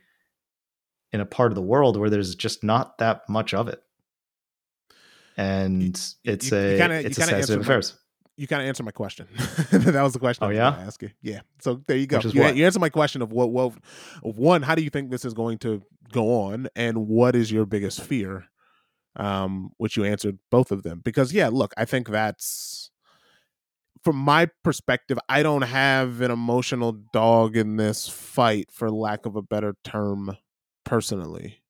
[1.11, 3.81] in a part of the world where there's just not that much of it.
[5.37, 7.97] And it's you, a you kinda, it's a sensitive affairs
[8.39, 9.27] you kind of answered my question.
[9.71, 10.43] that was the question.
[10.43, 11.11] Oh I was yeah, ask you.
[11.21, 11.41] Yeah.
[11.59, 12.19] So there you go.
[12.19, 13.73] You, you answered my question of what, what,
[14.21, 17.65] one, how do you think this is going to go on, and what is your
[17.65, 18.45] biggest fear
[19.15, 21.01] um, which you answered both of them.
[21.03, 22.91] Because, yeah, look, I think that's
[24.03, 29.35] from my perspective, I don't have an emotional dog in this fight, for lack of
[29.35, 30.37] a better term,
[30.85, 31.61] personally.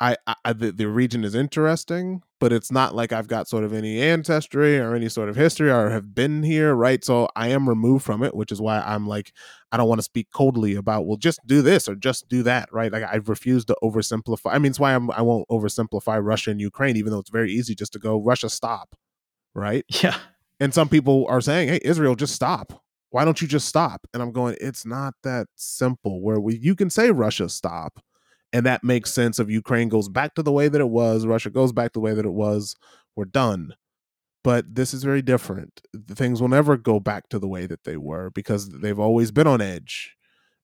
[0.00, 3.74] I, I the, the region is interesting, but it's not like I've got sort of
[3.74, 7.04] any ancestry or any sort of history or have been here, right?
[7.04, 9.32] So I am removed from it, which is why I'm like,
[9.70, 12.72] I don't want to speak coldly about, well, just do this or just do that,
[12.72, 12.90] right?
[12.90, 14.54] Like I've refused to oversimplify.
[14.54, 17.52] I mean, it's why I'm, I won't oversimplify Russia and Ukraine, even though it's very
[17.52, 18.94] easy just to go, Russia, stop,
[19.54, 19.84] right?
[20.02, 20.16] Yeah.
[20.60, 22.82] And some people are saying, hey, Israel, just stop.
[23.10, 24.06] Why don't you just stop?
[24.14, 28.00] And I'm going, it's not that simple where we, you can say Russia, stop
[28.52, 31.50] and that makes sense of Ukraine goes back to the way that it was, Russia
[31.50, 32.76] goes back to the way that it was,
[33.14, 33.74] we're done.
[34.42, 35.82] But this is very different.
[35.92, 39.30] The things will never go back to the way that they were because they've always
[39.30, 40.16] been on edge.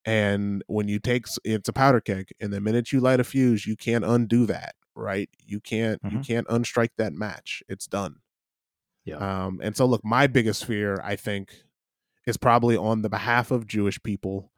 [0.07, 3.67] And when you take it's a powder keg, and the minute you light a fuse,
[3.67, 5.29] you can't undo that, right?
[5.45, 6.17] You can't mm-hmm.
[6.17, 7.63] you can't unstrike that match.
[7.69, 8.17] It's done.
[9.05, 9.17] Yeah.
[9.17, 11.53] Um, and so look, my biggest fear, I think,
[12.27, 14.53] is probably on the behalf of Jewish people,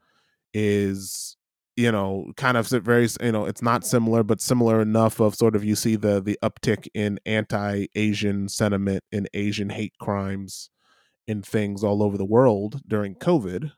[0.53, 1.35] is
[1.75, 5.55] you know kind of very you know it's not similar but similar enough of sort
[5.55, 10.69] of you see the the uptick in anti-asian sentiment and asian hate crimes
[11.27, 13.71] in things all over the world during covid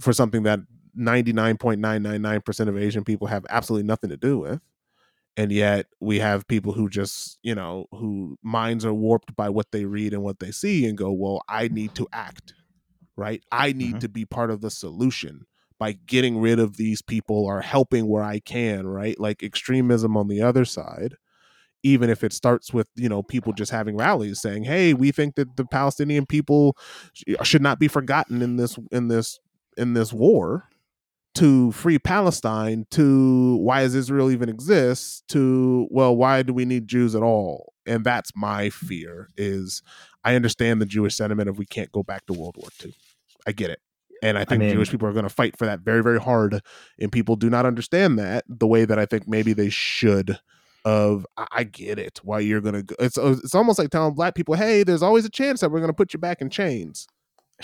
[0.00, 0.60] for something that
[0.96, 4.60] 99.999% of asian people have absolutely nothing to do with
[5.36, 9.70] and yet we have people who just you know who minds are warped by what
[9.72, 12.54] they read and what they see and go well i need to act
[13.16, 13.42] right?
[13.52, 14.00] I need Mhm.
[14.00, 15.46] to be part of the solution
[15.82, 19.18] by getting rid of these people or helping where I can, right?
[19.18, 21.16] Like extremism on the other side,
[21.82, 25.34] even if it starts with, you know, people just having rallies saying, "Hey, we think
[25.34, 26.76] that the Palestinian people
[27.14, 29.40] sh- should not be forgotten in this in this
[29.76, 30.68] in this war."
[31.34, 35.26] To free Palestine, to why does Israel even exist?
[35.30, 37.72] To well, why do we need Jews at all?
[37.86, 39.30] And that's my fear.
[39.36, 39.82] Is
[40.22, 42.94] I understand the Jewish sentiment of we can't go back to World War II.
[43.48, 43.80] I get it.
[44.22, 46.60] And I think mean- Jewish people are going to fight for that very, very hard.
[46.98, 50.38] And people do not understand that the way that I think maybe they should.
[50.84, 52.18] Of I I get it.
[52.24, 52.96] Why you're gonna go?
[52.98, 55.78] It's uh, it's almost like telling black people, hey, there's always a chance that we're
[55.78, 57.06] gonna put you back in chains.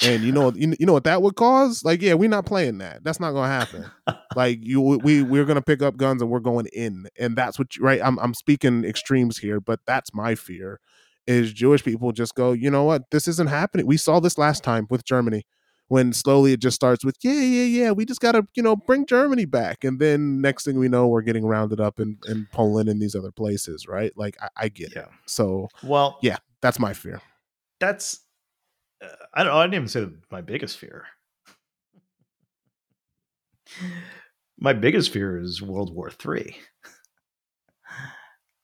[0.03, 1.85] And you know, you, you know what that would cause?
[1.85, 3.03] Like, yeah, we're not playing that.
[3.03, 3.87] That's not gonna happen.
[4.37, 7.75] like you, we we're gonna pick up guns and we're going in, and that's what
[7.75, 8.01] you, right.
[8.01, 10.79] I'm I'm speaking extremes here, but that's my fear
[11.27, 13.87] is Jewish people just go, you know what, this isn't happening.
[13.87, 15.45] We saw this last time with Germany
[15.89, 18.77] when slowly it just starts with, yeah, yeah, yeah, we just got to, you know,
[18.77, 19.85] bring Germany back.
[19.85, 23.15] And then next thing we know, we're getting rounded up in, in Poland and these
[23.15, 24.13] other places, right?
[24.17, 25.03] Like, I, I get Yeah.
[25.03, 25.09] it.
[25.27, 26.37] So Well, Yeah.
[26.61, 27.21] that's my fear.
[27.81, 28.21] that's
[29.03, 29.53] uh, I don't.
[29.53, 31.07] Know, I didn't even say my biggest fear.
[34.59, 36.57] My biggest fear is World War Three.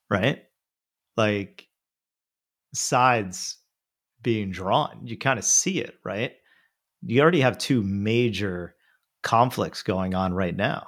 [0.09, 0.43] right,
[1.15, 1.67] like
[2.73, 3.57] sides
[4.21, 5.01] being drawn.
[5.07, 6.33] You kind of see it, right?
[7.05, 8.75] You already have two major
[9.21, 10.87] conflicts going on right now,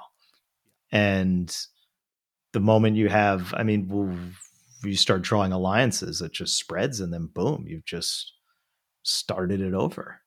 [0.90, 1.54] and
[2.52, 4.34] the moment you have, I mean,
[4.82, 8.32] you start drawing alliances, it just spreads, and then boom, you've just
[9.02, 10.20] started it over.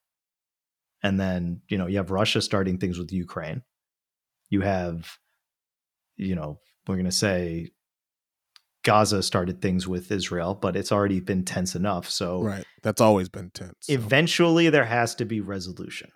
[1.03, 3.63] And then, you know, you have Russia starting things with Ukraine.
[4.49, 5.17] You have,
[6.15, 7.71] you know, we're going to say
[8.83, 12.09] Gaza started things with Israel, but it's already been tense enough.
[12.09, 12.65] So Right.
[12.83, 13.75] That's always been tense.
[13.81, 13.93] so.
[13.93, 16.11] eventually there has to be resolution,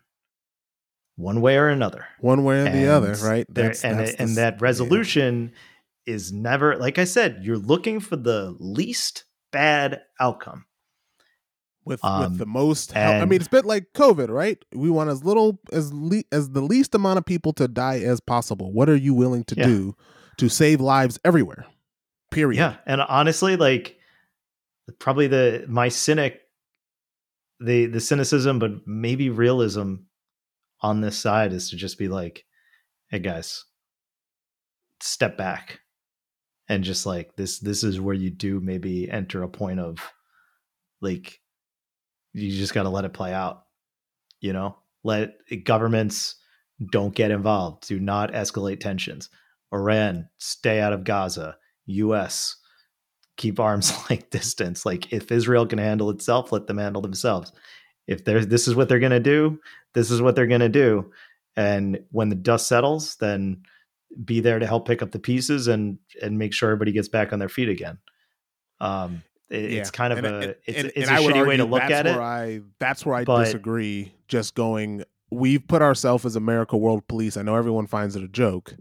[1.15, 2.05] one way or another.
[2.19, 3.45] One way or the other, And right?
[3.49, 4.59] there- and that's the and that yeah.
[4.61, 5.51] resolution
[6.05, 10.65] is never, like I said, you're looking for the least bad outcome.
[11.87, 13.21] with Um, with the most help.
[13.21, 14.57] I mean, it's a bit like COVID, right?
[14.73, 18.19] We want as little as le- as the least amount of people to die as
[18.19, 18.73] possible.
[18.73, 19.67] What are you willing to Yeah.
[19.67, 19.95] do
[20.39, 21.67] to save lives everywhere?
[22.35, 22.59] Period.
[22.59, 23.97] Yeah, and honestly, like
[24.99, 26.41] probably the my cynic,
[27.61, 29.95] the the cynicism, but maybe realism
[30.81, 32.43] on this side is to just be like,
[33.09, 33.63] hey guys,
[34.99, 35.79] step back,
[36.67, 39.99] and just like this this is where you do maybe enter a point of
[40.99, 41.39] like
[42.33, 43.63] you just got to let it play out,
[44.41, 44.75] you know,
[45.05, 46.35] let governments
[46.91, 49.29] don't get involved, do not escalate tensions.
[49.73, 51.55] Iran, stay out of Gaza.
[51.85, 52.55] U.S.
[53.37, 54.85] keep arms length distance.
[54.85, 57.51] Like if Israel can handle itself, let them handle themselves.
[58.07, 59.59] If they're this is what they're gonna do,
[59.93, 61.11] this is what they're gonna do.
[61.55, 63.63] And when the dust settles, then
[64.23, 67.33] be there to help pick up the pieces and and make sure everybody gets back
[67.33, 67.97] on their feet again.
[68.79, 69.79] Um, it- Yeah.
[69.79, 72.05] it's kind of And- a and- it's, and- it's a shitty way to look at
[72.07, 72.11] it.
[72.15, 74.13] where I that's where I but- disagree.
[74.27, 77.37] Just going, we've put ourselves as America World Police.
[77.37, 78.73] I know everyone finds it a joke,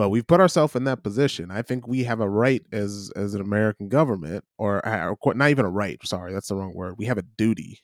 [0.00, 1.50] but we've put ourselves in that position.
[1.50, 5.50] I think we have a right as as an American government, or, uh, or not
[5.50, 5.98] even a right.
[6.06, 6.94] Sorry, that's the wrong word.
[6.96, 7.80] We have a duty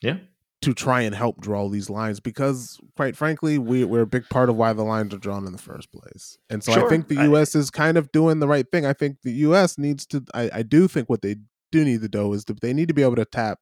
[0.00, 0.20] Yeah.
[0.62, 4.48] to try and help draw these lines because, quite frankly, we, we're a big part
[4.48, 6.38] of why the lines are drawn in the first place.
[6.48, 7.54] And so I think the I- U.S.
[7.54, 8.86] is kind of doing the right thing.
[8.86, 9.76] I think the U.S.
[9.76, 10.24] needs to.
[10.32, 11.36] I, I do think what they
[11.70, 13.58] do need to do is that they need to be able to tap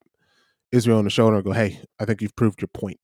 [0.71, 2.99] Israel on the shoulder and go, "Hey, I think you've proved your point.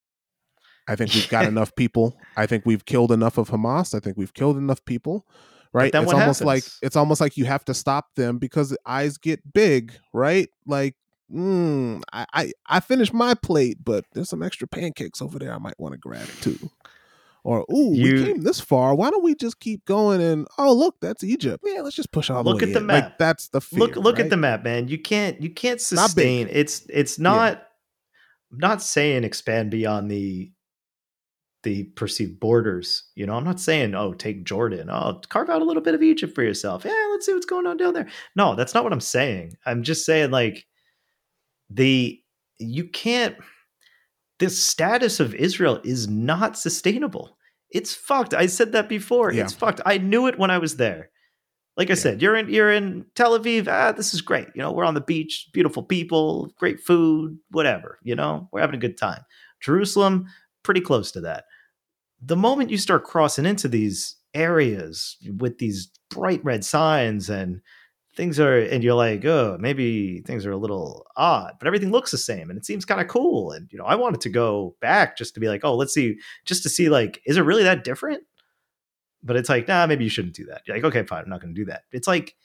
[0.89, 2.17] I think we've got enough people.
[2.35, 3.93] I think we've killed enough of Hamas.
[3.95, 5.25] I think we've killed enough people."
[5.71, 5.93] Right?
[5.93, 9.53] it's almost like it's almost like you have to stop them because the eyes get
[9.53, 10.49] big, right?
[10.65, 10.95] Like
[11.31, 15.53] mm, I, I I finished my plate, but there's some extra pancakes over there.
[15.53, 16.71] I might want to grab it too.
[17.43, 18.95] Or ooh, You- we came this far.
[18.95, 20.21] Why don't we just keep going?
[20.21, 21.63] And oh, look, that's Egypt.
[21.65, 22.85] Yeah, let's just push all the Look way at the in.
[22.87, 23.03] map.
[23.03, 24.87] Like that's the fear, look look at the map, man.
[24.87, 26.47] You can't you can't sustain.
[26.51, 27.61] It's it's not.
[28.51, 30.51] I'm not saying expand beyond the
[31.63, 33.03] the perceived borders.
[33.15, 34.89] You know, I'm not saying oh take Jordan.
[34.89, 36.85] Oh, carve out a little bit of Egypt for yourself.
[36.85, 38.07] Yeah, let's see what's going on down there.
[38.35, 39.57] No, that's not what I'm saying.
[39.65, 40.65] I'm just saying like
[41.69, 42.19] the
[42.59, 43.35] you can't.
[44.39, 47.37] The status of Israel is not sustainable.
[47.71, 48.33] It's fucked.
[48.33, 49.33] I said that before.
[49.33, 49.43] Yeah.
[49.43, 49.81] It's fucked.
[49.85, 51.09] I knew it when I was there.
[51.75, 51.95] Like I Yeah.
[51.95, 53.67] said, you're in you're in Tel Aviv.
[53.67, 54.47] Ah, this is great.
[54.55, 57.99] You know, we're on the beach, beautiful people, great food, whatever.
[58.01, 59.23] You know, we're having a good time.
[59.61, 60.27] Jerusalem,
[60.69, 61.45] pretty close to that.
[62.21, 67.59] The moment you start crossing into these areas with these bright red signs and
[68.15, 72.11] things are and you're like oh maybe things are a little odd but everything looks
[72.11, 74.75] the same and it seems kind of cool and you know i wanted to go
[74.81, 76.15] back just to be like oh let's see
[76.45, 78.21] just to see like is it really that different?
[79.23, 80.61] But it's like nah maybe you shouldn't do that.
[80.67, 81.85] You're like okay fine i'm not going to do that.
[81.91, 82.35] It's like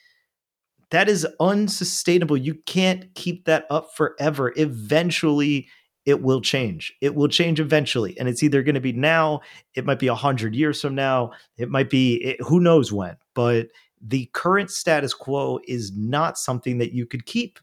[0.91, 2.39] that is unsustainable.
[2.39, 4.55] You can't keep that up forever.
[4.57, 5.69] Eventually
[6.07, 9.41] it will change it will change eventually and it's either going to be now
[9.75, 13.17] it might be a hundred years from now it might be it, who knows when
[13.35, 13.69] but
[14.07, 17.59] the current status quo is not something that you could keep.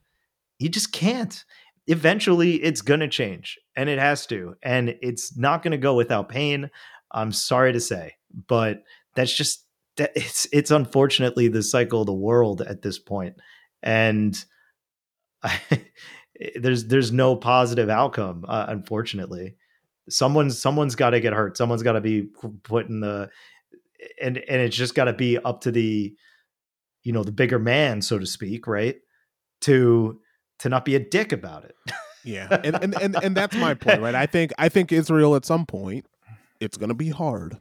[0.59, 1.43] You just can't.
[1.87, 4.55] Eventually, it's going to change and it has to.
[4.63, 6.69] And it's not going to go without pain.
[7.11, 8.15] I'm sorry to say,
[8.47, 8.83] but
[9.15, 9.65] that's just
[9.97, 13.35] it's it's unfortunately the cycle of the world at this point.
[13.83, 14.43] And
[15.43, 15.59] I,
[16.55, 19.55] there's there's no positive outcome uh, unfortunately.
[20.09, 21.57] Someone's someone's got to get hurt.
[21.57, 22.23] Someone's got to be
[22.63, 23.29] put in the
[24.21, 26.13] and and it's just got to be up to the
[27.03, 28.97] you know the bigger man so to speak right
[29.61, 30.19] to
[30.59, 31.75] to not be a dick about it
[32.23, 35.45] yeah and, and and and that's my point right i think i think israel at
[35.45, 36.05] some point
[36.59, 37.57] it's going to be hard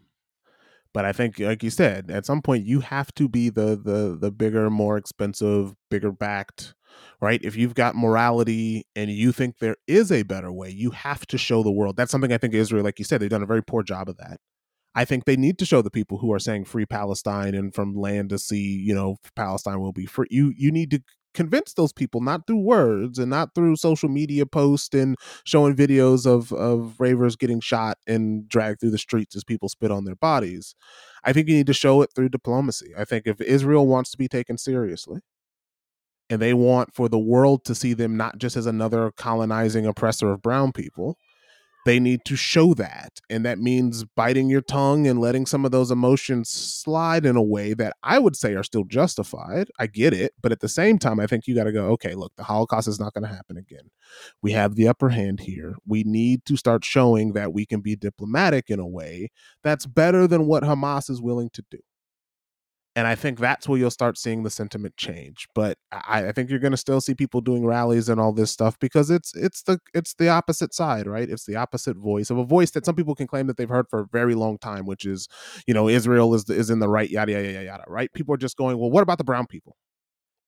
[0.92, 4.16] but i think like you said at some point you have to be the the
[4.18, 6.74] the bigger more expensive bigger backed
[7.20, 11.26] right if you've got morality and you think there is a better way you have
[11.26, 13.46] to show the world that's something i think israel like you said they've done a
[13.46, 14.38] very poor job of that
[14.94, 17.94] I think they need to show the people who are saying free Palestine and from
[17.94, 20.26] land to sea, you know, Palestine will be free.
[20.30, 21.00] You you need to
[21.32, 26.26] convince those people not through words and not through social media posts and showing videos
[26.26, 30.16] of of ravers getting shot and dragged through the streets as people spit on their
[30.16, 30.74] bodies.
[31.24, 32.92] I think you need to show it through diplomacy.
[32.96, 35.20] I think if Israel wants to be taken seriously
[36.30, 40.30] and they want for the world to see them not just as another colonizing oppressor
[40.30, 41.18] of brown people,
[41.86, 43.20] they need to show that.
[43.28, 47.42] And that means biting your tongue and letting some of those emotions slide in a
[47.42, 49.70] way that I would say are still justified.
[49.78, 50.32] I get it.
[50.40, 52.86] But at the same time, I think you got to go, okay, look, the Holocaust
[52.86, 53.90] is not going to happen again.
[54.42, 55.74] We have the upper hand here.
[55.86, 59.30] We need to start showing that we can be diplomatic in a way
[59.64, 61.78] that's better than what Hamas is willing to do
[63.00, 65.48] and I think that's where you'll start seeing the sentiment change.
[65.54, 68.50] But I, I think you're going to still see people doing rallies and all this
[68.50, 71.26] stuff because it's it's the it's the opposite side, right?
[71.26, 73.88] It's the opposite voice of a voice that some people can claim that they've heard
[73.88, 75.28] for a very long time, which is
[75.66, 77.84] you know Israel is is in the right, yada yada yada yada.
[77.88, 78.12] Right?
[78.12, 79.78] People are just going, well, what about the brown people?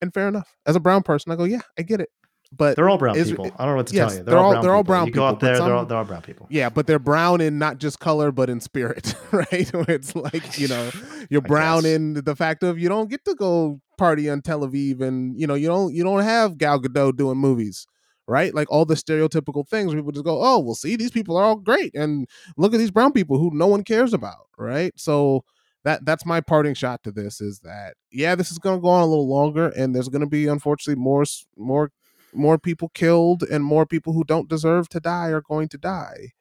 [0.03, 0.55] And fair enough.
[0.67, 2.11] As a brown person, I go, yeah, I get it
[2.55, 3.47] but they're all brown people.
[3.57, 4.25] I don't know what to yes, tell you.
[4.25, 5.27] They're, all, all brown they're all brown you people.
[5.27, 6.47] go up there, some, they're, all, they're all brown people.
[6.51, 9.49] Yeah, but they're brown in not just color, but in spirit, right?
[9.89, 10.91] it's like you know,
[11.31, 15.01] you're brown in the fact of you don't get to go party on Tel Aviv,
[15.01, 17.87] and you know, you don't you don't have Gal Gadot doing movies.
[18.29, 21.43] Right, like all the stereotypical things, people just go, "Oh, well, see, these people are
[21.43, 25.45] all great, and look at these brown people who no one cares about." Right, so
[25.85, 28.89] that that's my parting shot to this is that yeah this is going to go
[28.89, 31.25] on a little longer and there's going to be unfortunately more
[31.57, 31.91] more
[32.35, 36.33] more people killed and more people who don't deserve to die are going to die.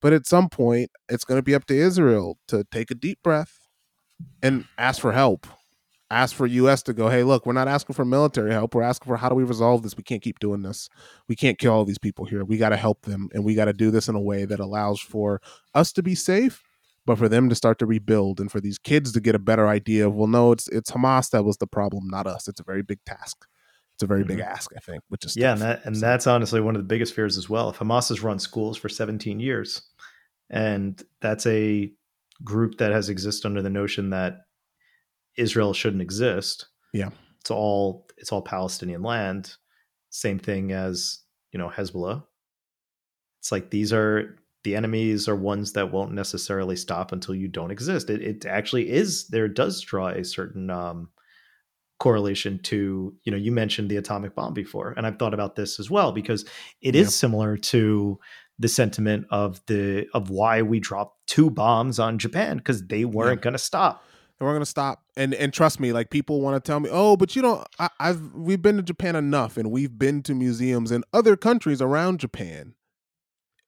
[0.00, 3.22] But at some point, it's going to be up to Israel to take a deep
[3.22, 3.68] breath
[4.42, 5.46] and ask for help.
[6.10, 8.74] Ask for US to go, hey, look, we're not asking for military help.
[8.74, 9.96] We're asking for how do we resolve this?
[9.96, 10.90] We can't keep doing this.
[11.26, 12.44] We can't kill all these people here.
[12.44, 13.30] We got to help them.
[13.32, 15.40] And we got to do this in a way that allows for
[15.74, 16.62] us to be safe,
[17.06, 19.66] but for them to start to rebuild and for these kids to get a better
[19.68, 22.46] idea of, well, no, it's it's Hamas that was the problem, not us.
[22.46, 23.46] It's a very big task
[24.02, 24.36] it's a very mm-hmm.
[24.36, 25.60] big ask, I think, which is yeah, tough.
[25.60, 26.00] and that and so.
[26.06, 27.70] that's honestly one of the biggest fears as well.
[27.70, 29.82] If Hamas has run schools for 17 years,
[30.50, 31.92] and that's a
[32.42, 34.38] group that has existed under the notion that
[35.36, 36.66] Israel shouldn't exist.
[36.92, 37.10] Yeah,
[37.40, 39.54] it's all it's all Palestinian land.
[40.10, 41.20] Same thing as
[41.52, 42.24] you know Hezbollah.
[43.38, 47.70] It's like these are the enemies are ones that won't necessarily stop until you don't
[47.70, 48.10] exist.
[48.10, 51.10] It, it actually is there does draw a certain um,
[52.02, 55.78] correlation to you know you mentioned the atomic bomb before and i've thought about this
[55.78, 56.44] as well because
[56.80, 58.18] it is similar to
[58.58, 63.38] the sentiment of the of why we dropped two bombs on japan because they weren't
[63.38, 63.44] yeah.
[63.44, 64.02] going to stop.
[64.36, 66.88] They weren't going to stop and and trust me like people want to tell me
[66.90, 70.34] oh but you know I, i've we've been to japan enough and we've been to
[70.34, 72.74] museums in other countries around japan.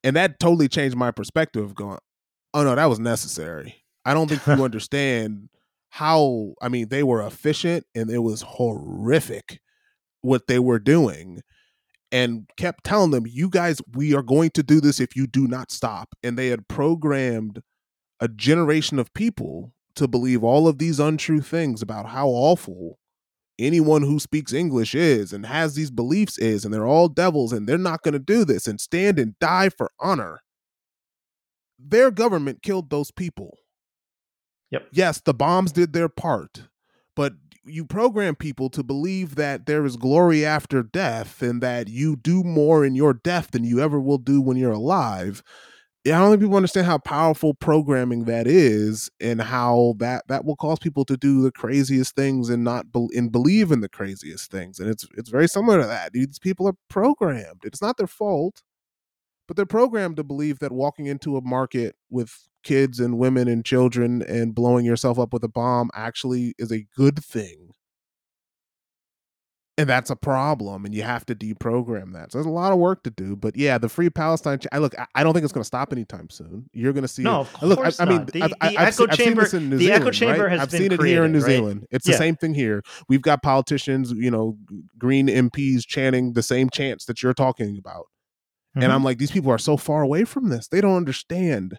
[0.02, 1.98] And that totally changed my perspective going
[2.52, 3.84] oh no that was necessary.
[4.04, 5.50] I don't think you understand
[5.94, 9.60] how I mean they were efficient and it was horrific
[10.22, 11.40] what they were doing
[12.10, 15.46] and kept telling them you guys we are going to do this if you do
[15.46, 16.08] not stop.
[16.24, 17.62] And they had programmed
[18.18, 22.98] a generation of people to believe all of these untrue things about how awful
[23.60, 27.68] anyone who speaks English is and has these beliefs is and they're all devils and
[27.68, 30.40] they're not going to do this and stand and die for honor.
[31.78, 33.58] Their government killed those people
[34.74, 34.88] Yep.
[34.90, 36.64] Yes, the bombs did their part,
[37.14, 37.34] but
[37.64, 42.42] you program people to believe that there is glory after death and that you do
[42.42, 45.44] more in your death than you ever will do when you're alive.
[46.04, 50.44] Yeah, I don't think people understand how powerful programming that is, and how that that
[50.44, 53.88] will cause people to do the craziest things and not be, and believe in the
[53.88, 54.80] craziest things.
[54.80, 56.12] And it's it's very similar to that.
[56.12, 57.60] These people are programmed.
[57.62, 58.62] It's not their fault,
[59.46, 63.64] but they're programmed to believe that walking into a market with kids and women and
[63.64, 67.74] children and blowing yourself up with a bomb actually is a good thing.
[69.76, 72.30] And that's a problem, and you have to deprogram that.
[72.30, 74.60] So there's a lot of work to do, but yeah, the Free Palestine.
[74.70, 76.70] I look, I don't think it's going to stop anytime soon.
[76.72, 77.24] You're going to see.
[77.24, 79.46] No, of course look, I, I mean, the, I've, the I've, echo I've chamber.
[79.46, 80.52] Seen the Zealand, echo chamber right?
[80.52, 81.46] has I've been seen it created, here in New right?
[81.46, 81.86] Zealand.
[81.90, 82.12] It's yeah.
[82.12, 82.84] the same thing here.
[83.08, 84.56] We've got politicians, you know,
[84.96, 88.06] green MPs chanting the same chants that you're talking about,
[88.74, 88.82] mm-hmm.
[88.82, 90.68] and I'm like, these people are so far away from this.
[90.68, 91.78] They don't understand.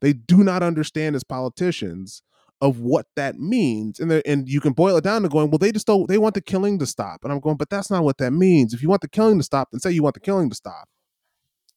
[0.00, 2.22] They do not understand as politicians
[2.60, 4.00] of what that means.
[4.00, 6.34] And and you can boil it down to going, well, they just don't they want
[6.34, 7.20] the killing to stop.
[7.22, 8.72] And I'm going, but that's not what that means.
[8.74, 10.88] If you want the killing to stop, then say you want the killing to stop.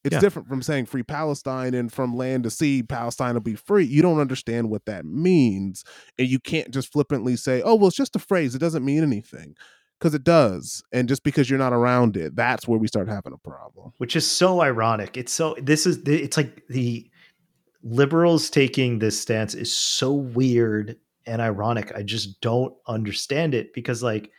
[0.03, 0.19] It's yeah.
[0.19, 3.83] different from saying free Palestine and from land to sea, Palestine will be free.
[3.83, 5.83] You don't understand what that means.
[6.17, 8.55] And you can't just flippantly say, oh, well, it's just a phrase.
[8.55, 9.55] It doesn't mean anything.
[9.99, 10.83] Because it does.
[10.91, 13.93] And just because you're not around it, that's where we start having a problem.
[13.97, 15.17] Which is so ironic.
[15.17, 17.09] It's so, this is, it's like the,
[17.83, 21.91] liberals taking this stance is so weird and ironic.
[21.95, 24.31] I just don't understand it because like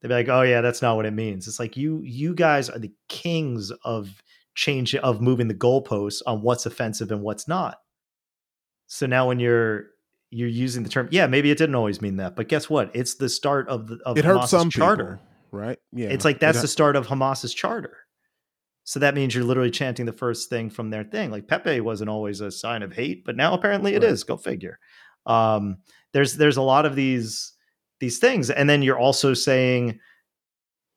[0.00, 2.68] they'd be like, "Oh yeah, that's not what it means." It's like you you guys
[2.68, 4.22] are the kings of
[4.54, 7.78] change of moving the goalposts on what's offensive and what's not.
[8.86, 9.86] So now when you're
[10.30, 12.90] you're using the term, yeah, maybe it didn't always mean that, but guess what?
[12.94, 15.20] It's the start of the of it hurts some charter,
[15.50, 15.78] people, right?
[15.92, 17.96] Yeah, it's like that's it the start of Hamas's charter.
[18.84, 21.30] So that means you're literally chanting the first thing from their thing.
[21.30, 24.10] Like Pepe wasn't always a sign of hate, but now apparently it right.
[24.10, 24.24] is.
[24.24, 24.78] Go figure.
[25.26, 25.78] Um,
[26.12, 27.52] there's there's a lot of these
[27.98, 29.98] these things, and then you're also saying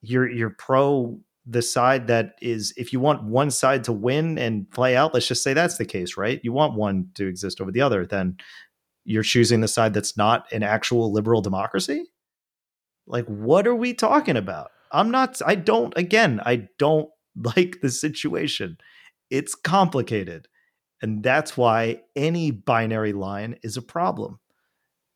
[0.01, 4.69] you're you're pro the side that is if you want one side to win and
[4.71, 5.13] play out.
[5.13, 6.39] Let's just say that's the case, right?
[6.43, 8.37] You want one to exist over the other, then
[9.05, 12.05] you're choosing the side that's not an actual liberal democracy.
[13.05, 14.71] Like, what are we talking about?
[14.91, 15.41] I'm not.
[15.45, 15.93] I don't.
[15.97, 18.77] Again, I don't like the situation.
[19.29, 20.47] It's complicated.
[21.01, 24.39] And that's why any binary line is a problem.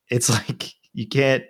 [0.09, 1.43] It's like you can't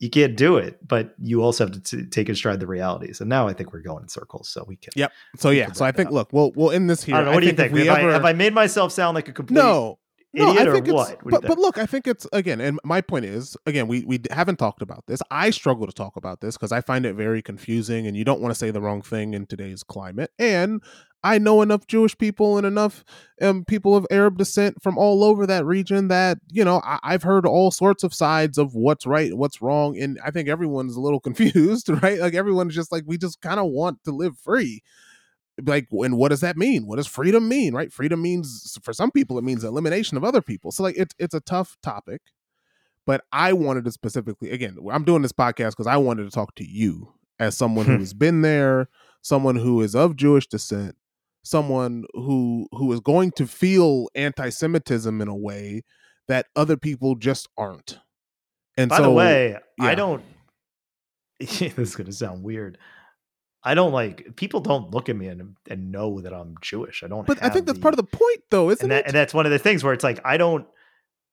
[0.00, 3.20] you can't do it, but you also have to t- take in stride the realities.
[3.20, 4.92] And now I think we're going in circles, so we can.
[4.96, 5.12] Yep.
[5.38, 5.72] So yeah.
[5.72, 7.16] So I think, look, we'll we'll end this here.
[7.16, 7.30] Know.
[7.30, 7.76] What I do you think?
[7.76, 8.10] Have, ever...
[8.10, 9.56] I, have I made myself sound like a complete?
[9.56, 9.98] No,
[10.38, 11.24] no, I think it's, what?
[11.24, 14.20] what but, but look, I think it's again, and my point is again, we we
[14.30, 15.20] haven't talked about this.
[15.30, 18.40] I struggle to talk about this because I find it very confusing, and you don't
[18.40, 20.30] want to say the wrong thing in today's climate.
[20.38, 20.82] And
[21.24, 23.04] I know enough Jewish people and enough
[23.42, 27.22] um, people of Arab descent from all over that region that you know I, I've
[27.22, 31.00] heard all sorts of sides of what's right, what's wrong, and I think everyone's a
[31.00, 32.18] little confused, right?
[32.18, 34.82] Like everyone's just like we just kind of want to live free
[35.64, 36.86] like and what does that mean?
[36.86, 37.92] What does freedom mean right?
[37.92, 40.72] Freedom means for some people it means elimination of other people.
[40.72, 42.22] So like it's it's a tough topic
[43.06, 46.54] but i wanted to specifically again i'm doing this podcast because i wanted to talk
[46.54, 48.00] to you as someone who hmm.
[48.00, 48.86] has been there
[49.22, 50.94] someone who is of jewish descent
[51.48, 55.82] someone who who is going to feel anti-semitism in a way
[56.26, 57.98] that other people just aren't.
[58.76, 59.84] And by so, the way yeah.
[59.86, 60.22] i don't
[61.40, 62.78] this is going to sound weird
[63.62, 67.02] I don't like people don't look at me and, and know that I'm Jewish.
[67.02, 67.26] I don't.
[67.26, 69.06] But I think that's the, part of the point, though, isn't and that, it?
[69.06, 70.66] And that's one of the things where it's like I don't,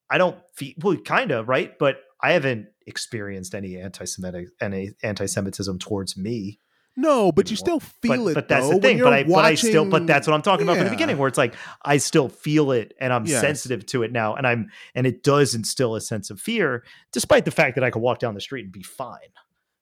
[0.09, 5.79] I don't feel well, kind of right, but I haven't experienced any anti-Semitic any anti-Semitism
[5.79, 6.59] towards me.
[6.97, 8.33] No, but you still feel but, it.
[8.35, 8.99] But that's though, the thing.
[8.99, 9.33] But I, watching...
[9.33, 10.71] but I still, but that's what I'm talking yeah.
[10.71, 11.53] about from the beginning, where it's like
[11.83, 13.41] I still feel it and I'm yes.
[13.41, 17.45] sensitive to it now, and I'm and it does instill a sense of fear, despite
[17.45, 19.19] the fact that I could walk down the street and be fine.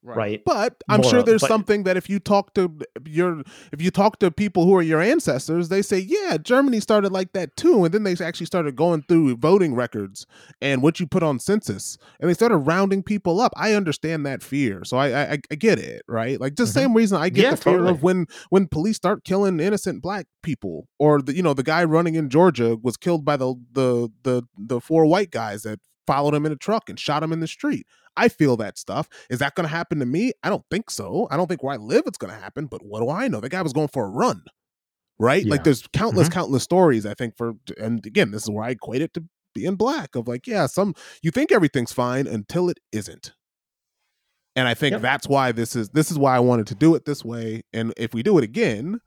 [0.04, 0.18] Right.
[0.18, 0.42] right.
[0.46, 3.90] But I'm More sure there's but, something that if you talk to your if you
[3.90, 7.86] talk to people who are your ancestors, they say, yeah, Germany started like that too.
[7.86, 10.26] And then they actually started going through voting records
[10.62, 11.98] and what you put on census.
[12.20, 13.54] And they started rounding people up.
[13.56, 14.84] I understand that fear.
[14.84, 16.40] So I I, I get it, right?
[16.40, 16.72] Like the mm-hmm.
[16.72, 17.92] same reason I get yeah, the fear totally.
[17.92, 20.90] of when when police start killing innocent black people.
[21.00, 24.44] Or the you know, the guy running in Georgia was killed by the the the
[24.58, 27.48] the four white guys that followed him in a truck and shot him in the
[27.48, 27.88] street.
[28.16, 29.08] I feel that stuff.
[29.30, 30.34] Is that going to happen to me?
[30.44, 31.28] I don't think so.
[31.32, 33.40] I don't think where I live it's going to happen, but what do I know?
[33.40, 34.44] That guy was going for a run,
[35.20, 35.44] right?
[35.44, 35.52] Yeah.
[35.52, 36.34] Like there's countless, mm-hmm.
[36.34, 39.24] countless stories, I think, for, and again, this is where I equate it to
[39.56, 43.34] being black of like, yeah, some, you think everything's fine until it isn't.
[44.56, 45.02] And I think yep.
[45.02, 47.64] that's why this is, this is why I wanted to do it this way.
[47.74, 49.00] And if we do it again,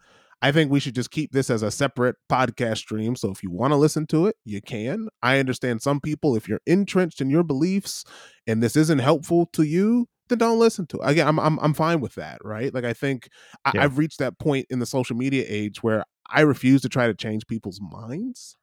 [0.46, 3.16] I think we should just keep this as a separate podcast stream.
[3.16, 5.08] So if you want to listen to it, you can.
[5.20, 8.04] I understand some people, if you're entrenched in your beliefs
[8.46, 11.02] and this isn't helpful to you, then don't listen to it.
[11.02, 12.72] Again, I'm I'm I'm fine with that, right?
[12.72, 13.28] Like I think
[13.64, 13.82] I, Yeah.
[13.82, 17.14] I've reached that point in the social media age where I refuse to try to
[17.14, 18.56] change people's minds.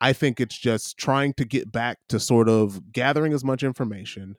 [0.00, 4.36] I think it's just trying to get back to sort of gathering as much information,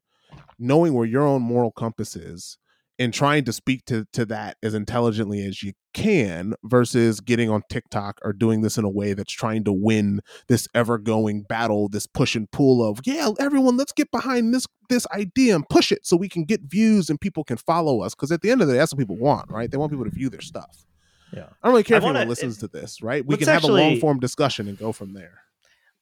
[0.57, 2.57] knowing where your own moral compass is,
[2.99, 7.63] and trying to speak to to that as intelligently as you can versus getting on
[7.71, 11.87] TikTok or doing this in a way that's trying to win this ever going battle,
[11.89, 15.91] this push and pull of, yeah, everyone, let's get behind this this idea and push
[15.91, 18.13] it so we can get views and people can follow us.
[18.13, 19.71] Because at the end of the day, that's what people want, right?
[19.71, 20.85] They want people to view their stuff.
[21.31, 21.43] Yeah.
[21.61, 23.25] I don't really care I if anyone wanna- listens to this, right?
[23.25, 25.39] We can have a long form discussion and go from there.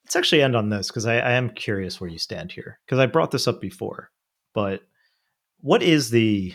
[0.04, 2.98] Let's actually end on this because I, I am curious where you stand here because
[2.98, 4.10] I brought this up before.
[4.54, 4.80] But
[5.60, 6.54] what is the,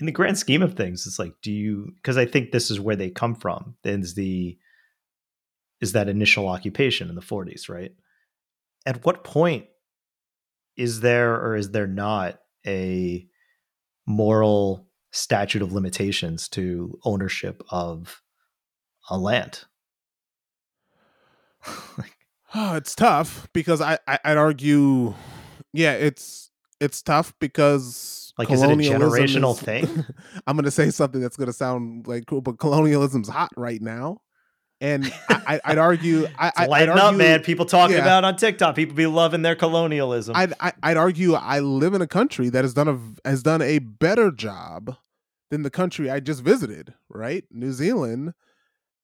[0.00, 2.80] in the grand scheme of things, it's like, do you, because I think this is
[2.80, 4.58] where they come from, is the,
[5.80, 7.92] is that initial occupation in the 40s, right?
[8.86, 9.66] At what point
[10.76, 13.26] is there or is there not a
[14.06, 18.22] moral statute of limitations to ownership of
[19.10, 19.64] a land?
[22.52, 25.14] Oh, it's tough because I, I I'd argue,
[25.72, 26.50] yeah, it's
[26.80, 30.04] it's tough because Like, is it a generational is- thing?
[30.46, 33.82] I'm going to say something that's going to sound like cool, but colonialism's hot right
[33.82, 34.22] now,
[34.80, 37.42] and I, I, I'd argue, I, I, I'd Lighten argue, up, man.
[37.42, 38.02] People talking yeah.
[38.02, 38.76] about on TikTok.
[38.76, 40.34] People be loving their colonialism.
[40.34, 43.60] I'd, I, I'd argue I live in a country that has done a has done
[43.60, 44.96] a better job
[45.50, 46.94] than the country I just visited.
[47.10, 48.32] Right, New Zealand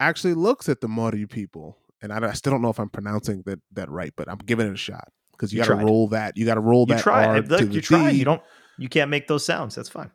[0.01, 3.43] actually looks at the Maori people, and I, I still don't know if I'm pronouncing
[3.45, 6.09] that that right, but I'm giving it a shot because you, You got to roll
[6.09, 6.39] that.
[6.39, 7.27] You got to roll you that try.
[7.27, 8.13] R to you try.
[8.13, 8.19] D.
[8.19, 8.43] You don't.
[8.79, 9.75] You can't make those sounds.
[9.75, 10.11] That's fine.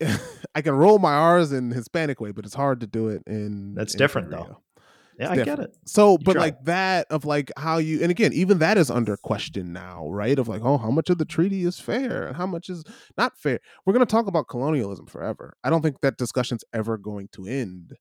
[0.54, 3.74] I can roll my R's in Hispanic way, but it's hard to do it in.
[3.74, 4.82] That's in different, Puerto though.
[5.18, 5.76] Yeah, It's I get it.
[5.84, 9.18] So, You but like that of like how you, and again, even that is under
[9.18, 10.38] question now, right?
[10.38, 12.84] Of like, oh, how much of the treaty is fair and how much is
[13.18, 13.60] not fair?
[13.84, 15.52] We're going to talk about colonialism forever.
[15.62, 17.92] I don't think that discussion's ever going to end.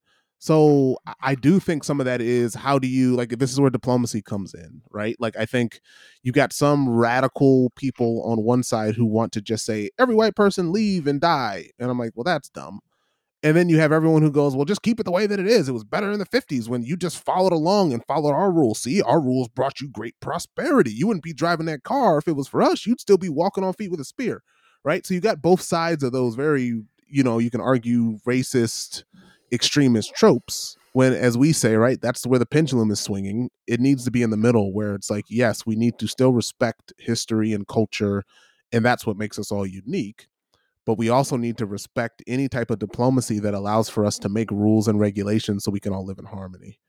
[0.42, 3.70] So I- do think some of that is how do you like this is where
[3.70, 5.16] diplomacy comes in, right?
[5.20, 5.82] Like I think
[6.24, 10.36] you got some radical people on one side who want to just say every white
[10.36, 12.80] person leave and die, and I'm like, well, that's dumb.
[13.42, 15.48] And then you have everyone who goes, well, just keep it the way that it
[15.48, 15.70] is.
[15.70, 18.82] It was better in the 50s when you just followed along and followed our rules.
[18.82, 20.92] See, our rules brought you great prosperity.
[20.92, 22.86] You wouldn't be driving that car if it was for us.
[22.86, 24.44] You'd still be walking on feet with a spear,
[24.84, 25.06] right?
[25.06, 29.04] So you got both sides of those very, you know, you can argue racist,
[29.52, 30.76] extremist tropes.
[30.94, 33.50] When, as we say, right, that's where the pendulum is swinging.
[33.68, 36.34] It needs to be in the middle where it's like, yes, we need to still
[36.34, 38.24] respect history and culture.
[38.72, 40.28] And that's what makes us all unique
[40.90, 44.28] but we also need to respect any type of diplomacy that allows for us to
[44.28, 46.80] make rules and regulations so we can all live in harmony.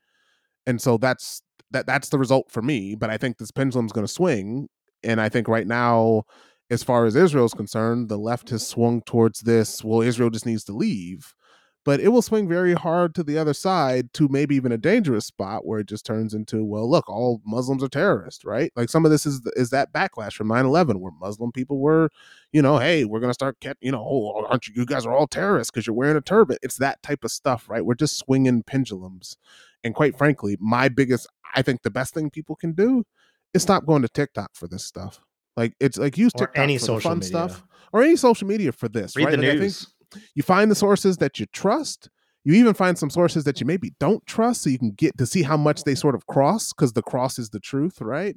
[0.65, 4.07] And so that's that that's the result for me, but I think this pendulum's going
[4.07, 4.69] to swing
[5.03, 6.23] and I think right now
[6.71, 10.63] as far as Israel's concerned, the left has swung towards this, well Israel just needs
[10.63, 11.35] to leave.
[11.83, 15.25] But it will swing very hard to the other side to maybe even a dangerous
[15.25, 18.71] spot where it just turns into, well, look, all Muslims are terrorists, right?
[18.75, 22.09] Like some of this is is that backlash from 9/11 where Muslim people were
[22.51, 24.73] you know, hey, we're gonna start, you know, oh, aren't you?
[24.75, 26.57] You guys are all terrorists because you're wearing a turban.
[26.61, 27.83] It's that type of stuff, right?
[27.85, 29.37] We're just swinging pendulums,
[29.83, 33.05] and quite frankly, my biggest, I think, the best thing people can do
[33.53, 35.19] is stop going to TikTok for this stuff.
[35.57, 37.27] Like it's like use Or TikTok any for social fun media.
[37.29, 39.15] stuff or any social media for this.
[39.15, 39.39] Read right?
[39.39, 39.87] the Like, news.
[40.35, 42.09] You find the sources that you trust.
[42.43, 45.25] You even find some sources that you maybe don't trust, so you can get to
[45.25, 48.35] see how much they sort of cross, because the cross is the truth, right?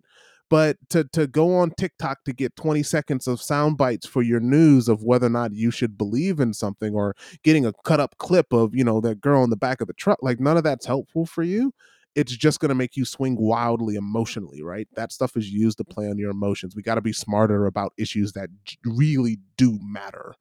[0.51, 4.41] But to to go on TikTok to get 20 seconds of sound bites for your
[4.41, 8.17] news of whether or not you should believe in something or getting a cut up
[8.19, 10.65] clip of, you know, that girl in the back of the truck, like none of
[10.65, 11.73] that's helpful for you.
[12.15, 14.87] It's just going to make you swing wildly emotionally, right?
[14.95, 16.77] That stuff is used to play on your emotions.
[16.77, 18.51] We got to be smarter about issues that
[18.85, 20.35] really do matter.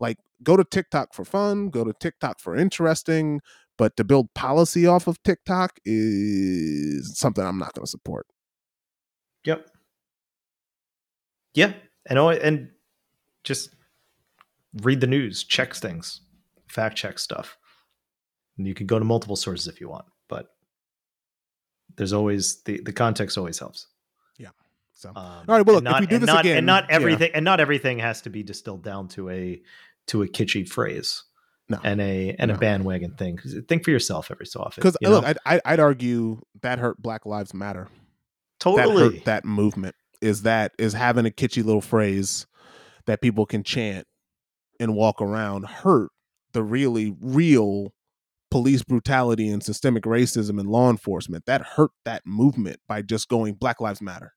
[0.00, 3.40] Like go to TikTok for fun, go to TikTok for interesting,
[3.76, 8.26] but to build policy off of TikTok is something I'm not going to support.
[9.44, 9.68] Yep.
[11.54, 11.72] Yeah,
[12.06, 12.70] and oh, and
[13.42, 13.70] just
[14.82, 16.20] read the news, check things,
[16.68, 17.56] fact check stuff.
[18.58, 20.48] And you can go to multiple sources if you want, but
[21.96, 23.86] there's always the the context always helps.
[24.36, 24.50] Yeah.
[24.92, 26.96] So Um, All right, well, look, if we do this not, again, and not yeah.
[26.96, 29.62] everything, and not everything has to be distilled down to a
[30.08, 31.24] to a kitschy phrase
[31.68, 31.78] no.
[31.84, 32.54] and a and No.
[32.54, 33.38] a bandwagon thing.
[33.68, 34.82] Think for yourself every so often.
[34.82, 35.24] Because look.
[35.24, 37.84] I'd, I'd, argue that hurt Black Lives Matter.
[37.84, 39.16] That totally.
[39.16, 39.94] hurt that movement.
[40.20, 42.46] Is that is having a kitschy little phrase
[43.06, 44.06] that people can chant
[44.80, 46.10] and walk around hurt
[46.52, 47.92] the really real
[48.50, 51.44] police brutality and systemic racism and law enforcement.
[51.46, 54.32] That hurt that movement by just going Black Lives Matter.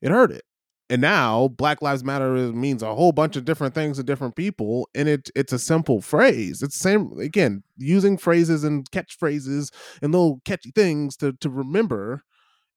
[0.00, 0.42] It hurt it.
[0.90, 4.88] And now black lives matter means a whole bunch of different things to different people
[4.94, 10.40] and it it's a simple phrase it's same again using phrases and catchphrases and little
[10.44, 12.22] catchy things to to remember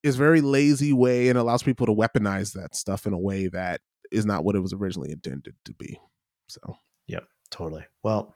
[0.04, 3.82] is very lazy way and allows people to weaponize that stuff in a way that
[4.12, 6.00] is not what it was originally intended to be
[6.48, 6.78] so
[7.08, 8.36] yep totally well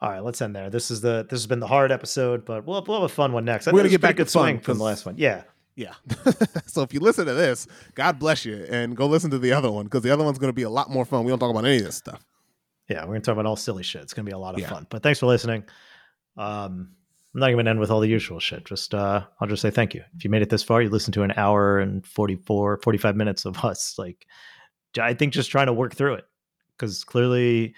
[0.00, 0.68] all right, let's end there.
[0.68, 3.14] This is the this has been the hard episode, but we'll have, we'll have a
[3.14, 3.66] fun one next.
[3.66, 5.14] We're gonna get back to swing from the last one.
[5.16, 5.44] Yeah,
[5.74, 5.94] yeah.
[6.66, 9.70] so if you listen to this, God bless you, and go listen to the other
[9.70, 11.24] one because the other one's going to be a lot more fun.
[11.24, 12.24] We don't talk about any of this stuff.
[12.88, 14.02] Yeah, we're going to talk about all silly shit.
[14.02, 14.68] It's going to be a lot of yeah.
[14.68, 14.86] fun.
[14.90, 15.64] But thanks for listening.
[16.36, 16.90] Um,
[17.34, 18.64] I'm not going to end with all the usual shit.
[18.64, 20.02] Just uh, I'll just say thank you.
[20.16, 23.44] If you made it this far, you listened to an hour and 44, 45 minutes
[23.44, 23.94] of us.
[23.98, 24.26] Like,
[25.00, 26.24] I think just trying to work through it
[26.76, 27.74] because clearly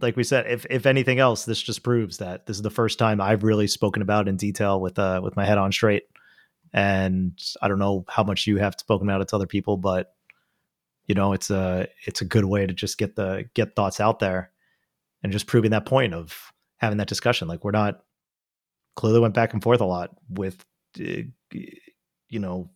[0.00, 2.98] like we said, if if anything else, this just proves that this is the first
[2.98, 6.04] time I've really spoken about in detail with uh with my head on straight.
[6.72, 10.14] And I don't know how much you have spoken about it to other people, but
[11.06, 14.18] you know, it's a it's a good way to just get the get thoughts out
[14.18, 14.50] there
[15.22, 17.48] and just proving that point of having that discussion.
[17.48, 18.02] Like we're not
[18.94, 20.64] clearly went back and forth a lot with
[21.00, 21.22] uh,
[21.52, 22.70] you know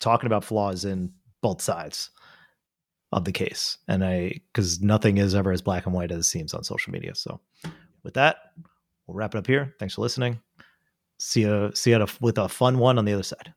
[0.00, 2.10] talking about flaws in both sides
[3.12, 3.78] of the case.
[3.86, 6.92] And I, because nothing is ever as black and white as it seems on social
[6.92, 7.14] media.
[7.14, 7.40] So
[8.02, 8.36] with that,
[9.06, 9.74] we'll wrap it up here.
[9.78, 10.40] Thanks for listening.
[11.24, 13.54] See you, see you with a fun one on the other side.